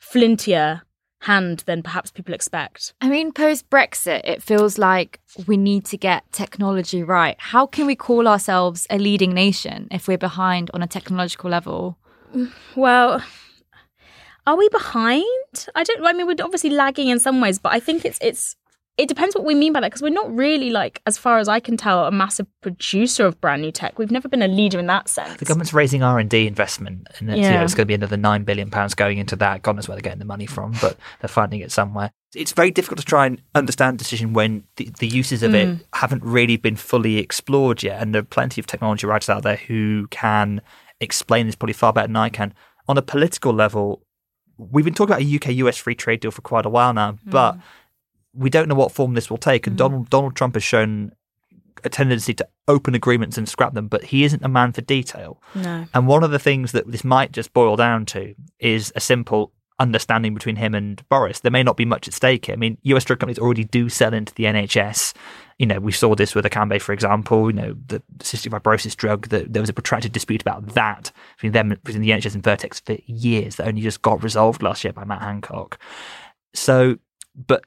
flintier 0.01 0.81
hand 1.21 1.63
than 1.65 1.81
perhaps 1.83 2.11
people 2.11 2.33
expect. 2.33 2.93
I 3.01 3.09
mean, 3.09 3.31
post 3.31 3.69
Brexit, 3.69 4.21
it 4.23 4.43
feels 4.43 4.77
like 4.77 5.19
we 5.47 5.57
need 5.57 5.85
to 5.85 5.97
get 5.97 6.31
technology 6.31 7.03
right. 7.03 7.35
How 7.39 7.65
can 7.65 7.85
we 7.87 7.95
call 7.95 8.27
ourselves 8.27 8.85
a 8.89 8.99
leading 8.99 9.33
nation 9.33 9.87
if 9.91 10.07
we're 10.07 10.17
behind 10.17 10.69
on 10.73 10.83
a 10.83 10.87
technological 10.87 11.49
level? 11.49 11.97
Well, 12.75 13.23
are 14.47 14.57
we 14.57 14.67
behind? 14.69 15.25
I 15.75 15.83
don't. 15.83 16.03
I 16.03 16.13
mean, 16.13 16.25
we're 16.25 16.43
obviously 16.43 16.71
lagging 16.71 17.09
in 17.09 17.19
some 17.19 17.41
ways, 17.41 17.59
but 17.59 17.73
I 17.73 17.79
think 17.79 18.05
it's 18.05 18.17
it's. 18.21 18.55
It 18.97 19.07
depends 19.07 19.35
what 19.35 19.45
we 19.45 19.53
mean 19.53 19.73
by 19.73 19.81
that 19.81 19.89
because 19.91 20.01
we're 20.01 20.09
not 20.09 20.35
really 20.35 20.71
like, 20.71 21.03
as 21.05 21.19
far 21.19 21.37
as 21.37 21.47
I 21.47 21.59
can 21.59 21.77
tell, 21.77 22.05
a 22.05 22.11
massive 22.11 22.47
producer 22.61 23.27
of 23.27 23.39
brand 23.39 23.61
new 23.61 23.71
tech. 23.71 23.99
We've 23.99 24.09
never 24.09 24.27
been 24.27 24.41
a 24.41 24.47
leader 24.47 24.79
in 24.79 24.87
that 24.87 25.07
sense. 25.07 25.37
The 25.37 25.45
government's 25.45 25.71
raising 25.71 26.01
R 26.01 26.17
and 26.17 26.27
D 26.27 26.47
investment, 26.47 27.07
and 27.19 27.29
it's, 27.29 27.37
you 27.37 27.43
know, 27.43 27.61
it's 27.61 27.75
going 27.75 27.83
to 27.83 27.87
be 27.87 27.93
another 27.93 28.17
nine 28.17 28.43
billion 28.43 28.71
pounds 28.71 28.95
going 28.95 29.19
into 29.19 29.35
that. 29.35 29.61
God 29.61 29.75
knows 29.75 29.87
where 29.87 29.95
they're 29.95 30.01
getting 30.01 30.17
the 30.17 30.25
money 30.25 30.47
from, 30.47 30.73
but 30.81 30.97
they're 31.21 31.27
finding 31.27 31.59
it 31.59 31.71
somewhere. 31.71 32.11
It's 32.33 32.53
very 32.53 32.71
difficult 32.71 32.97
to 32.97 33.05
try 33.05 33.27
and 33.27 33.39
understand 33.53 33.99
decision 33.99 34.33
when 34.33 34.63
the, 34.77 34.89
the 34.97 35.07
uses 35.07 35.43
of 35.43 35.53
it 35.53 35.67
mm. 35.67 35.79
haven't 35.93 36.23
really 36.23 36.57
been 36.57 36.75
fully 36.75 37.19
explored 37.19 37.83
yet, 37.83 38.01
and 38.01 38.15
there 38.15 38.21
are 38.21 38.25
plenty 38.25 38.59
of 38.59 38.65
technology 38.65 39.05
writers 39.05 39.29
out 39.29 39.43
there 39.43 39.57
who 39.57 40.07
can 40.07 40.59
explain 40.99 41.45
this 41.45 41.55
probably 41.55 41.73
far 41.73 41.93
better 41.93 42.07
than 42.07 42.15
I 42.15 42.29
can. 42.29 42.51
On 42.87 42.97
a 42.97 43.03
political 43.03 43.53
level, 43.53 44.01
we've 44.57 44.85
been 44.85 44.93
talking 44.93 45.13
about 45.13 45.23
a 45.23 45.35
UK 45.35 45.55
US 45.65 45.77
free 45.77 45.95
trade 45.95 46.19
deal 46.19 46.31
for 46.31 46.41
quite 46.41 46.65
a 46.65 46.69
while 46.69 46.93
now, 46.93 47.13
hmm. 47.13 47.29
but 47.29 47.57
we 48.33 48.49
don't 48.49 48.67
know 48.67 48.75
what 48.75 48.91
form 48.91 49.13
this 49.13 49.29
will 49.29 49.37
take. 49.37 49.67
And 49.67 49.73
hmm. 49.73 49.77
Donald 49.77 50.09
Donald 50.09 50.35
Trump 50.35 50.55
has 50.55 50.63
shown 50.63 51.11
a 51.83 51.89
tendency 51.89 52.33
to 52.33 52.47
open 52.67 52.95
agreements 52.95 53.37
and 53.37 53.47
scrap 53.47 53.73
them, 53.73 53.87
but 53.87 54.05
he 54.05 54.23
isn't 54.23 54.43
a 54.43 54.49
man 54.49 54.71
for 54.71 54.81
detail. 54.81 55.41
no. 55.55 55.85
And 55.93 56.07
one 56.07 56.23
of 56.23 56.31
the 56.31 56.39
things 56.39 56.71
that 56.71 56.91
this 56.91 57.03
might 57.03 57.31
just 57.31 57.53
boil 57.53 57.75
down 57.75 58.05
to 58.07 58.33
is 58.59 58.91
a 58.95 58.99
simple 58.99 59.53
understanding 59.79 60.33
between 60.33 60.55
him 60.55 60.73
and 60.73 61.07
Boris. 61.09 61.39
There 61.41 61.51
may 61.51 61.63
not 61.63 61.77
be 61.77 61.85
much 61.85 62.07
at 62.07 62.13
stake 62.13 62.47
here. 62.47 62.53
I 62.53 62.57
mean, 62.57 62.77
US 62.83 63.05
drug 63.05 63.19
companies 63.19 63.39
already 63.39 63.63
do 63.63 63.89
sell 63.89 64.13
into 64.13 64.33
the 64.33 64.45
NHS. 64.45 65.13
You 65.59 65.65
know, 65.65 65.79
we 65.79 65.91
saw 65.91 66.13
this 66.13 66.35
with 66.35 66.45
Orkambi, 66.45 66.81
for 66.81 66.93
example. 66.93 67.49
You 67.49 67.55
know, 67.55 67.75
the 67.87 68.01
cystic 68.19 68.51
fibrosis 68.51 68.95
drug. 68.95 69.29
That 69.29 69.51
there 69.51 69.61
was 69.61 69.69
a 69.69 69.73
protracted 69.73 70.11
dispute 70.11 70.41
about 70.41 70.67
that 70.75 71.11
between 71.35 71.53
them, 71.53 71.69
between 71.69 72.01
the 72.01 72.11
NHS 72.11 72.35
and 72.35 72.43
Vertex 72.43 72.79
for 72.79 72.97
years. 73.05 73.55
That 73.55 73.67
only 73.67 73.81
just 73.81 74.01
got 74.01 74.23
resolved 74.23 74.61
last 74.61 74.83
year 74.83 74.93
by 74.93 75.03
Matt 75.03 75.21
Hancock. 75.21 75.79
So, 76.53 76.97
but 77.35 77.63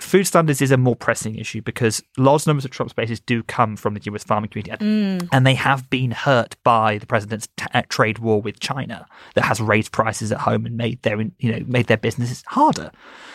food 0.00 0.24
standards 0.26 0.62
is 0.62 0.70
a 0.70 0.76
more 0.76 0.96
pressing 0.96 1.36
issue 1.36 1.60
because 1.62 2.02
large 2.16 2.46
numbers 2.46 2.64
of 2.64 2.70
Trump's 2.70 2.92
bases 2.92 3.20
do 3.20 3.42
come 3.42 3.76
from 3.76 3.94
the 3.94 4.00
US 4.12 4.24
farming 4.24 4.50
community, 4.50 4.70
and, 4.80 5.28
and 5.32 5.46
they 5.46 5.54
have 5.54 5.88
been 5.90 6.10
hurt 6.10 6.56
by 6.64 6.98
the 6.98 7.06
president's 7.06 7.48
t- 7.56 7.66
uh, 7.74 7.82
trade 7.88 8.18
war 8.18 8.40
with 8.40 8.60
China 8.60 9.06
that 9.34 9.44
has 9.44 9.60
raised 9.60 9.92
prices 9.92 10.30
at 10.32 10.38
home 10.40 10.66
and 10.66 10.76
made 10.76 11.02
their 11.02 11.20
you 11.20 11.52
know 11.52 11.64
made 11.66 11.86
their 11.86 11.96
businesses 11.96 12.42
harder. 12.46 12.90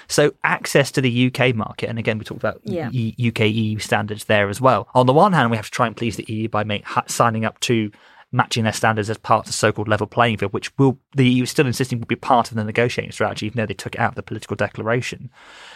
So 0.07 0.33
access 0.43 0.91
to 0.91 1.01
the 1.01 1.27
UK 1.33 1.55
market, 1.55 1.89
and 1.89 1.97
again 1.99 2.17
we 2.17 2.25
talked 2.25 2.41
about 2.41 2.61
Yeah. 2.63 2.89
E- 2.91 3.15
UK 3.29 3.41
EU 3.41 3.79
standards 3.79 4.25
there 4.25 4.49
as 4.49 4.59
well. 4.59 4.87
On 4.93 5.05
the 5.05 5.13
one 5.13 5.33
hand, 5.33 5.51
we 5.51 5.57
have 5.57 5.65
to 5.65 5.71
try 5.71 5.87
and 5.87 5.95
please 5.95 6.15
the 6.17 6.25
EU 6.27 6.49
by 6.49 6.63
make, 6.63 6.83
ha- 6.85 7.03
signing 7.07 7.45
up 7.45 7.59
to 7.61 7.91
matching 8.33 8.63
their 8.63 8.73
standards 8.73 9.09
as 9.09 9.17
part 9.17 9.41
of 9.41 9.47
the 9.47 9.53
so-called 9.53 9.87
level 9.87 10.07
playing 10.07 10.37
field, 10.37 10.51
which 10.51 10.75
will 10.77 10.97
the 11.15 11.29
EU 11.29 11.43
is 11.43 11.51
still 11.51 11.67
insisting 11.67 11.99
will 11.99 12.07
be 12.07 12.15
part 12.15 12.49
of 12.49 12.57
the 12.57 12.63
negotiating 12.63 13.11
strategy, 13.11 13.45
even 13.45 13.57
though 13.57 13.65
they 13.65 13.73
took 13.73 13.95
it 13.95 14.01
out 14.01 14.09
of 14.09 14.15
the 14.15 14.23
political 14.23 14.55
declaration. 14.55 15.29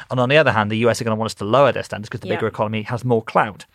And 0.10 0.20
on 0.20 0.30
the 0.30 0.38
other 0.38 0.52
hand, 0.52 0.72
the 0.72 0.78
US 0.88 1.00
are 1.00 1.04
going 1.04 1.16
to 1.16 1.20
want 1.20 1.30
us 1.30 1.36
to 1.36 1.46
lower 1.46 1.72
their 1.72 1.84
standards 1.84 2.10
because 2.10 2.22
the 2.22 2.28
bigger 2.28 2.48
economy 2.48 2.82
has 2.84 3.06
more 3.06 3.24
clout. 3.24 3.66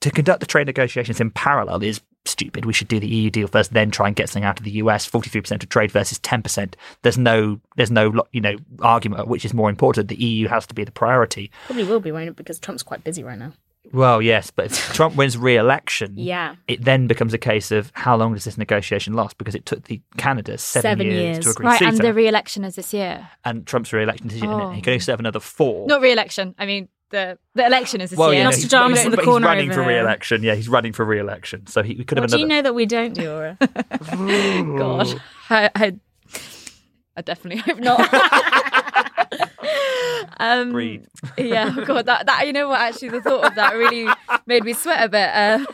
To 0.00 0.10
conduct 0.10 0.40
the 0.40 0.46
trade 0.46 0.66
negotiations 0.66 1.20
in 1.20 1.30
parallel 1.30 1.82
is 1.82 2.00
stupid. 2.24 2.64
We 2.64 2.72
should 2.72 2.88
do 2.88 3.00
the 3.00 3.08
EU 3.08 3.30
deal 3.30 3.48
first, 3.48 3.72
then 3.72 3.90
try 3.90 4.06
and 4.06 4.16
get 4.16 4.28
something 4.28 4.44
out 4.44 4.58
of 4.58 4.64
the 4.64 4.70
US. 4.72 5.06
Forty-three 5.06 5.42
percent 5.42 5.62
of 5.62 5.68
trade 5.68 5.92
versus 5.92 6.18
ten 6.18 6.42
percent. 6.42 6.76
There's 7.02 7.18
no, 7.18 7.60
there's 7.76 7.90
no, 7.90 8.24
you 8.32 8.40
know, 8.40 8.56
argument 8.80 9.28
which 9.28 9.44
is 9.44 9.54
more 9.54 9.70
important. 9.70 10.08
The 10.08 10.16
EU 10.16 10.48
has 10.48 10.66
to 10.66 10.74
be 10.74 10.84
the 10.84 10.90
priority. 10.90 11.50
Probably 11.66 11.84
will 11.84 12.00
be, 12.00 12.12
won't 12.12 12.28
it? 12.28 12.36
Because 12.36 12.58
Trump's 12.58 12.82
quite 12.82 13.04
busy 13.04 13.22
right 13.22 13.38
now. 13.38 13.52
Well, 13.92 14.20
yes, 14.22 14.50
but 14.50 14.66
if 14.66 14.92
Trump 14.94 15.16
wins 15.16 15.36
re-election, 15.38 16.14
Yeah. 16.16 16.56
it 16.68 16.84
then 16.84 17.06
becomes 17.06 17.32
a 17.34 17.38
case 17.38 17.70
of 17.72 17.90
how 17.94 18.16
long 18.16 18.34
does 18.34 18.44
this 18.44 18.56
negotiation 18.58 19.14
last? 19.14 19.36
Because 19.38 19.54
it 19.54 19.66
took 19.66 19.84
the 19.84 20.00
Canada 20.16 20.58
seven, 20.58 20.82
Seven 20.90 21.06
years, 21.06 21.22
years. 21.22 21.44
to 21.46 21.50
agree 21.50 21.64
to. 21.64 21.68
Right, 21.70 21.82
and 21.82 21.98
the 21.98 22.14
re-election 22.14 22.64
is 22.64 22.76
this 22.76 22.92
year. 22.94 23.28
and 23.44 23.66
Trump's 23.66 23.92
re-election 23.92 24.28
decision, 24.28 24.50
Oh. 24.50 24.70
he 24.70 24.80
can 24.80 24.92
only 24.92 25.00
serve 25.00 25.18
another 25.18 25.40
four. 25.40 25.86
Not 25.86 26.00
re-election. 26.02 26.54
I 26.58 26.66
mean, 26.66 26.88
the 27.10 27.38
the 27.56 27.66
election 27.66 28.00
is 28.00 28.10
this 28.10 28.18
well, 28.18 28.28
year. 28.32 28.38
yeah, 28.42 28.44
no, 28.44 28.50
Nostradamus 28.50 28.98
he's, 28.98 29.04
in 29.06 29.10
the 29.10 29.16
but 29.16 29.24
corner 29.24 29.48
he's 29.48 29.56
running 29.56 29.72
for 29.72 29.82
re-election. 29.82 30.42
Yeah, 30.44 30.54
he's 30.54 30.68
running 30.68 30.92
for 30.92 31.04
re-election, 31.04 31.66
so 31.66 31.82
he 31.82 31.96
we 31.96 32.04
could 32.04 32.18
What 32.18 32.30
have 32.30 32.38
do 32.38 32.38
you 32.38 32.46
know 32.46 32.62
that 32.62 32.74
we 32.74 32.86
don't, 32.86 33.16
Diyora? 33.16 33.58
God, 34.78 35.20
I, 35.48 35.70
I, 35.74 35.96
I 37.16 37.22
definitely 37.22 37.62
hope 37.62 37.80
not. 37.80 38.08
Um. 40.38 40.72
Yeah, 41.38 41.74
oh 41.76 41.84
God, 41.84 42.06
that, 42.06 42.26
that 42.26 42.46
you 42.46 42.52
know 42.52 42.68
what? 42.68 42.80
Actually, 42.80 43.10
the 43.10 43.22
thought 43.22 43.44
of 43.44 43.54
that 43.54 43.74
really 43.74 44.08
made 44.46 44.64
me 44.64 44.72
sweat 44.72 45.04
a 45.04 45.08
bit. 45.08 45.30
Uh, 45.34 45.66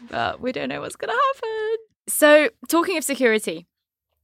but 0.10 0.40
we 0.40 0.52
don't 0.52 0.68
know 0.68 0.80
what's 0.80 0.96
going 0.96 1.10
to 1.10 1.20
happen. 1.34 1.76
So, 2.08 2.48
talking 2.68 2.96
of 2.96 3.04
security, 3.04 3.66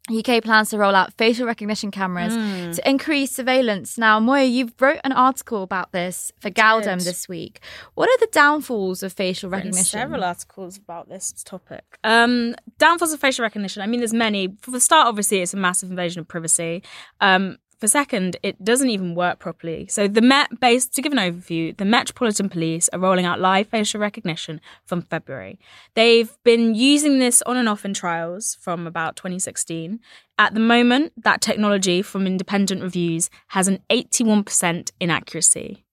UK 0.09 0.43
plans 0.43 0.71
to 0.71 0.79
roll 0.79 0.95
out 0.95 1.13
facial 1.15 1.47
recognition 1.47 1.91
cameras 1.91 2.35
to 2.77 2.89
increase 2.89 3.33
surveillance. 3.33 3.99
Now, 3.99 4.21
Moya, 4.21 4.45
you've 4.45 4.75
wrote 4.81 5.01
an 5.03 5.13
article 5.13 5.63
about 5.63 5.93
this 5.93 6.33
for 6.39 6.49
gal-dem 6.51 7.01
this 7.01 7.29
week. 7.29 7.61
What 7.95 8.09
are 8.09 8.19
the 8.19 8.29
downfalls 8.31 9.03
of 9.03 9.13
facial 9.13 9.51
recognition? 9.51 9.85
several 9.85 10.23
articles 10.23 10.77
about 10.77 11.09
this 11.09 11.33
topic. 11.45 11.85
Um, 12.05 12.55
downfalls 12.79 13.13
of 13.13 13.21
facial 13.21 13.43
recognition. 13.43 13.83
I 13.83 13.87
mean, 13.87 14.01
there's 14.01 14.15
many. 14.15 14.57
For 14.61 14.71
the 14.71 14.81
start, 14.81 15.09
obviously, 15.09 15.41
it's 15.41 15.55
a 15.55 15.57
massive 15.57 15.91
invasion 15.91 16.21
of 16.21 16.29
privacy. 16.29 16.83
Um, 17.21 17.59
for 17.79 17.89
second, 17.89 18.37
it 18.43 18.65
doesn't 18.65 18.89
even 18.89 19.15
work 19.15 19.39
properly. 19.39 19.87
So 19.89 20.09
the 20.09 20.23
Met, 20.23 20.61
based 20.61 20.95
to 20.95 21.03
give 21.03 21.13
an 21.13 21.19
overview, 21.19 21.77
the 21.77 21.85
Metropolitan 21.85 22.49
Police 22.49 22.89
are 22.91 22.99
rolling 22.99 23.27
out 23.27 23.39
live 23.39 23.69
facial 23.69 24.01
recognition 24.01 24.63
from 24.85 25.03
February. 25.03 25.59
They've 25.95 26.33
been 26.43 26.75
using 26.75 27.19
this 27.19 27.43
on 27.43 27.59
and 27.59 27.69
off 27.69 27.85
in 27.85 27.93
trials 27.93 28.57
from 28.61 28.87
about 28.87 29.17
2016. 29.17 30.01
At 30.39 30.55
the 30.55 30.61
moment, 30.61 31.13
that 31.23 31.43
technology, 31.43 32.01
from 32.01 32.27
independent 32.27 32.83
reviews, 32.83 33.29
has 33.49 33.69
an 33.69 33.81
81% 33.91 34.93
inaccuracy. 34.99 35.85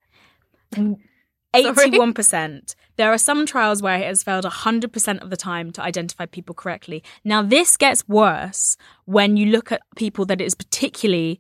Mm. 0.74 1.00
81%. 1.54 2.76
There 2.96 3.12
are 3.12 3.18
some 3.18 3.46
trials 3.46 3.82
where 3.82 3.98
it 3.98 4.06
has 4.06 4.24
failed 4.24 4.46
100% 4.46 5.22
of 5.22 5.30
the 5.30 5.38
time 5.38 5.72
to 5.74 5.82
identify 5.82 6.26
people 6.26 6.56
correctly. 6.56 7.04
Now, 7.24 7.42
this 7.42 7.78
gets 7.78 8.08
worse 8.08 8.78
when 9.06 9.38
you 9.38 9.48
look 9.48 9.72
at 9.72 9.82
people 9.96 10.26
that 10.26 10.42
it 10.42 10.46
is 10.46 10.56
particularly 10.56 11.40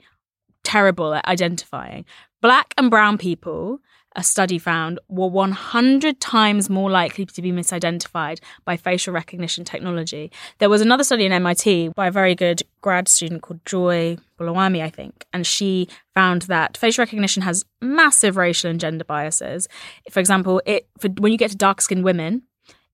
terrible 0.63 1.13
at 1.13 1.27
identifying. 1.27 2.05
Black 2.41 2.73
and 2.77 2.89
brown 2.89 3.17
people, 3.17 3.79
a 4.15 4.23
study 4.23 4.57
found, 4.57 4.99
were 5.07 5.27
100 5.27 6.19
times 6.19 6.69
more 6.69 6.91
likely 6.91 7.25
to 7.25 7.41
be 7.41 7.51
misidentified 7.51 8.39
by 8.65 8.77
facial 8.77 9.13
recognition 9.13 9.63
technology. 9.63 10.31
There 10.59 10.69
was 10.69 10.81
another 10.81 11.03
study 11.03 11.25
in 11.25 11.31
MIT 11.31 11.89
by 11.95 12.07
a 12.07 12.11
very 12.11 12.35
good 12.35 12.61
grad 12.81 13.07
student 13.07 13.41
called 13.41 13.65
Joy 13.65 14.17
Buolamwini, 14.39 14.83
I 14.83 14.89
think, 14.89 15.25
and 15.33 15.47
she 15.47 15.87
found 16.13 16.43
that 16.43 16.77
facial 16.77 17.01
recognition 17.01 17.43
has 17.43 17.65
massive 17.81 18.37
racial 18.37 18.69
and 18.69 18.79
gender 18.79 19.05
biases. 19.05 19.67
For 20.11 20.19
example, 20.19 20.61
it 20.65 20.87
for, 20.99 21.07
when 21.09 21.31
you 21.31 21.37
get 21.37 21.51
to 21.51 21.57
dark-skinned 21.57 22.03
women, 22.03 22.43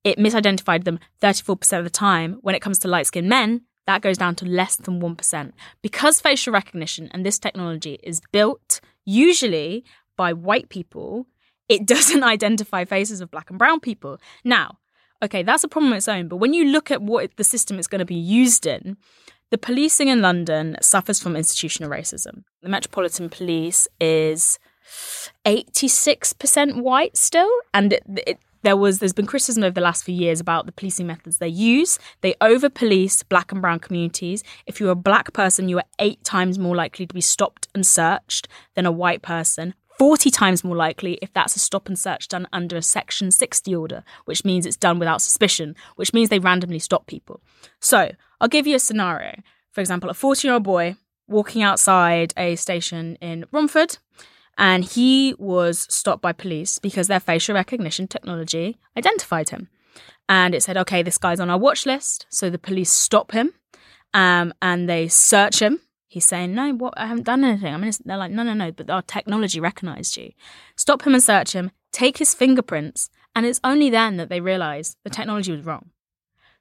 it 0.04 0.18
misidentified 0.18 0.86
them 0.86 1.00
34% 1.22 1.78
of 1.78 1.84
the 1.84 1.90
time. 1.90 2.38
When 2.42 2.56
it 2.56 2.62
comes 2.62 2.80
to 2.80 2.88
light-skinned 2.88 3.28
men, 3.28 3.62
that 3.90 4.04
goes 4.04 4.20
down 4.20 4.36
to 4.36 4.46
less 4.46 4.76
than 4.76 5.02
1%. 5.02 5.52
Because 5.82 6.22
facial 6.22 6.54
recognition 6.54 7.10
and 7.12 7.26
this 7.26 7.40
technology 7.40 7.98
is 8.04 8.22
built 8.32 8.82
usually 9.04 9.84
by 10.16 10.32
white 10.32 10.70
people, 10.70 11.26
it 11.68 11.88
doesn't 11.94 12.24
identify 12.24 12.86
faces 12.86 13.20
of 13.20 13.32
black 13.32 13.50
and 13.50 13.58
brown 13.58 13.80
people. 13.80 14.20
Now, 14.44 14.78
okay, 15.24 15.42
that's 15.42 15.64
a 15.64 15.68
problem 15.68 15.92
of 15.92 15.98
its 15.98 16.08
own, 16.08 16.28
but 16.28 16.38
when 16.38 16.54
you 16.54 16.66
look 16.66 16.92
at 16.92 17.02
what 17.02 17.36
the 17.38 17.44
system 17.44 17.80
is 17.80 17.88
going 17.88 18.00
to 18.00 18.06
be 18.06 18.14
used 18.14 18.68
in, 18.68 18.96
the 19.50 19.58
policing 19.58 20.08
in 20.08 20.22
London 20.22 20.78
suffers 20.82 21.20
from 21.20 21.36
institutional 21.36 21.90
racism. 21.90 22.44
The 22.62 22.70
Metropolitan 22.70 23.28
Police 23.30 23.88
is 24.00 24.60
86% 25.48 26.82
white 26.82 27.18
still, 27.18 27.50
and 27.74 27.94
it, 27.94 28.04
it, 28.28 28.40
there 28.62 28.78
was 28.78 29.00
there's 29.00 29.14
been 29.14 29.26
criticism 29.26 29.64
over 29.64 29.74
the 29.74 29.82
last 29.82 30.04
few 30.04 30.16
years 30.16 30.40
about 30.40 30.66
the 30.66 30.72
policing 30.72 31.08
methods 31.08 31.38
they 31.38 31.48
use. 31.48 32.00
They 32.22 32.36
over 32.42 32.70
police 32.70 33.24
black 33.24 33.52
and 33.52 33.62
brown 33.62 33.80
communities. 33.80 34.44
If 34.66 34.80
you're 34.80 34.92
a 34.92 34.96
black 34.96 35.34
person, 35.34 35.70
you 35.70 35.78
are 35.78 35.86
eight 36.00 36.24
times 36.24 36.60
more 36.60 36.76
likely 36.76 37.06
to 37.08 37.14
be 37.14 37.22
stopped 37.22 37.68
and 37.74 37.86
searched 37.86 38.48
than 38.76 38.86
a 38.86 38.92
white 38.92 39.22
person. 39.22 39.74
40 39.98 40.32
times 40.32 40.64
more 40.64 40.78
likely 40.78 41.20
if 41.22 41.34
that's 41.34 41.58
a 41.58 41.60
stop 41.60 41.90
and 41.90 42.00
search 42.00 42.30
done 42.30 42.48
under 42.54 42.78
a 42.78 42.82
Section 42.82 43.32
60 43.32 43.76
order, 43.76 44.04
which 44.24 44.46
means 44.46 44.66
it's 44.66 44.78
done 44.78 44.98
without 44.98 45.22
suspicion, 45.22 45.76
which 45.98 46.14
means 46.14 46.30
they 46.30 46.40
randomly 46.40 46.80
stop 46.80 47.06
people. 47.06 47.42
So 47.82 48.12
I'll 48.40 48.48
give 48.48 48.66
you 48.66 48.76
a 48.76 48.80
scenario. 48.80 49.42
For 49.72 49.82
example, 49.82 50.10
a 50.10 50.14
14 50.14 50.48
year 50.48 50.54
old 50.54 50.64
boy 50.64 50.96
walking 51.28 51.62
outside 51.62 52.34
a 52.38 52.56
station 52.56 53.18
in 53.22 53.46
Romford, 53.52 53.98
and 54.60 54.84
he 54.84 55.34
was 55.40 55.88
stopped 55.90 56.22
by 56.22 56.34
police 56.34 56.80
because 56.80 57.08
their 57.08 57.22
facial 57.22 57.56
recognition 57.56 58.08
technology 58.08 58.78
identified 58.98 59.50
him. 59.50 59.70
And 60.28 60.54
it 60.54 60.62
said, 60.62 60.78
okay, 60.78 61.02
this 61.02 61.18
guy's 61.18 61.40
on 61.40 61.50
our 61.50 61.58
watch 61.58 61.86
list. 61.86 62.28
So 62.30 62.50
the 62.50 62.60
police 62.60 62.92
stop 62.92 63.32
him 63.32 63.54
um, 64.14 64.54
and 64.62 64.88
they 64.88 65.08
search 65.08 65.60
him. 65.60 65.80
He's 66.08 66.26
saying, 66.26 66.54
no, 66.54 66.74
what? 66.74 66.94
I 66.98 67.08
haven't 67.08 67.24
done 67.26 67.44
anything. 67.44 67.74
I 67.74 67.78
mean, 67.78 67.92
they're 68.04 68.18
like, 68.18 68.32
no, 68.32 68.44
no, 68.44 68.54
no, 68.54 68.72
but 68.72 68.90
our 68.90 69.02
technology 69.02 69.60
recognized 69.60 70.18
you. 70.18 70.32
Stop 70.76 71.04
him 71.04 71.14
and 71.14 71.24
search 71.24 71.54
him, 71.54 71.72
take 71.92 72.18
his 72.18 72.34
fingerprints, 72.34 73.10
and 73.36 73.46
it's 73.46 73.62
only 73.64 73.90
then 73.90 74.18
that 74.18 74.28
they 74.28 74.42
realize 74.42 74.98
the 75.04 75.10
technology 75.10 75.52
was 75.52 75.66
wrong. 75.66 75.92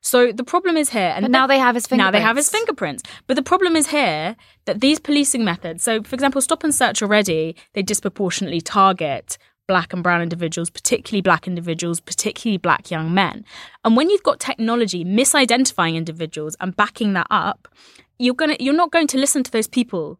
So 0.01 0.33
the 0.33 0.45
problem 0.45 0.77
is 0.77 0.91
here, 0.91 1.13
and 1.15 1.25
But 1.25 1.31
now 1.31 1.47
they 1.47 1.59
have 1.59 1.75
his 1.75 1.87
fingerprints. 1.87 2.13
now 2.13 2.19
they 2.19 2.25
have 2.25 2.37
his 2.37 2.49
fingerprints. 2.49 3.03
fingerprints. 3.03 3.25
But 3.27 3.35
the 3.37 3.43
problem 3.43 3.77
is 3.77 3.89
here 3.89 4.37
that 4.67 4.81
these 4.81 4.99
policing 4.99 5.45
methods, 5.45 5.83
so 5.83 6.03
for 6.03 6.15
example, 6.15 6.41
stop 6.41 6.65
and 6.65 6.75
search 6.75 7.03
already, 7.03 7.57
they 7.75 7.83
disproportionately 7.83 8.61
target 8.61 9.39
black 9.67 9.93
and 9.93 10.03
brown 10.03 10.23
individuals, 10.23 10.71
particularly 10.71 11.21
black 11.21 11.47
individuals, 11.47 12.01
particularly 12.01 12.57
black 12.57 12.91
young 12.91 13.13
men. 13.13 13.45
And 13.85 13.97
when 13.97 14.09
you've 14.09 14.23
got 14.23 14.41
technology 14.41 15.05
misidentifying 15.05 15.95
individuals 15.95 16.57
and 16.61 16.75
backing 16.75 17.13
that 17.13 17.27
up, 17.31 17.69
you're 18.19 18.35
gonna 18.35 18.57
you're 18.59 18.75
not 18.75 18.91
going 18.91 19.07
to 19.09 19.19
listen 19.19 19.43
to 19.43 19.51
those 19.51 19.69
people 19.69 20.19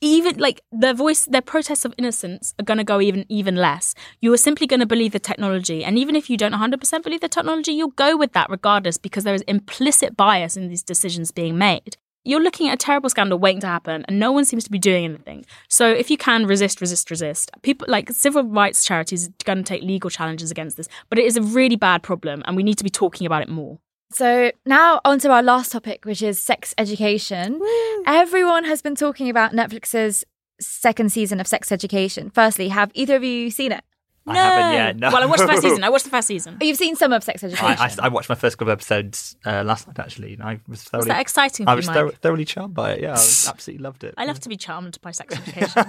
even 0.00 0.38
like 0.38 0.62
their 0.72 0.94
voice 0.94 1.26
their 1.26 1.42
protests 1.42 1.84
of 1.84 1.94
innocence 1.98 2.54
are 2.58 2.64
going 2.64 2.78
to 2.78 2.84
go 2.84 3.00
even 3.00 3.24
even 3.28 3.56
less. 3.56 3.94
You 4.20 4.32
are 4.32 4.38
simply 4.38 4.66
going 4.66 4.80
to 4.80 4.86
believe 4.86 5.12
the 5.12 5.18
technology. 5.18 5.84
And 5.84 5.98
even 5.98 6.16
if 6.16 6.30
you 6.30 6.36
don't 6.36 6.52
100% 6.52 7.02
believe 7.02 7.20
the 7.20 7.28
technology 7.28 7.72
you'll 7.72 7.88
go 7.88 8.16
with 8.16 8.32
that 8.32 8.50
regardless 8.50 8.98
because 8.98 9.24
there 9.24 9.34
is 9.34 9.42
implicit 9.42 10.16
bias 10.16 10.56
in 10.56 10.68
these 10.68 10.82
decisions 10.82 11.30
being 11.30 11.58
made. 11.58 11.96
You're 12.22 12.42
looking 12.42 12.68
at 12.68 12.74
a 12.74 12.76
terrible 12.76 13.08
scandal 13.08 13.38
waiting 13.38 13.62
to 13.62 13.66
happen 13.66 14.04
and 14.06 14.18
no 14.18 14.30
one 14.30 14.44
seems 14.44 14.64
to 14.64 14.70
be 14.70 14.78
doing 14.78 15.04
anything. 15.04 15.44
So 15.68 15.90
if 15.90 16.10
you 16.10 16.16
can 16.16 16.46
resist 16.46 16.80
resist 16.80 17.10
resist. 17.10 17.50
People 17.62 17.86
like 17.88 18.10
civil 18.10 18.44
rights 18.44 18.84
charities 18.84 19.28
are 19.28 19.32
going 19.44 19.58
to 19.58 19.64
take 19.64 19.82
legal 19.82 20.10
challenges 20.10 20.50
against 20.50 20.76
this 20.76 20.88
but 21.08 21.18
it 21.18 21.26
is 21.26 21.36
a 21.36 21.42
really 21.42 21.76
bad 21.76 22.02
problem 22.02 22.42
and 22.46 22.56
we 22.56 22.62
need 22.62 22.78
to 22.78 22.84
be 22.84 22.90
talking 22.90 23.26
about 23.26 23.42
it 23.42 23.48
more 23.48 23.78
So 24.12 24.50
now 24.66 25.00
on 25.04 25.18
to 25.20 25.30
our 25.30 25.42
last 25.42 25.72
topic, 25.72 26.04
which 26.04 26.22
is 26.22 26.38
sex 26.38 26.74
education. 26.78 27.60
Everyone 28.06 28.64
has 28.64 28.82
been 28.82 28.94
talking 28.96 29.30
about 29.30 29.52
Netflix's 29.52 30.24
second 30.60 31.10
season 31.12 31.40
of 31.40 31.46
Sex 31.46 31.70
Education. 31.72 32.30
Firstly, 32.30 32.68
have 32.68 32.90
either 32.94 33.16
of 33.16 33.24
you 33.24 33.50
seen 33.50 33.72
it? 33.72 33.84
I 34.26 34.36
haven't 34.36 34.72
yet. 34.74 34.96
No. 34.96 35.10
Well, 35.10 35.22
I 35.22 35.26
watched 35.26 35.42
the 35.42 35.48
first 35.48 35.62
season. 35.62 35.82
I 35.82 35.88
watched 35.94 36.04
the 36.04 36.10
first 36.10 36.28
season. 36.28 36.58
You've 36.60 36.76
seen 36.76 36.94
some 36.94 37.12
of 37.12 37.24
Sex 37.24 37.42
Education. 37.42 37.66
I, 37.78 37.86
I, 37.86 38.06
I 38.06 38.08
watched 38.08 38.28
my 38.28 38.34
first 38.34 38.58
couple 38.58 38.70
of 38.70 38.78
episodes 38.78 39.36
uh, 39.46 39.62
last 39.64 39.86
night 39.86 39.98
actually, 39.98 40.34
and 40.34 40.42
I 40.42 40.60
was 40.68 40.82
thoroughly. 40.84 41.06
Was 41.06 41.14
that 41.14 41.20
exciting 41.20 41.66
for 41.66 41.70
I 41.70 41.72
you, 41.72 41.76
was 41.76 41.86
Mike? 41.86 41.94
thor- 41.96 42.10
thoroughly 42.12 42.44
charmed 42.44 42.74
by 42.74 42.92
it. 42.92 43.00
Yeah, 43.00 43.10
I 43.10 43.12
was, 43.12 43.48
absolutely 43.48 43.82
loved 43.82 44.04
it. 44.04 44.14
I 44.18 44.26
love 44.26 44.38
to 44.40 44.48
be 44.48 44.56
charmed 44.56 45.00
by 45.00 45.12
sex 45.12 45.34
education. 45.38 45.84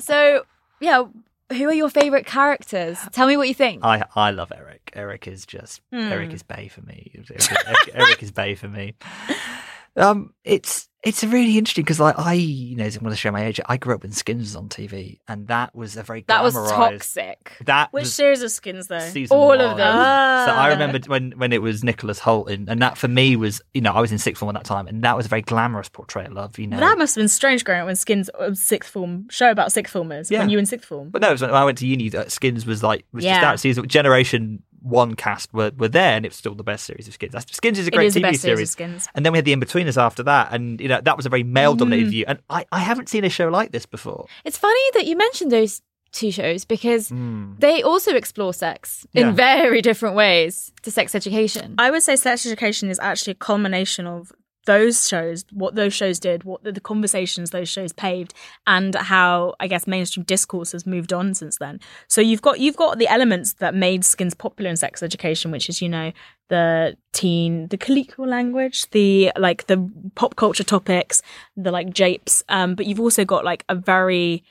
so, 0.00 0.42
yeah, 0.80 1.04
who 1.52 1.68
are 1.68 1.74
your 1.74 1.90
favourite 1.90 2.26
characters? 2.26 2.98
Tell 3.12 3.26
me 3.26 3.36
what 3.36 3.48
you 3.48 3.54
think. 3.54 3.84
I 3.84 4.04
I 4.14 4.30
love 4.30 4.52
Eric. 4.54 4.90
Eric 4.94 5.28
is 5.28 5.46
just 5.46 5.80
Eric 5.92 6.28
hmm. 6.28 6.34
is 6.34 6.42
Bay 6.42 6.68
for 6.68 6.82
me. 6.82 7.12
Eric, 7.14 7.50
Eric, 7.66 7.90
Eric 7.94 8.22
is 8.22 8.30
Bay 8.30 8.54
for 8.54 8.68
me. 8.68 8.94
Um, 9.96 10.34
it's 10.44 10.88
it's 11.04 11.22
really 11.22 11.58
interesting 11.58 11.84
because 11.84 12.00
like 12.00 12.18
I, 12.18 12.32
you 12.32 12.76
know, 12.76 12.84
I'm 12.84 12.90
going 12.92 13.10
to 13.10 13.16
show 13.16 13.30
my 13.30 13.44
age. 13.44 13.60
I 13.66 13.76
grew 13.76 13.94
up 13.94 14.02
when 14.02 14.12
Skins 14.12 14.40
was 14.40 14.56
on 14.56 14.68
TV, 14.70 15.18
and 15.28 15.46
that 15.48 15.74
was 15.74 15.96
a 15.98 16.02
very 16.02 16.24
that 16.28 16.42
was 16.42 16.54
toxic. 16.54 17.58
That 17.66 17.92
Which 17.92 18.02
was 18.04 18.14
series 18.14 18.42
of 18.42 18.50
skins 18.50 18.88
though? 18.88 18.96
All 19.30 19.52
of 19.52 19.58
one. 19.58 19.76
them. 19.76 19.94
So 19.96 20.52
I 20.52 20.64
Ah. 20.64 20.66
remember 20.68 20.98
when 21.06 21.32
when 21.36 21.52
it 21.52 21.60
was 21.62 21.84
Nicholas 21.84 22.18
Hoult, 22.20 22.48
and, 22.50 22.68
and 22.68 22.80
that 22.82 22.96
for 22.98 23.06
me 23.08 23.36
was, 23.36 23.60
you 23.74 23.82
know, 23.82 23.92
I 23.92 24.00
was 24.00 24.10
in 24.12 24.18
sixth 24.18 24.40
form 24.40 24.54
at 24.56 24.58
that 24.62 24.66
time, 24.66 24.86
and 24.88 25.04
that 25.04 25.16
was 25.16 25.26
a 25.26 25.28
very 25.28 25.42
glamorous 25.42 25.88
portrayal 25.90 26.28
of, 26.32 26.36
love, 26.36 26.58
you 26.58 26.66
know. 26.66 26.80
That 26.80 26.98
must 26.98 27.14
have 27.14 27.20
been 27.20 27.28
strange 27.28 27.64
growing 27.64 27.82
up 27.82 27.86
when 27.86 27.96
Skins 27.96 28.30
was 28.38 28.60
sixth 28.62 28.90
form 28.90 29.26
show 29.30 29.50
about 29.50 29.72
sixth 29.72 29.92
formers 29.92 30.30
Yeah. 30.30 30.40
when 30.40 30.48
you 30.50 30.56
were 30.56 30.60
in 30.60 30.66
sixth 30.66 30.88
form. 30.88 31.10
But 31.10 31.20
no, 31.22 31.34
when 31.36 31.50
I 31.50 31.64
went 31.64 31.78
to 31.78 31.86
uni. 31.86 32.08
That 32.08 32.32
Skins 32.32 32.66
was 32.66 32.82
like 32.82 33.04
was 33.12 33.24
just 33.24 33.40
Yeah. 33.40 33.50
out. 33.50 33.60
Season 33.60 33.86
Generation 33.88 34.62
One 34.84 35.14
cast 35.14 35.52
were, 35.54 35.72
were 35.76 35.88
there, 35.88 36.14
and 36.16 36.26
it's 36.26 36.36
still 36.36 36.54
the 36.54 36.62
best 36.62 36.84
series 36.84 37.08
of 37.08 37.14
Skins. 37.14 37.32
That's- 37.32 37.56
Skins 37.56 37.78
is 37.78 37.86
a 37.86 37.88
It 37.88 37.94
great 37.94 38.06
is 38.08 38.14
the 38.14 38.20
TV 38.20 38.30
best 38.32 38.42
series 38.42 38.68
of 38.68 38.72
Skins. 38.72 39.08
And 39.14 39.24
then 39.24 39.32
we 39.32 39.38
had 39.38 39.44
the 39.46 39.56
Inbetweeners 39.56 39.96
after 40.00 40.22
that, 40.24 40.52
and 40.52 40.80
you 40.80 40.88
know 40.88 41.00
that 41.00 41.16
was 41.16 41.24
a 41.26 41.30
very 41.30 41.42
male 41.42 41.74
Mm. 41.74 41.78
dominated 41.78 42.10
view. 42.10 42.24
And 42.28 42.38
I, 42.50 42.66
I 42.70 42.80
haven't 42.80 43.08
seen 43.08 43.24
a 43.24 43.30
show 43.30 43.48
like 43.48 43.72
this 43.72 43.86
before. 43.86 44.26
It's 44.44 44.58
funny 44.58 44.80
that 44.94 45.06
you 45.06 45.16
mentioned 45.16 45.50
those 45.50 45.80
two 46.12 46.30
shows 46.30 46.64
because 46.64 47.10
they 47.58 47.82
also 47.82 48.14
explore 48.14 48.52
sex 48.54 49.04
Yeah. 49.12 49.30
in 49.30 49.34
very 49.34 49.82
different 49.82 50.14
ways 50.14 50.70
to 50.82 50.90
sex 50.92 51.14
education. 51.14 51.74
I 51.76 51.90
would 51.90 52.02
say 52.04 52.14
sex 52.14 52.46
education 52.46 52.88
is 52.88 53.00
actually 53.00 53.32
a 53.32 53.36
culmination 53.36 54.06
of 54.06 54.30
those 54.66 55.08
shows, 55.08 55.44
what 55.52 55.74
those 55.74 55.94
shows 55.94 56.18
did, 56.18 56.44
what 56.44 56.64
the, 56.64 56.72
the 56.72 56.80
conversations 56.80 57.50
those 57.50 57.68
shows 57.68 57.92
paved, 57.92 58.34
and 58.66 58.94
how 58.94 59.54
I 59.60 59.66
guess 59.66 59.86
mainstream 59.86 60.24
discourse 60.24 60.72
has 60.72 60.86
moved 60.86 61.12
on 61.12 61.34
since 61.34 61.58
then. 61.58 61.80
So 62.08 62.20
you've 62.20 62.42
got 62.42 62.60
you've 62.60 62.76
got 62.76 62.98
the 62.98 63.08
elements 63.08 63.54
that 63.54 63.74
made 63.74 64.04
skins 64.04 64.34
popular 64.34 64.70
in 64.70 64.76
sex 64.76 65.02
education, 65.02 65.50
which 65.50 65.68
is 65.68 65.82
you 65.82 65.88
know 65.88 66.12
the 66.48 66.96
teen, 67.12 67.68
the 67.68 67.78
colloquial 67.78 68.28
language, 68.28 68.88
the 68.90 69.32
like 69.36 69.66
the 69.66 69.90
pop 70.14 70.36
culture 70.36 70.64
topics, 70.64 71.22
the 71.56 71.70
like 71.70 71.90
japes. 71.90 72.42
Um, 72.48 72.74
but 72.74 72.86
you've 72.86 73.00
also 73.00 73.24
got 73.24 73.44
like 73.44 73.64
a 73.68 73.74
very 73.74 74.44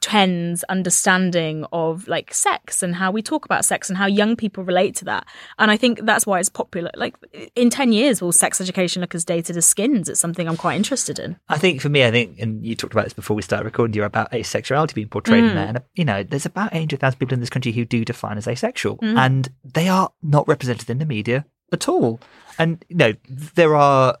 2010s 0.00 0.62
understanding 0.68 1.64
of 1.72 2.06
like 2.08 2.32
sex 2.32 2.82
and 2.82 2.94
how 2.94 3.10
we 3.10 3.22
talk 3.22 3.44
about 3.44 3.64
sex 3.64 3.88
and 3.88 3.96
how 3.98 4.06
young 4.06 4.36
people 4.36 4.64
relate 4.64 4.94
to 4.96 5.04
that. 5.06 5.26
And 5.58 5.70
I 5.70 5.76
think 5.76 6.00
that's 6.04 6.26
why 6.26 6.38
it's 6.38 6.48
popular. 6.48 6.90
Like 6.94 7.16
in 7.54 7.70
10 7.70 7.92
years, 7.92 8.22
will 8.22 8.32
sex 8.32 8.60
education 8.60 9.00
look 9.00 9.14
as 9.14 9.24
dated 9.24 9.56
as 9.56 9.66
skins? 9.66 10.08
It's 10.08 10.20
something 10.20 10.48
I'm 10.48 10.56
quite 10.56 10.76
interested 10.76 11.18
in. 11.18 11.36
I 11.48 11.58
think 11.58 11.80
for 11.80 11.88
me, 11.88 12.04
I 12.04 12.10
think, 12.10 12.38
and 12.38 12.64
you 12.64 12.74
talked 12.74 12.92
about 12.94 13.04
this 13.04 13.12
before 13.12 13.34
we 13.36 13.42
started 13.42 13.64
recording, 13.64 13.94
you're 13.94 14.06
about 14.06 14.32
asexuality 14.32 14.94
being 14.94 15.08
portrayed 15.08 15.44
Mm. 15.44 15.48
in 15.50 15.54
there. 15.56 15.68
And, 15.68 15.82
you 15.94 16.04
know, 16.04 16.22
there's 16.22 16.46
about 16.46 16.74
800,000 16.74 17.18
people 17.18 17.34
in 17.34 17.40
this 17.40 17.50
country 17.50 17.72
who 17.72 17.84
do 17.84 18.04
define 18.04 18.38
as 18.38 18.48
asexual, 18.48 18.96
Mm. 18.98 19.16
and 19.18 19.48
they 19.64 19.88
are 19.88 20.10
not 20.22 20.46
represented 20.48 20.88
in 20.90 20.98
the 20.98 21.06
media 21.06 21.44
at 21.72 21.88
all. 21.88 22.20
And, 22.58 22.84
you 22.88 22.96
know, 22.96 23.12
there 23.28 23.74
are 23.76 24.18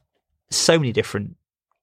so 0.50 0.78
many 0.78 0.92
different 0.92 1.36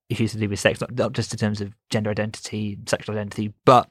issues 0.10 0.32
to 0.34 0.38
do 0.38 0.49
with 0.49 0.60
sex, 0.60 0.82
not, 0.82 0.93
not 0.93 1.14
just 1.14 1.34
in 1.34 1.39
terms 1.39 1.62
of 1.62 1.74
gender 1.89 2.10
identity, 2.10 2.78
sexual 2.86 3.16
identity, 3.16 3.53
but 3.66 3.89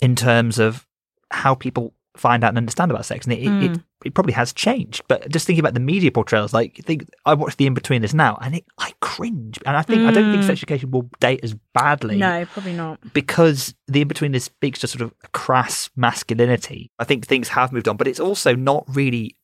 in 0.00 0.16
terms 0.16 0.58
of 0.58 0.86
how 1.30 1.54
people 1.54 1.94
find 2.16 2.44
out 2.44 2.50
and 2.50 2.58
understand 2.58 2.90
about 2.90 3.04
sex. 3.04 3.26
And 3.26 3.32
it, 3.32 3.40
it, 3.40 3.64
it, 3.64 3.70
hmm. 3.70 3.82
it 4.04 4.14
probably 4.14 4.32
has 4.34 4.52
changed. 4.52 5.02
But 5.08 5.28
just 5.30 5.46
thinking 5.46 5.60
about 5.60 5.74
the 5.74 5.80
media 5.80 6.12
portrayals, 6.12 6.52
like 6.52 6.76
think 6.76 7.08
I 7.26 7.34
watched 7.34 7.58
the 7.58 7.68
Inbetweeners 7.68 8.14
now 8.14 8.38
and 8.40 8.54
it, 8.56 8.64
I 8.78 8.92
cringe. 9.00 9.58
And 9.66 9.76
I 9.76 9.82
think 9.82 10.02
I 10.02 10.12
don't 10.12 10.30
think 10.30 10.42
hmm. 10.42 10.46
sex 10.46 10.60
education 10.60 10.90
will 10.90 11.10
date 11.20 11.40
as 11.42 11.54
badly 11.72 12.16
No, 12.16 12.44
probably 12.46 12.74
not. 12.74 13.00
because 13.12 13.74
the 13.88 14.04
Inbetweeners 14.04 14.42
speaks 14.42 14.80
to 14.80 14.86
sort 14.86 15.02
of 15.02 15.12
crass 15.32 15.90
masculinity. 15.96 16.90
I 16.98 17.04
think 17.04 17.26
things 17.26 17.48
have 17.48 17.72
moved 17.72 17.88
on, 17.88 17.96
but 17.96 18.06
it's 18.06 18.20
also 18.20 18.54
not 18.54 18.84
really 18.88 19.36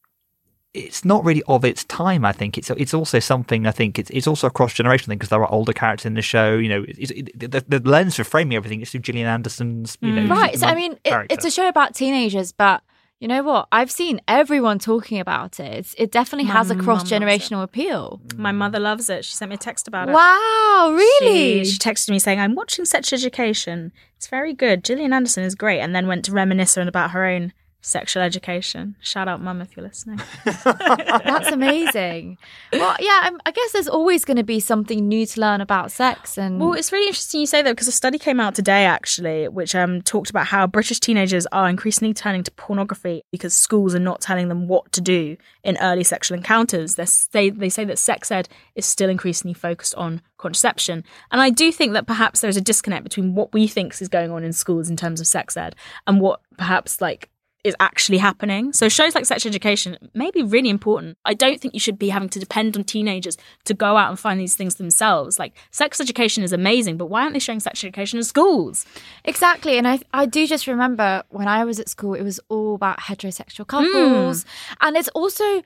it's 0.73 1.05
not 1.05 1.25
really 1.25 1.43
of 1.49 1.65
its 1.65 1.85
time. 1.85 2.25
I 2.25 2.33
think 2.33 2.57
it's 2.57 2.71
it's 2.71 2.95
also 2.95 3.19
something. 3.19 3.67
I 3.67 3.73
think 3.73 3.99
it's 3.99 4.11
it's 4.11 4.27
also 4.27 4.47
a 4.47 4.51
cross 4.51 4.75
generational 4.75 5.07
thing 5.07 5.19
because 5.19 5.31
there 5.31 5.43
are 5.43 5.51
older 5.51 5.73
characters 5.73 6.07
in 6.07 6.15
the 6.15 6.23
show. 6.23 6.57
You 6.57 6.69
know, 6.69 6.85
it's, 6.87 7.11
it, 7.11 7.39
the, 7.39 7.65
the 7.67 7.81
lens 7.89 8.17
for 8.17 8.25
framing 8.25 8.57
everything 8.57 8.81
is 8.81 8.91
through 8.91 9.01
Gillian 9.01 9.27
Anderson's. 9.27 9.99
You 10.01 10.13
know, 10.13 10.23
mm. 10.23 10.31
right. 10.31 10.59
So, 10.59 10.67
I 10.67 10.75
mean, 10.75 10.93
it, 11.05 11.27
it's 11.31 11.45
a 11.45 11.51
show 11.51 11.69
about 11.69 11.95
teenagers, 11.95 12.53
but 12.53 12.83
you 13.19 13.29
know 13.29 13.43
what? 13.43 13.69
I've 13.71 13.91
seen 13.91 14.21
everyone 14.29 14.79
talking 14.79 15.21
about 15.21 15.61
it. 15.61 15.75
It's, 15.75 15.95
it 15.99 16.11
definitely 16.11 16.47
My 16.47 16.55
has 16.55 16.71
a 16.71 16.77
cross 16.77 17.05
generational 17.05 17.63
appeal. 17.63 18.21
My 18.37 18.51
mm. 18.51 18.57
mother 18.57 18.79
loves 18.79 19.11
it. 19.11 19.27
She 19.27 19.35
sent 19.35 19.51
me 19.51 19.57
a 19.57 19.59
text 19.59 19.89
about 19.89 20.09
it. 20.09 20.13
Wow, 20.13 20.95
really? 20.97 21.65
She, 21.65 21.73
she 21.73 21.79
texted 21.79 22.11
me 22.11 22.19
saying, 22.19 22.41
I'm 22.41 22.55
watching 22.55 22.87
Sex 22.87 23.13
Education. 23.13 23.93
It's 24.17 24.29
very 24.29 24.55
good. 24.55 24.85
Gillian 24.85 25.13
Anderson 25.13 25.45
is 25.45 25.55
great. 25.55 25.81
And 25.81 25.95
then 25.95 26.07
went 26.07 26.25
to 26.27 26.33
reminisce 26.33 26.79
about 26.79 27.11
her 27.11 27.27
own 27.27 27.53
sexual 27.81 28.23
education. 28.23 28.95
Shout 29.01 29.29
out, 29.29 29.41
mum, 29.41 29.61
if 29.61 29.77
you're 29.77 29.87
listening. 29.87 30.21
That's 30.45 31.51
amazing. 31.51 32.39
well, 32.73 32.97
yeah, 33.01 33.21
I'm, 33.23 33.41
I 33.47 33.51
guess 33.51 33.73
there's 33.73 33.89
always 33.89 34.25
going 34.25 34.37
to 34.37 34.45
be 34.45 34.61
something 34.61 35.09
new 35.09 35.27
to 35.27 35.41
learn 35.41 35.61
about 35.61 35.91
sex, 35.91 36.37
and 36.37 36.61
Well, 36.61 36.75
it's 36.75 36.93
really 36.93 37.07
interesting 37.07 37.41
you 37.41 37.47
say 37.47 37.63
that 37.63 37.71
because 37.71 37.89
a 37.89 37.93
study 37.93 38.19
came 38.19 38.41
out 38.41 38.55
today 38.55 38.85
actually, 38.85 39.49
which 39.49 39.75
um, 39.75 40.03
talked 40.03 40.31
about 40.31 40.47
how 40.47 40.67
British 40.67 41.01
teenagers 41.01 41.47
are 41.53 41.69
increasingly 41.69 42.15
turning 42.15 42.43
to 42.45 42.51
pornography 42.53 43.23
because 43.33 43.55
schools 43.55 43.95
are 43.95 44.01
not 44.01 44.21
telling 44.21 44.49
them 44.49 44.69
what 44.69 44.93
to 44.93 45.01
do 45.01 45.37
in 45.65 45.77
early 45.79 46.05
sexual 46.05 46.37
encounters. 46.37 46.97
They're, 46.97 47.07
they 47.33 47.51
they 47.51 47.69
say 47.69 47.85
that 47.85 47.99
sex 47.99 48.31
ed 48.31 48.49
is 48.75 48.87
still 48.87 49.09
increasingly 49.09 49.55
focused 49.55 49.95
on 49.95 50.23
contraception, 50.37 51.05
and 51.31 51.41
I 51.41 51.51
do 51.51 51.73
think 51.73 51.93
that 51.95 52.07
perhaps 52.07 52.41
there's 52.41 52.57
a 52.57 52.63
disconnect 52.63 53.05
between 53.05 53.35
what 53.35 53.53
we 53.53 53.67
think 53.67 54.01
is 54.01 54.09
going 54.09 54.31
on 54.31 54.45
in 54.45 54.53
schools 54.53 54.91
in 54.91 54.97
terms 54.97 55.21
of 55.21 55.27
sex 55.27 55.57
ed 55.57 55.75
and 56.07 56.21
what 56.21 56.41
perhaps 56.57 57.01
like 57.01 57.31
is 57.63 57.77
actually 57.79 58.19
happening. 58.19 58.73
So 58.73 58.89
shows 58.89 59.15
like 59.15 59.27
sex 59.27 59.45
education 59.45 59.99
may 60.15 60.31
be 60.31 60.43
really 60.43 60.71
important. 60.71 61.19
I 61.25 61.35
don't 61.35 61.61
think 61.61 61.75
you 61.75 61.81
should 61.81 61.99
be 61.99 62.09
having 62.09 62.29
to 62.31 62.39
depend 62.39 62.77
on 62.77 62.85
teenagers 62.85 63.37
to 63.65 63.75
go 63.75 63.97
out 63.97 64.09
and 64.09 64.19
find 64.19 64.41
these 64.41 64.57
things 64.57 64.77
themselves. 64.77 65.39
Like 65.39 65.55
sex 65.71 66.01
education 66.01 66.43
is 66.43 66.53
amazing, 66.53 66.97
but 66.97 67.07
why 67.07 67.23
aren't 67.23 67.35
they 67.35 67.39
showing 67.39 67.61
sex 67.61 67.85
education 67.85 68.19
in 68.19 68.25
schools? 68.25 68.87
Exactly. 69.25 69.77
And 69.77 69.87
I 69.87 70.01
I 70.13 70.27
do 70.27 70.47
just 70.47 70.67
remember 70.67 71.23
when 71.29 71.49
I 71.49 71.65
was 71.65 71.79
at 71.79 71.89
school, 71.89 72.15
it 72.15 72.23
was 72.23 72.41
all 72.49 72.75
about 72.75 73.01
heterosexual 73.01 73.67
couples. 73.67 74.45
Mm. 74.45 74.47
And 74.81 74.97
it's 74.97 75.09
also 75.09 75.63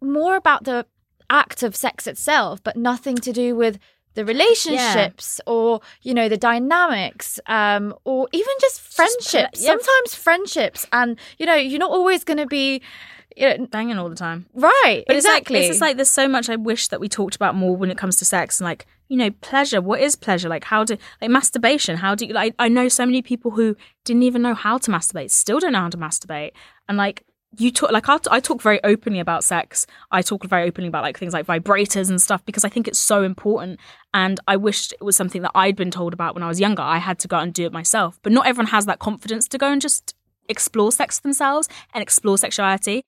more 0.00 0.36
about 0.36 0.64
the 0.64 0.86
act 1.28 1.62
of 1.62 1.76
sex 1.76 2.06
itself, 2.06 2.62
but 2.62 2.76
nothing 2.76 3.16
to 3.16 3.32
do 3.32 3.54
with 3.54 3.78
the 4.14 4.24
relationships 4.24 5.40
or, 5.46 5.80
you 6.02 6.14
know, 6.14 6.28
the 6.28 6.36
dynamics, 6.36 7.38
um, 7.46 7.94
or 8.04 8.28
even 8.32 8.52
just 8.60 8.80
friendships. 8.80 9.62
yeah. 9.62 9.70
Sometimes 9.70 10.14
friendships. 10.14 10.86
And, 10.92 11.18
you 11.38 11.46
know, 11.46 11.54
you're 11.54 11.78
not 11.78 11.90
always 11.90 12.24
going 12.24 12.38
to 12.38 12.46
be, 12.46 12.82
you 13.36 13.48
know, 13.48 13.66
Banging 13.66 13.98
all 13.98 14.08
the 14.08 14.16
time. 14.16 14.46
right. 14.54 15.04
But 15.06 15.16
exactly. 15.16 15.20
it's 15.20 15.48
like 15.48 15.54
it's 15.54 15.68
just 15.68 15.80
like 15.80 15.96
there's 15.96 16.10
so 16.10 16.28
much 16.28 16.48
I 16.50 16.56
wish 16.56 16.88
that 16.88 17.00
we 17.00 17.08
talked 17.08 17.36
about 17.36 17.54
more 17.54 17.76
when 17.76 17.90
it 17.90 17.96
comes 17.96 18.16
to 18.16 18.24
sex 18.24 18.60
and 18.60 18.66
like 18.66 18.86
you 19.08 19.16
know 19.16 19.30
pleasure. 19.40 19.80
What 19.80 20.00
is 20.00 20.16
pleasure? 20.16 20.48
Like 20.48 20.64
how 20.64 20.84
do 20.84 20.96
like 21.20 21.30
masturbation? 21.30 21.96
How 21.96 22.14
do 22.14 22.26
you 22.26 22.34
like? 22.34 22.54
I 22.58 22.68
know 22.68 22.88
so 22.88 23.06
many 23.06 23.22
people 23.22 23.52
who 23.52 23.76
didn't 24.04 24.24
even 24.24 24.42
know 24.42 24.54
how 24.54 24.78
to 24.78 24.90
masturbate, 24.90 25.30
still 25.30 25.60
don't 25.60 25.72
know 25.72 25.80
how 25.80 25.88
to 25.88 25.96
masturbate, 25.96 26.50
and 26.88 26.98
like 26.98 27.24
you 27.58 27.70
talk 27.70 27.90
like 27.90 28.08
I'll, 28.08 28.20
I 28.30 28.40
talk 28.40 28.62
very 28.62 28.82
openly 28.84 29.18
about 29.18 29.42
sex. 29.42 29.86
I 30.10 30.22
talk 30.22 30.44
very 30.44 30.68
openly 30.68 30.88
about 30.88 31.02
like 31.02 31.18
things 31.18 31.32
like 31.32 31.46
vibrators 31.46 32.08
and 32.08 32.20
stuff 32.20 32.44
because 32.44 32.64
I 32.64 32.68
think 32.68 32.86
it's 32.86 32.98
so 32.98 33.22
important. 33.22 33.80
And 34.14 34.38
I 34.46 34.56
wished 34.56 34.92
it 34.92 35.02
was 35.02 35.16
something 35.16 35.42
that 35.42 35.50
I'd 35.54 35.76
been 35.76 35.90
told 35.90 36.12
about 36.12 36.34
when 36.34 36.42
I 36.42 36.48
was 36.48 36.60
younger. 36.60 36.82
I 36.82 36.98
had 36.98 37.18
to 37.20 37.28
go 37.28 37.36
out 37.36 37.42
and 37.42 37.52
do 37.52 37.64
it 37.64 37.72
myself, 37.72 38.18
but 38.22 38.32
not 38.32 38.46
everyone 38.46 38.70
has 38.70 38.86
that 38.86 39.00
confidence 39.00 39.48
to 39.48 39.58
go 39.58 39.72
and 39.72 39.80
just 39.80 40.14
explore 40.48 40.92
sex 40.92 41.18
themselves 41.20 41.68
and 41.92 42.02
explore 42.02 42.38
sexuality. 42.38 43.02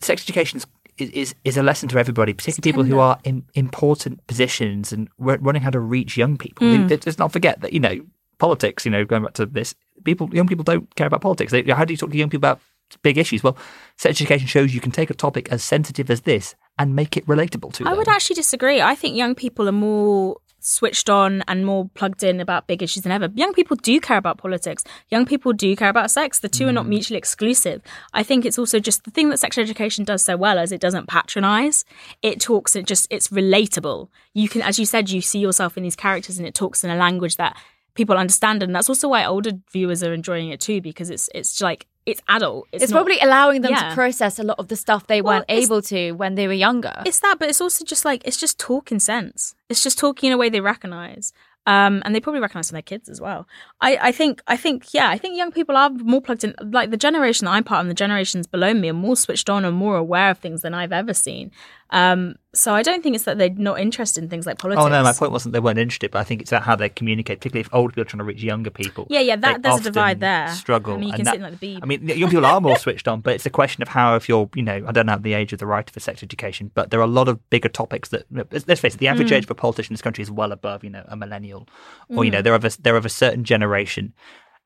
sex 0.00 0.22
education 0.22 0.60
is, 0.98 1.10
is, 1.10 1.34
is 1.44 1.56
a 1.56 1.62
lesson 1.62 1.88
to 1.88 1.98
everybody, 1.98 2.32
particularly 2.32 2.72
people 2.72 2.84
who 2.84 3.00
are 3.00 3.18
in 3.24 3.44
important 3.54 4.24
positions 4.26 4.92
and 4.92 5.08
running 5.18 5.62
how 5.62 5.70
to 5.70 5.80
reach 5.80 6.16
young 6.16 6.36
people. 6.36 6.66
Mm. 6.66 7.04
Let's 7.04 7.18
not 7.18 7.32
forget 7.32 7.60
that, 7.62 7.72
you 7.72 7.80
know, 7.80 8.00
politics, 8.38 8.84
you 8.84 8.90
know, 8.90 9.04
going 9.04 9.24
back 9.24 9.34
to 9.34 9.46
this, 9.46 9.74
people, 10.04 10.32
young 10.32 10.46
people 10.46 10.64
don't 10.64 10.92
care 10.94 11.08
about 11.08 11.20
politics. 11.20 11.50
They, 11.50 11.62
how 11.62 11.84
do 11.84 11.92
you 11.92 11.96
talk 11.96 12.10
to 12.10 12.16
young 12.16 12.30
people 12.30 12.48
about 12.48 12.60
big 13.02 13.18
issues? 13.18 13.42
Well, 13.42 13.56
sex 13.96 14.20
education 14.20 14.46
shows 14.46 14.74
you 14.74 14.80
can 14.80 14.92
take 14.92 15.10
a 15.10 15.14
topic 15.14 15.48
as 15.50 15.62
sensitive 15.62 16.10
as 16.10 16.22
this 16.22 16.54
and 16.78 16.94
make 16.96 17.16
it 17.16 17.26
relatable 17.26 17.72
to 17.74 17.84
I 17.84 17.90
them. 17.90 17.98
would 17.98 18.08
actually 18.08 18.36
disagree. 18.36 18.80
I 18.80 18.94
think 18.94 19.16
young 19.16 19.34
people 19.34 19.68
are 19.68 19.72
more 19.72 20.36
switched 20.60 21.08
on 21.08 21.42
and 21.46 21.64
more 21.64 21.88
plugged 21.94 22.22
in 22.24 22.40
about 22.40 22.66
big 22.66 22.82
issues 22.82 23.04
than 23.04 23.12
ever. 23.12 23.28
Young 23.34 23.52
people 23.54 23.76
do 23.76 24.00
care 24.00 24.16
about 24.16 24.38
politics. 24.38 24.82
Young 25.08 25.24
people 25.24 25.52
do 25.52 25.74
care 25.76 25.88
about 25.88 26.10
sex. 26.10 26.40
The 26.40 26.48
two 26.48 26.66
are 26.66 26.72
not 26.72 26.84
Mm. 26.84 26.88
mutually 26.88 27.16
exclusive. 27.18 27.80
I 28.12 28.22
think 28.24 28.44
it's 28.44 28.58
also 28.58 28.80
just 28.80 29.04
the 29.04 29.12
thing 29.12 29.28
that 29.30 29.38
sex 29.38 29.56
education 29.56 30.04
does 30.04 30.22
so 30.24 30.36
well 30.36 30.58
is 30.58 30.72
it 30.72 30.80
doesn't 30.80 31.06
patronize. 31.06 31.84
It 32.22 32.40
talks 32.40 32.74
it 32.74 32.86
just 32.86 33.06
it's 33.08 33.28
relatable. 33.28 34.08
You 34.34 34.48
can 34.48 34.62
as 34.62 34.78
you 34.78 34.84
said 34.86 35.10
you 35.10 35.20
see 35.20 35.38
yourself 35.38 35.76
in 35.76 35.84
these 35.84 35.96
characters 35.96 36.38
and 36.38 36.46
it 36.46 36.54
talks 36.54 36.82
in 36.84 36.90
a 36.90 36.96
language 36.96 37.36
that 37.36 37.56
people 37.94 38.16
understand. 38.16 38.62
And 38.62 38.74
that's 38.74 38.88
also 38.88 39.08
why 39.08 39.24
older 39.24 39.52
viewers 39.72 40.02
are 40.02 40.12
enjoying 40.12 40.48
it 40.50 40.60
too, 40.60 40.80
because 40.80 41.08
it's 41.08 41.28
it's 41.34 41.60
like 41.60 41.86
it's 42.08 42.22
adult. 42.28 42.66
It's, 42.72 42.90
not- 42.90 42.96
probably 42.96 43.18
allowing 43.20 43.60
them 43.62 43.72
Yeah. 43.72 43.88
to 43.90 43.94
process 43.94 44.38
a 44.38 44.42
lot 44.42 44.58
of 44.58 44.68
the 44.68 44.76
stuff 44.76 45.06
they 45.06 45.20
Well, 45.20 45.38
weren't 45.38 45.44
able 45.48 45.82
to 45.82 46.12
when 46.12 46.34
they 46.34 46.46
were 46.46 46.52
younger. 46.54 47.02
It's 47.06 47.20
that, 47.20 47.36
but 47.38 47.48
it's 47.48 47.60
also 47.60 47.84
just 47.84 48.04
like 48.04 48.22
it's 48.24 48.36
just 48.38 48.58
talking 48.58 48.98
sense. 48.98 49.54
It's 49.68 49.82
just 49.82 49.98
talking 49.98 50.28
in 50.28 50.32
a 50.32 50.38
way 50.38 50.48
they 50.48 50.60
recognize. 50.60 51.32
Um, 51.66 52.00
and 52.06 52.14
they 52.14 52.20
probably 52.20 52.40
recognize 52.40 52.70
from 52.70 52.76
their 52.76 52.82
kids 52.82 53.10
as 53.10 53.20
well. 53.20 53.46
I, 53.82 53.98
I 54.00 54.12
think, 54.12 54.40
I 54.46 54.56
think, 54.56 54.94
yeah, 54.94 55.10
I 55.10 55.18
think 55.18 55.36
young 55.36 55.52
people 55.52 55.76
are 55.76 55.90
more 55.90 56.22
plugged 56.22 56.42
in. 56.42 56.54
Like 56.62 56.90
the 56.90 56.96
generation 56.96 57.44
that 57.44 57.50
I'm 57.50 57.62
part 57.64 57.80
of, 57.80 57.84
and 57.84 57.90
the 57.90 57.94
generations 57.94 58.46
below 58.46 58.72
me 58.72 58.88
are 58.88 58.94
more 58.94 59.16
switched 59.16 59.50
on 59.50 59.66
and 59.66 59.76
more 59.76 59.96
aware 59.98 60.30
of 60.30 60.38
things 60.38 60.62
than 60.62 60.72
I've 60.72 60.92
ever 60.92 61.12
seen. 61.12 61.50
Um, 61.90 62.34
so 62.54 62.74
I 62.74 62.82
don't 62.82 63.02
think 63.02 63.14
it's 63.14 63.24
that 63.24 63.38
they're 63.38 63.48
not 63.50 63.80
interested 63.80 64.22
in 64.22 64.28
things 64.28 64.44
like 64.46 64.58
politics. 64.58 64.84
Oh 64.84 64.88
no, 64.88 65.02
my 65.02 65.12
point 65.12 65.32
wasn't 65.32 65.52
they 65.54 65.60
weren't 65.60 65.78
interested, 65.78 66.10
but 66.10 66.18
I 66.18 66.24
think 66.24 66.42
it's 66.42 66.52
about 66.52 66.64
how 66.64 66.76
they 66.76 66.88
communicate, 66.88 67.38
particularly 67.40 67.60
if 67.62 67.68
older 67.72 67.92
people 67.92 68.02
are 68.02 68.04
trying 68.04 68.18
to 68.18 68.24
reach 68.24 68.42
younger 68.42 68.70
people. 68.70 69.06
Yeah, 69.08 69.20
yeah, 69.20 69.36
that- 69.36 69.62
there's 69.62 69.80
a 69.80 69.82
divide 69.84 70.20
there. 70.20 70.48
Struggle. 70.48 70.94
I 70.94 70.98
mean, 70.98 71.08
you 71.08 71.14
can 71.14 71.24
that- 71.24 71.30
see 71.36 71.40
it 71.40 71.44
in, 71.44 71.50
like, 71.50 71.60
the. 71.60 71.78
I 71.82 71.86
mean, 71.86 72.06
young 72.08 72.30
people 72.30 72.44
are 72.46 72.60
more 72.60 72.76
switched 72.84 73.08
on, 73.08 73.20
but 73.20 73.34
it's 73.34 73.46
a 73.46 73.50
question 73.50 73.82
of 73.82 73.88
how, 73.88 74.16
if 74.16 74.28
you're, 74.28 74.50
you 74.54 74.62
know, 74.62 74.84
I 74.86 74.92
don't 74.92 75.06
know 75.06 75.16
the 75.18 75.32
age 75.34 75.52
of 75.52 75.60
the 75.60 75.66
right 75.66 75.88
for 75.88 76.00
sex 76.00 76.22
education, 76.22 76.70
but 76.74 76.90
there 76.90 77.00
are 77.00 77.04
a 77.04 77.06
lot 77.06 77.28
of 77.28 77.48
bigger 77.50 77.68
topics 77.68 78.10
that. 78.10 78.24
Let's 78.30 78.80
face 78.80 78.94
it, 78.94 78.98
the 78.98 79.06
Mm. 79.06 79.12
average 79.12 79.32
age 79.32 79.44
of 79.44 79.50
a 79.50 79.54
politician 79.54 79.92
in 79.92 79.94
this 79.94 80.02
country 80.02 80.22
is 80.22 80.30
well 80.30 80.52
above, 80.52 80.84
you 80.84 80.90
know, 80.90 81.04
a 81.08 81.16
millennial, 81.16 81.68
or 82.10 82.22
Mm. 82.22 82.24
you 82.26 82.30
know, 82.32 82.42
they're 82.42 82.54
of 82.54 82.64
a 82.64 82.70
they're 82.82 82.96
of 82.96 83.06
a 83.06 83.10
certain 83.10 83.44
generation. 83.44 84.12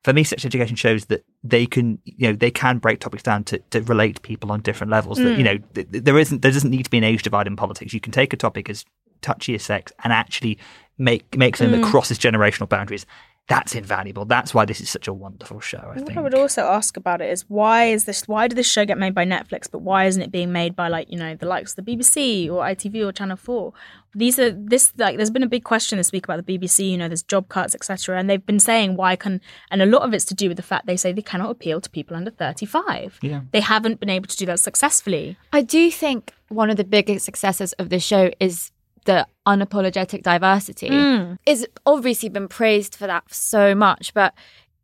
For 0.03 0.11
me, 0.13 0.23
sex 0.23 0.43
education 0.45 0.75
shows 0.75 1.05
that 1.05 1.23
they 1.43 1.65
can, 1.65 1.97
you 2.03 2.27
know, 2.29 2.33
they 2.35 2.51
can 2.51 2.77
break 2.77 2.99
topics 2.99 3.23
down 3.23 3.43
to, 3.45 3.59
to 3.71 3.81
relate 3.83 4.15
to 4.17 4.21
people 4.21 4.51
on 4.51 4.59
different 4.61 4.91
levels. 4.91 5.17
That 5.17 5.35
Mm. 5.35 5.37
you 5.37 5.43
know, 5.43 5.57
th- 5.73 5.91
th- 5.91 6.03
there 6.03 6.17
isn't 6.19 6.41
there 6.41 6.51
doesn't 6.51 6.69
need 6.71 6.83
to 6.83 6.89
be 6.89 6.97
an 6.97 7.03
age 7.05 7.23
divide 7.23 7.47
in 7.47 7.55
politics. 7.55 7.93
You 7.93 8.01
can 8.01 8.11
take 8.11 8.33
a 8.33 8.37
topic 8.37 8.69
as 8.69 8.83
touchy 9.21 9.55
as 9.55 9.63
sex 9.63 9.93
and 10.03 10.11
actually 10.11 10.57
make 10.97 11.37
make 11.37 11.55
something 11.55 11.79
Mm. 11.79 11.83
that 11.83 11.89
crosses 11.89 12.19
generational 12.19 12.67
boundaries. 12.67 13.05
That's 13.49 13.75
invaluable. 13.75 14.23
That's 14.23 14.53
why 14.53 14.63
this 14.63 14.79
is 14.79 14.89
such 14.89 15.05
a 15.07 15.13
wonderful 15.13 15.59
show. 15.59 15.77
I 15.79 15.87
What 15.87 16.05
think. 16.05 16.17
I 16.17 16.21
would 16.21 16.33
also 16.33 16.61
ask 16.63 16.95
about 16.95 17.19
it 17.21 17.29
is 17.29 17.43
why 17.49 17.85
is 17.85 18.05
this? 18.05 18.25
Why 18.27 18.47
did 18.47 18.57
this 18.57 18.69
show 18.71 18.85
get 18.85 18.97
made 18.97 19.13
by 19.13 19.25
Netflix, 19.25 19.69
but 19.69 19.79
why 19.81 20.05
isn't 20.05 20.21
it 20.21 20.31
being 20.31 20.51
made 20.53 20.75
by 20.77 20.87
like 20.87 21.09
you 21.11 21.17
know 21.17 21.35
the 21.35 21.45
likes 21.45 21.71
of 21.77 21.85
the 21.85 21.91
BBC 21.95 22.49
or 22.49 22.61
ITV 22.63 23.05
or 23.05 23.11
Channel 23.11 23.35
Four? 23.37 23.73
These 24.15 24.39
are 24.39 24.51
this 24.51 24.93
like 24.97 25.17
there's 25.17 25.31
been 25.31 25.43
a 25.43 25.47
big 25.47 25.63
question 25.63 25.97
this 25.97 26.11
week 26.11 26.25
about 26.25 26.45
the 26.45 26.57
BBC. 26.57 26.89
You 26.89 26.97
know, 26.97 27.07
there's 27.07 27.23
job 27.23 27.49
cuts, 27.49 27.73
etc. 27.75 28.19
And 28.19 28.29
they've 28.29 28.45
been 28.45 28.59
saying 28.59 28.95
why 28.95 29.15
can 29.15 29.41
and 29.71 29.81
a 29.81 29.85
lot 29.85 30.03
of 30.03 30.13
it's 30.13 30.25
to 30.25 30.33
do 30.33 30.47
with 30.47 30.57
the 30.57 30.63
fact 30.63 30.85
they 30.85 30.97
say 30.97 31.11
they 31.11 31.21
cannot 31.21 31.49
appeal 31.49 31.81
to 31.81 31.89
people 31.89 32.15
under 32.15 32.31
35. 32.31 33.19
Yeah. 33.21 33.41
they 33.51 33.59
haven't 33.59 33.99
been 33.99 34.09
able 34.09 34.27
to 34.27 34.37
do 34.37 34.45
that 34.47 34.59
successfully. 34.59 35.37
I 35.51 35.61
do 35.61 35.89
think 35.91 36.33
one 36.49 36.69
of 36.69 36.77
the 36.77 36.83
biggest 36.83 37.25
successes 37.25 37.73
of 37.73 37.89
the 37.89 37.99
show 37.99 38.31
is 38.39 38.71
the 39.05 39.27
unapologetic 39.45 40.23
diversity. 40.23 40.89
Mm. 40.89 41.37
It's 41.45 41.65
obviously 41.85 42.29
been 42.29 42.47
praised 42.47 42.95
for 42.95 43.07
that 43.07 43.33
so 43.33 43.75
much, 43.75 44.13
but 44.13 44.33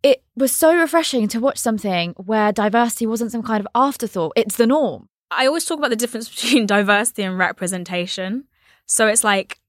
it 0.03 0.23
was 0.36 0.55
so 0.55 0.75
refreshing 0.75 1.27
to 1.30 1.39
watch 1.39 1.57
something 1.57 2.13
where 2.17 2.51
diversity 2.51 3.05
wasn't 3.05 3.32
some 3.32 3.43
kind 3.43 3.59
of 3.59 3.67
afterthought. 3.75 4.34
It's 4.36 4.57
the 4.57 4.67
norm. 4.67 5.09
I 5.32 5.45
always 5.45 5.65
talk 5.65 5.77
about 5.77 5.89
the 5.89 5.95
difference 5.95 6.30
between 6.41 6.65
diversity 6.65 7.23
and 7.23 7.38
representation. 7.38 8.45
So 8.89 9.07
it's 9.07 9.23
like 9.23 9.59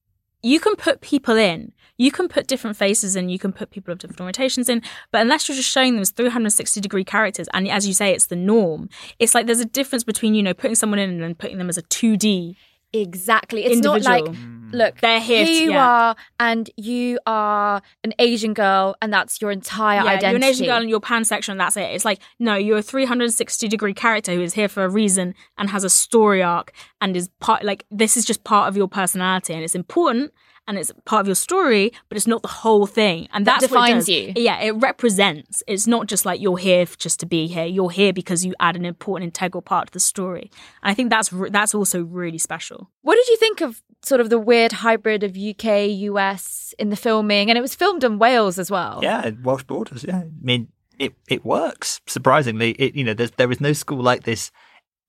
you 0.42 0.58
can 0.58 0.74
put 0.76 1.02
people 1.02 1.36
in, 1.36 1.72
you 1.98 2.10
can 2.10 2.26
put 2.26 2.46
different 2.46 2.76
faces 2.76 3.14
in, 3.14 3.28
you 3.28 3.38
can 3.38 3.52
put 3.52 3.70
people 3.70 3.92
of 3.92 3.98
different 3.98 4.20
orientations 4.20 4.70
in, 4.70 4.82
but 5.12 5.20
unless 5.20 5.46
you're 5.46 5.56
just 5.56 5.68
showing 5.68 5.92
them 5.92 6.00
as 6.00 6.10
360 6.10 6.80
degree 6.80 7.04
characters, 7.04 7.46
and 7.52 7.68
as 7.68 7.86
you 7.86 7.92
say, 7.92 8.12
it's 8.12 8.26
the 8.26 8.36
norm, 8.36 8.88
it's 9.18 9.34
like 9.34 9.44
there's 9.44 9.60
a 9.60 9.66
difference 9.66 10.02
between, 10.02 10.34
you 10.34 10.42
know, 10.42 10.54
putting 10.54 10.74
someone 10.74 10.98
in 10.98 11.10
and 11.10 11.22
then 11.22 11.34
putting 11.34 11.58
them 11.58 11.68
as 11.68 11.76
a 11.76 11.82
2D. 11.82 12.56
Exactly. 12.94 13.64
It's 13.66 13.84
not 13.84 14.02
like, 14.02 14.24
Individual. 14.24 14.56
Mm. 14.56 14.59
Look, 14.72 14.98
They're 15.00 15.20
here 15.20 15.44
to- 15.44 15.52
you 15.52 15.70
yeah. 15.72 15.86
are, 15.86 16.16
and 16.38 16.70
you 16.76 17.18
are 17.26 17.82
an 18.04 18.12
Asian 18.18 18.54
girl, 18.54 18.96
and 19.02 19.12
that's 19.12 19.40
your 19.40 19.50
entire 19.50 19.96
Yeah, 20.04 20.10
identity. 20.12 20.26
you're 20.28 20.36
an 20.36 20.44
Asian 20.44 20.66
girl 20.66 20.76
and 20.80 20.90
you're 20.90 21.00
pansexual 21.00 21.50
and 21.50 21.60
that's 21.60 21.76
it. 21.76 21.90
It's 21.94 22.04
like, 22.04 22.20
no, 22.38 22.54
you're 22.54 22.78
a 22.78 22.82
360 22.82 23.68
degree 23.68 23.94
character 23.94 24.32
who 24.34 24.42
is 24.42 24.54
here 24.54 24.68
for 24.68 24.84
a 24.84 24.88
reason 24.88 25.34
and 25.58 25.70
has 25.70 25.84
a 25.84 25.90
story 25.90 26.42
arc 26.42 26.72
and 27.00 27.16
is 27.16 27.28
part, 27.40 27.64
like, 27.64 27.84
this 27.90 28.16
is 28.16 28.24
just 28.24 28.44
part 28.44 28.68
of 28.68 28.76
your 28.76 28.88
personality 28.88 29.52
and 29.54 29.62
it's 29.62 29.74
important 29.74 30.32
and 30.68 30.78
it's 30.78 30.92
part 31.04 31.20
of 31.22 31.26
your 31.26 31.34
story, 31.34 31.90
but 32.08 32.16
it's 32.16 32.28
not 32.28 32.42
the 32.42 32.48
whole 32.48 32.86
thing. 32.86 33.26
And 33.32 33.44
That 33.46 33.58
defines 33.60 34.08
you. 34.08 34.32
Yeah, 34.36 34.60
it 34.60 34.70
represents. 34.72 35.62
It's 35.66 35.88
not 35.88 36.06
just 36.06 36.24
like 36.24 36.40
you're 36.40 36.58
here 36.58 36.84
just 36.98 37.18
to 37.20 37.26
be 37.26 37.48
here. 37.48 37.64
You're 37.64 37.90
here 37.90 38.12
because 38.12 38.44
you 38.44 38.54
add 38.60 38.76
an 38.76 38.84
important, 38.84 39.28
integral 39.34 39.62
part 39.62 39.88
to 39.88 39.92
the 39.92 39.98
story. 40.00 40.50
And 40.82 40.90
I 40.90 40.94
think 40.94 41.10
that's 41.10 41.32
re- 41.32 41.50
that's 41.50 41.74
also 41.74 42.02
really 42.04 42.38
special. 42.38 42.88
What 43.02 43.16
did 43.16 43.26
you 43.28 43.36
think 43.38 43.60
of 43.62 43.82
sort 44.02 44.20
of 44.20 44.30
the 44.30 44.38
weird 44.38 44.72
hybrid 44.72 45.22
of 45.22 45.36
UK, 45.36 45.88
US 45.88 46.74
in 46.78 46.90
the 46.90 46.96
filming? 46.96 47.50
And 47.50 47.58
it 47.58 47.62
was 47.62 47.74
filmed 47.74 48.04
in 48.04 48.18
Wales 48.18 48.58
as 48.58 48.70
well. 48.70 49.00
Yeah, 49.02 49.30
Welsh 49.42 49.64
borders. 49.64 50.04
Yeah, 50.04 50.18
I 50.18 50.28
mean, 50.40 50.68
it 50.98 51.14
it 51.28 51.44
works. 51.44 52.00
Surprisingly, 52.06 52.72
it 52.72 52.94
you 52.94 53.04
know, 53.04 53.14
there's 53.14 53.32
there 53.32 53.50
is 53.50 53.60
no 53.60 53.72
school 53.72 54.02
like 54.02 54.24
this 54.24 54.50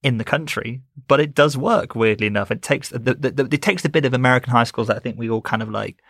in 0.04 0.18
the 0.18 0.24
country, 0.24 0.82
but 1.08 1.20
it 1.20 1.36
does 1.36 1.58
work. 1.58 1.96
Weirdly 1.96 2.28
enough, 2.28 2.50
it 2.50 2.62
takes 2.62 2.90
the, 2.90 3.00
the, 3.00 3.32
the 3.32 3.48
it 3.52 3.62
takes 3.62 3.84
the 3.84 3.90
bit 3.90 4.06
of 4.06 4.14
American 4.14 4.52
high 4.52 4.64
schools 4.64 4.88
that 4.88 4.98
I 4.98 5.00
think 5.00 5.18
we 5.18 5.30
all 5.30 5.42
kind 5.42 5.62
of 5.62 5.70
like 5.70 6.02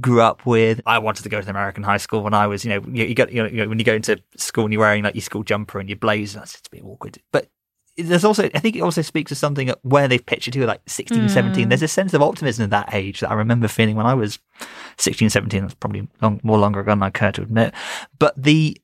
grew 0.00 0.20
up 0.20 0.44
with. 0.44 0.80
I 0.86 0.98
wanted 0.98 1.22
to 1.22 1.28
go 1.28 1.38
to 1.38 1.44
the 1.44 1.50
American 1.50 1.82
high 1.82 1.96
school 1.98 2.22
when 2.22 2.34
I 2.34 2.46
was, 2.46 2.64
you 2.64 2.70
know, 2.70 2.82
you, 2.90 3.04
you 3.04 3.14
know, 3.14 3.46
you 3.46 3.50
know 3.50 3.68
when 3.68 3.78
you 3.78 3.84
go 3.84 3.94
into 3.94 4.20
school 4.36 4.64
and 4.64 4.72
you're 4.72 4.80
wearing 4.80 5.04
like 5.04 5.14
your 5.14 5.22
school 5.22 5.42
jumper 5.42 5.78
and 5.78 5.88
your 5.88 5.96
blazer. 5.96 6.40
That's 6.40 6.52
just 6.52 6.66
a 6.66 6.70
bit 6.70 6.84
awkward, 6.84 7.18
but. 7.32 7.48
There's 7.98 8.24
also, 8.24 8.44
I 8.54 8.58
think 8.58 8.76
it 8.76 8.82
also 8.82 9.02
speaks 9.02 9.30
to 9.30 9.34
something 9.34 9.72
where 9.82 10.06
they've 10.06 10.24
pitched 10.24 10.48
it 10.48 10.52
to, 10.52 10.66
like 10.66 10.82
16, 10.86 11.22
hmm. 11.22 11.28
17. 11.28 11.68
There's 11.68 11.82
a 11.82 11.88
sense 11.88 12.12
of 12.12 12.22
optimism 12.22 12.64
at 12.64 12.70
that 12.70 12.94
age 12.94 13.20
that 13.20 13.30
I 13.30 13.34
remember 13.34 13.68
feeling 13.68 13.96
when 13.96 14.06
I 14.06 14.14
was 14.14 14.38
16, 14.98 15.30
17. 15.30 15.62
That's 15.62 15.74
probably 15.74 16.06
long, 16.20 16.40
more 16.42 16.58
longer 16.58 16.80
ago 16.80 16.92
than 16.92 17.02
I 17.02 17.10
care 17.10 17.32
to 17.32 17.42
admit. 17.42 17.72
But 18.18 18.34
the, 18.40 18.76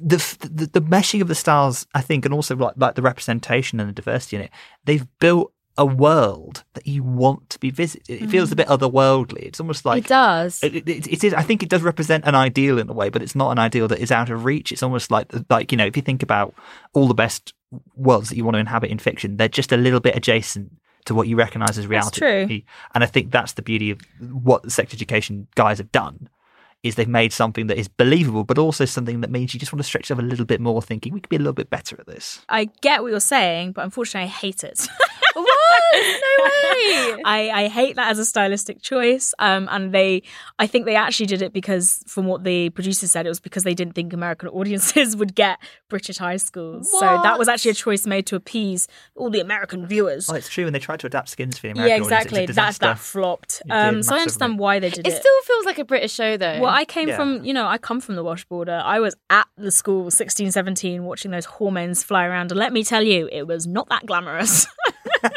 the, 0.00 0.16
the 0.40 0.80
the 0.80 0.82
meshing 0.82 1.20
of 1.20 1.28
the 1.28 1.34
stars, 1.34 1.86
I 1.94 2.00
think, 2.00 2.24
and 2.24 2.34
also 2.34 2.56
like, 2.56 2.74
like 2.76 2.94
the 2.94 3.02
representation 3.02 3.78
and 3.80 3.88
the 3.88 3.92
diversity 3.92 4.36
in 4.36 4.42
it, 4.42 4.50
they've 4.84 5.06
built 5.20 5.52
a 5.76 5.84
world 5.84 6.64
that 6.74 6.86
you 6.86 7.02
want 7.02 7.50
to 7.50 7.58
be 7.58 7.70
visited. 7.70 8.22
It 8.22 8.30
feels 8.30 8.50
a 8.50 8.54
hmm. 8.54 8.58
bit 8.58 8.68
otherworldly. 8.68 9.42
It's 9.42 9.60
almost 9.60 9.84
like 9.84 10.04
it 10.04 10.08
does. 10.08 10.62
it, 10.62 10.76
it, 10.88 11.06
it 11.06 11.24
is. 11.24 11.34
I 11.34 11.42
think 11.42 11.62
it 11.62 11.68
does 11.68 11.82
represent 11.82 12.24
an 12.26 12.34
ideal 12.34 12.78
in 12.78 12.88
a 12.88 12.92
way, 12.92 13.08
but 13.08 13.22
it's 13.22 13.34
not 13.34 13.50
an 13.50 13.58
ideal 13.58 13.88
that 13.88 13.98
is 13.98 14.12
out 14.12 14.30
of 14.30 14.44
reach. 14.44 14.70
It's 14.70 14.82
almost 14.82 15.10
like 15.10 15.30
like 15.50 15.72
you 15.72 15.78
know, 15.78 15.86
if 15.86 15.96
you 15.96 16.02
think 16.02 16.22
about 16.22 16.54
all 16.92 17.08
the 17.08 17.14
best 17.14 17.52
worlds 17.96 18.28
that 18.28 18.36
you 18.36 18.44
want 18.44 18.54
to 18.54 18.60
inhabit 18.60 18.90
in 18.90 18.98
fiction, 18.98 19.36
they're 19.36 19.48
just 19.48 19.72
a 19.72 19.76
little 19.76 20.00
bit 20.00 20.16
adjacent 20.16 20.72
to 21.06 21.14
what 21.14 21.28
you 21.28 21.36
recognise 21.36 21.78
as 21.78 21.86
reality. 21.86 22.18
true. 22.18 22.60
And 22.94 23.04
I 23.04 23.06
think 23.06 23.30
that's 23.30 23.52
the 23.52 23.62
beauty 23.62 23.90
of 23.90 24.00
what 24.20 24.62
the 24.62 24.70
sex 24.70 24.94
education 24.94 25.46
guys 25.54 25.78
have 25.78 25.92
done. 25.92 26.28
Is 26.82 26.96
they've 26.96 27.08
made 27.08 27.32
something 27.32 27.68
that 27.68 27.78
is 27.78 27.88
believable, 27.88 28.44
but 28.44 28.58
also 28.58 28.84
something 28.84 29.22
that 29.22 29.30
means 29.30 29.54
you 29.54 29.60
just 29.60 29.72
want 29.72 29.80
to 29.80 29.86
stretch 29.86 30.02
yourself 30.02 30.20
a 30.20 30.22
little 30.22 30.44
bit 30.44 30.60
more, 30.60 30.82
thinking 30.82 31.14
we 31.14 31.20
could 31.20 31.30
be 31.30 31.36
a 31.36 31.38
little 31.38 31.54
bit 31.54 31.70
better 31.70 31.96
at 31.98 32.06
this. 32.06 32.44
I 32.46 32.66
get 32.82 33.02
what 33.02 33.10
you're 33.10 33.20
saying, 33.20 33.72
but 33.72 33.84
unfortunately, 33.84 34.26
I 34.26 34.30
hate 34.30 34.64
it. 34.64 34.86
what? 35.32 35.53
No 35.94 36.44
way. 36.44 37.22
I, 37.24 37.50
I 37.54 37.68
hate 37.68 37.96
that 37.96 38.10
as 38.10 38.18
a 38.18 38.24
stylistic 38.24 38.82
choice. 38.82 39.34
Um, 39.38 39.68
and 39.70 39.92
they, 39.92 40.22
I 40.58 40.66
think 40.66 40.84
they 40.86 40.96
actually 40.96 41.26
did 41.26 41.42
it 41.42 41.52
because, 41.52 42.02
from 42.06 42.26
what 42.26 42.44
the 42.44 42.70
producers 42.70 43.10
said, 43.10 43.26
it 43.26 43.28
was 43.28 43.40
because 43.40 43.64
they 43.64 43.74
didn't 43.74 43.94
think 43.94 44.12
American 44.12 44.48
audiences 44.48 45.16
would 45.18 45.34
get 45.34 45.58
British 45.88 46.18
high 46.18 46.36
schools. 46.36 46.90
So 46.90 47.00
that 47.22 47.38
was 47.38 47.48
actually 47.48 47.72
a 47.72 47.74
choice 47.74 48.06
made 48.06 48.26
to 48.26 48.36
appease 48.36 48.88
all 49.14 49.30
the 49.30 49.40
American 49.40 49.86
viewers. 49.86 50.28
Oh, 50.30 50.34
it's 50.34 50.48
true. 50.48 50.66
And 50.66 50.74
they 50.74 50.78
tried 50.80 51.00
to 51.00 51.06
adapt 51.06 51.28
skins 51.28 51.58
for 51.58 51.68
the 51.68 51.72
American 51.72 51.88
yeah, 51.88 52.04
audience. 52.04 52.24
It's 52.26 52.32
a 52.32 52.42
exactly. 52.42 52.54
That 52.54 52.74
that 52.80 52.98
flopped. 52.98 53.62
Um, 53.70 54.02
so 54.02 54.14
I 54.14 54.18
understand 54.18 54.58
why 54.58 54.78
they 54.78 54.90
did 54.90 55.06
It 55.06 55.12
it. 55.12 55.20
still 55.20 55.42
feels 55.42 55.64
like 55.66 55.78
a 55.78 55.84
British 55.84 56.12
show, 56.12 56.36
though. 56.36 56.60
Well, 56.60 56.70
I 56.70 56.84
came 56.84 57.08
Yeah. 57.08 57.16
from, 57.16 57.44
you 57.44 57.52
know, 57.52 57.66
I 57.66 57.78
come 57.78 58.00
from 58.00 58.16
the 58.16 58.24
Welsh 58.24 58.44
border. 58.44 58.80
I 58.84 59.00
was 59.00 59.14
at 59.30 59.46
the 59.56 59.70
school 59.70 60.10
16, 60.10 60.52
17 60.52 61.04
watching 61.04 61.30
those 61.30 61.44
hormones 61.44 62.02
fly 62.02 62.24
around. 62.24 62.50
And 62.50 62.58
let 62.58 62.72
me 62.72 62.84
tell 62.84 63.02
you, 63.02 63.28
it 63.32 63.46
was 63.46 63.66
not 63.66 63.88
that 63.88 64.06
glamorous. 64.06 64.66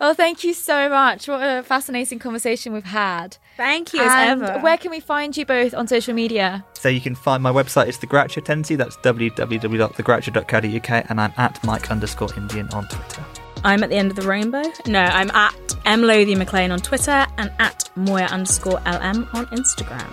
Well, 0.00 0.14
thank 0.14 0.42
you 0.44 0.54
so 0.54 0.88
much. 0.88 1.28
What 1.28 1.42
a 1.42 1.62
fascinating 1.62 2.18
conversation 2.20 2.72
we've 2.72 2.84
had. 2.84 3.36
Thank 3.58 3.92
you, 3.92 4.00
as 4.00 4.10
And 4.10 4.42
ever. 4.42 4.58
where 4.60 4.78
can 4.78 4.90
we 4.90 4.98
find 4.98 5.36
you 5.36 5.44
both 5.44 5.74
on 5.74 5.86
social 5.86 6.14
media? 6.14 6.64
So 6.72 6.88
you 6.88 7.02
can 7.02 7.14
find 7.14 7.42
my 7.42 7.52
website 7.52 7.88
is 7.88 7.98
the 7.98 8.06
Groucho 8.06 8.42
Tendency. 8.42 8.76
That's 8.76 8.96
www.thegroucho.co.uk, 8.96 11.10
and 11.10 11.20
I'm 11.20 11.34
at 11.36 11.62
Mike 11.64 11.90
underscore 11.90 12.34
Indian 12.34 12.70
on 12.70 12.88
Twitter. 12.88 13.22
I'm 13.62 13.82
at 13.84 13.90
the 13.90 13.96
end 13.96 14.10
of 14.10 14.16
the 14.16 14.26
rainbow. 14.26 14.62
No, 14.86 15.00
I'm 15.02 15.30
at 15.32 15.54
M 15.84 16.00
Lothian 16.00 16.38
McLean 16.38 16.70
on 16.70 16.78
Twitter 16.78 17.26
and 17.36 17.52
at 17.58 17.90
Moya 17.94 18.24
underscore 18.24 18.80
LM 18.86 19.28
on 19.34 19.44
Instagram. 19.48 20.10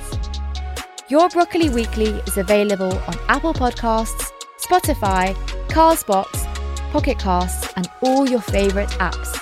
Your 1.08 1.28
Broccoli 1.28 1.70
Weekly 1.70 2.08
is 2.26 2.36
available 2.36 2.92
on 2.92 3.14
Apple 3.28 3.54
Podcasts, 3.54 4.32
Spotify, 4.58 5.36
Castbox, 5.68 6.26
Pocket 6.90 7.20
Casts, 7.20 7.72
and 7.76 7.88
all 8.00 8.28
your 8.28 8.40
favourite 8.40 8.90
apps. 8.98 9.38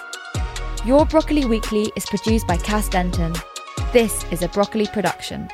Your 0.85 1.07
Broccoli 1.07 1.47
Weekly 1.47 1.91
is 1.97 2.05
produced 2.05 2.47
by 2.47 2.59
Cass 2.59 2.91
Denton. 2.91 3.33
This 3.95 4.31
is 4.31 4.43
a 4.43 4.49
Broccoli 4.49 4.89
production. 4.89 5.49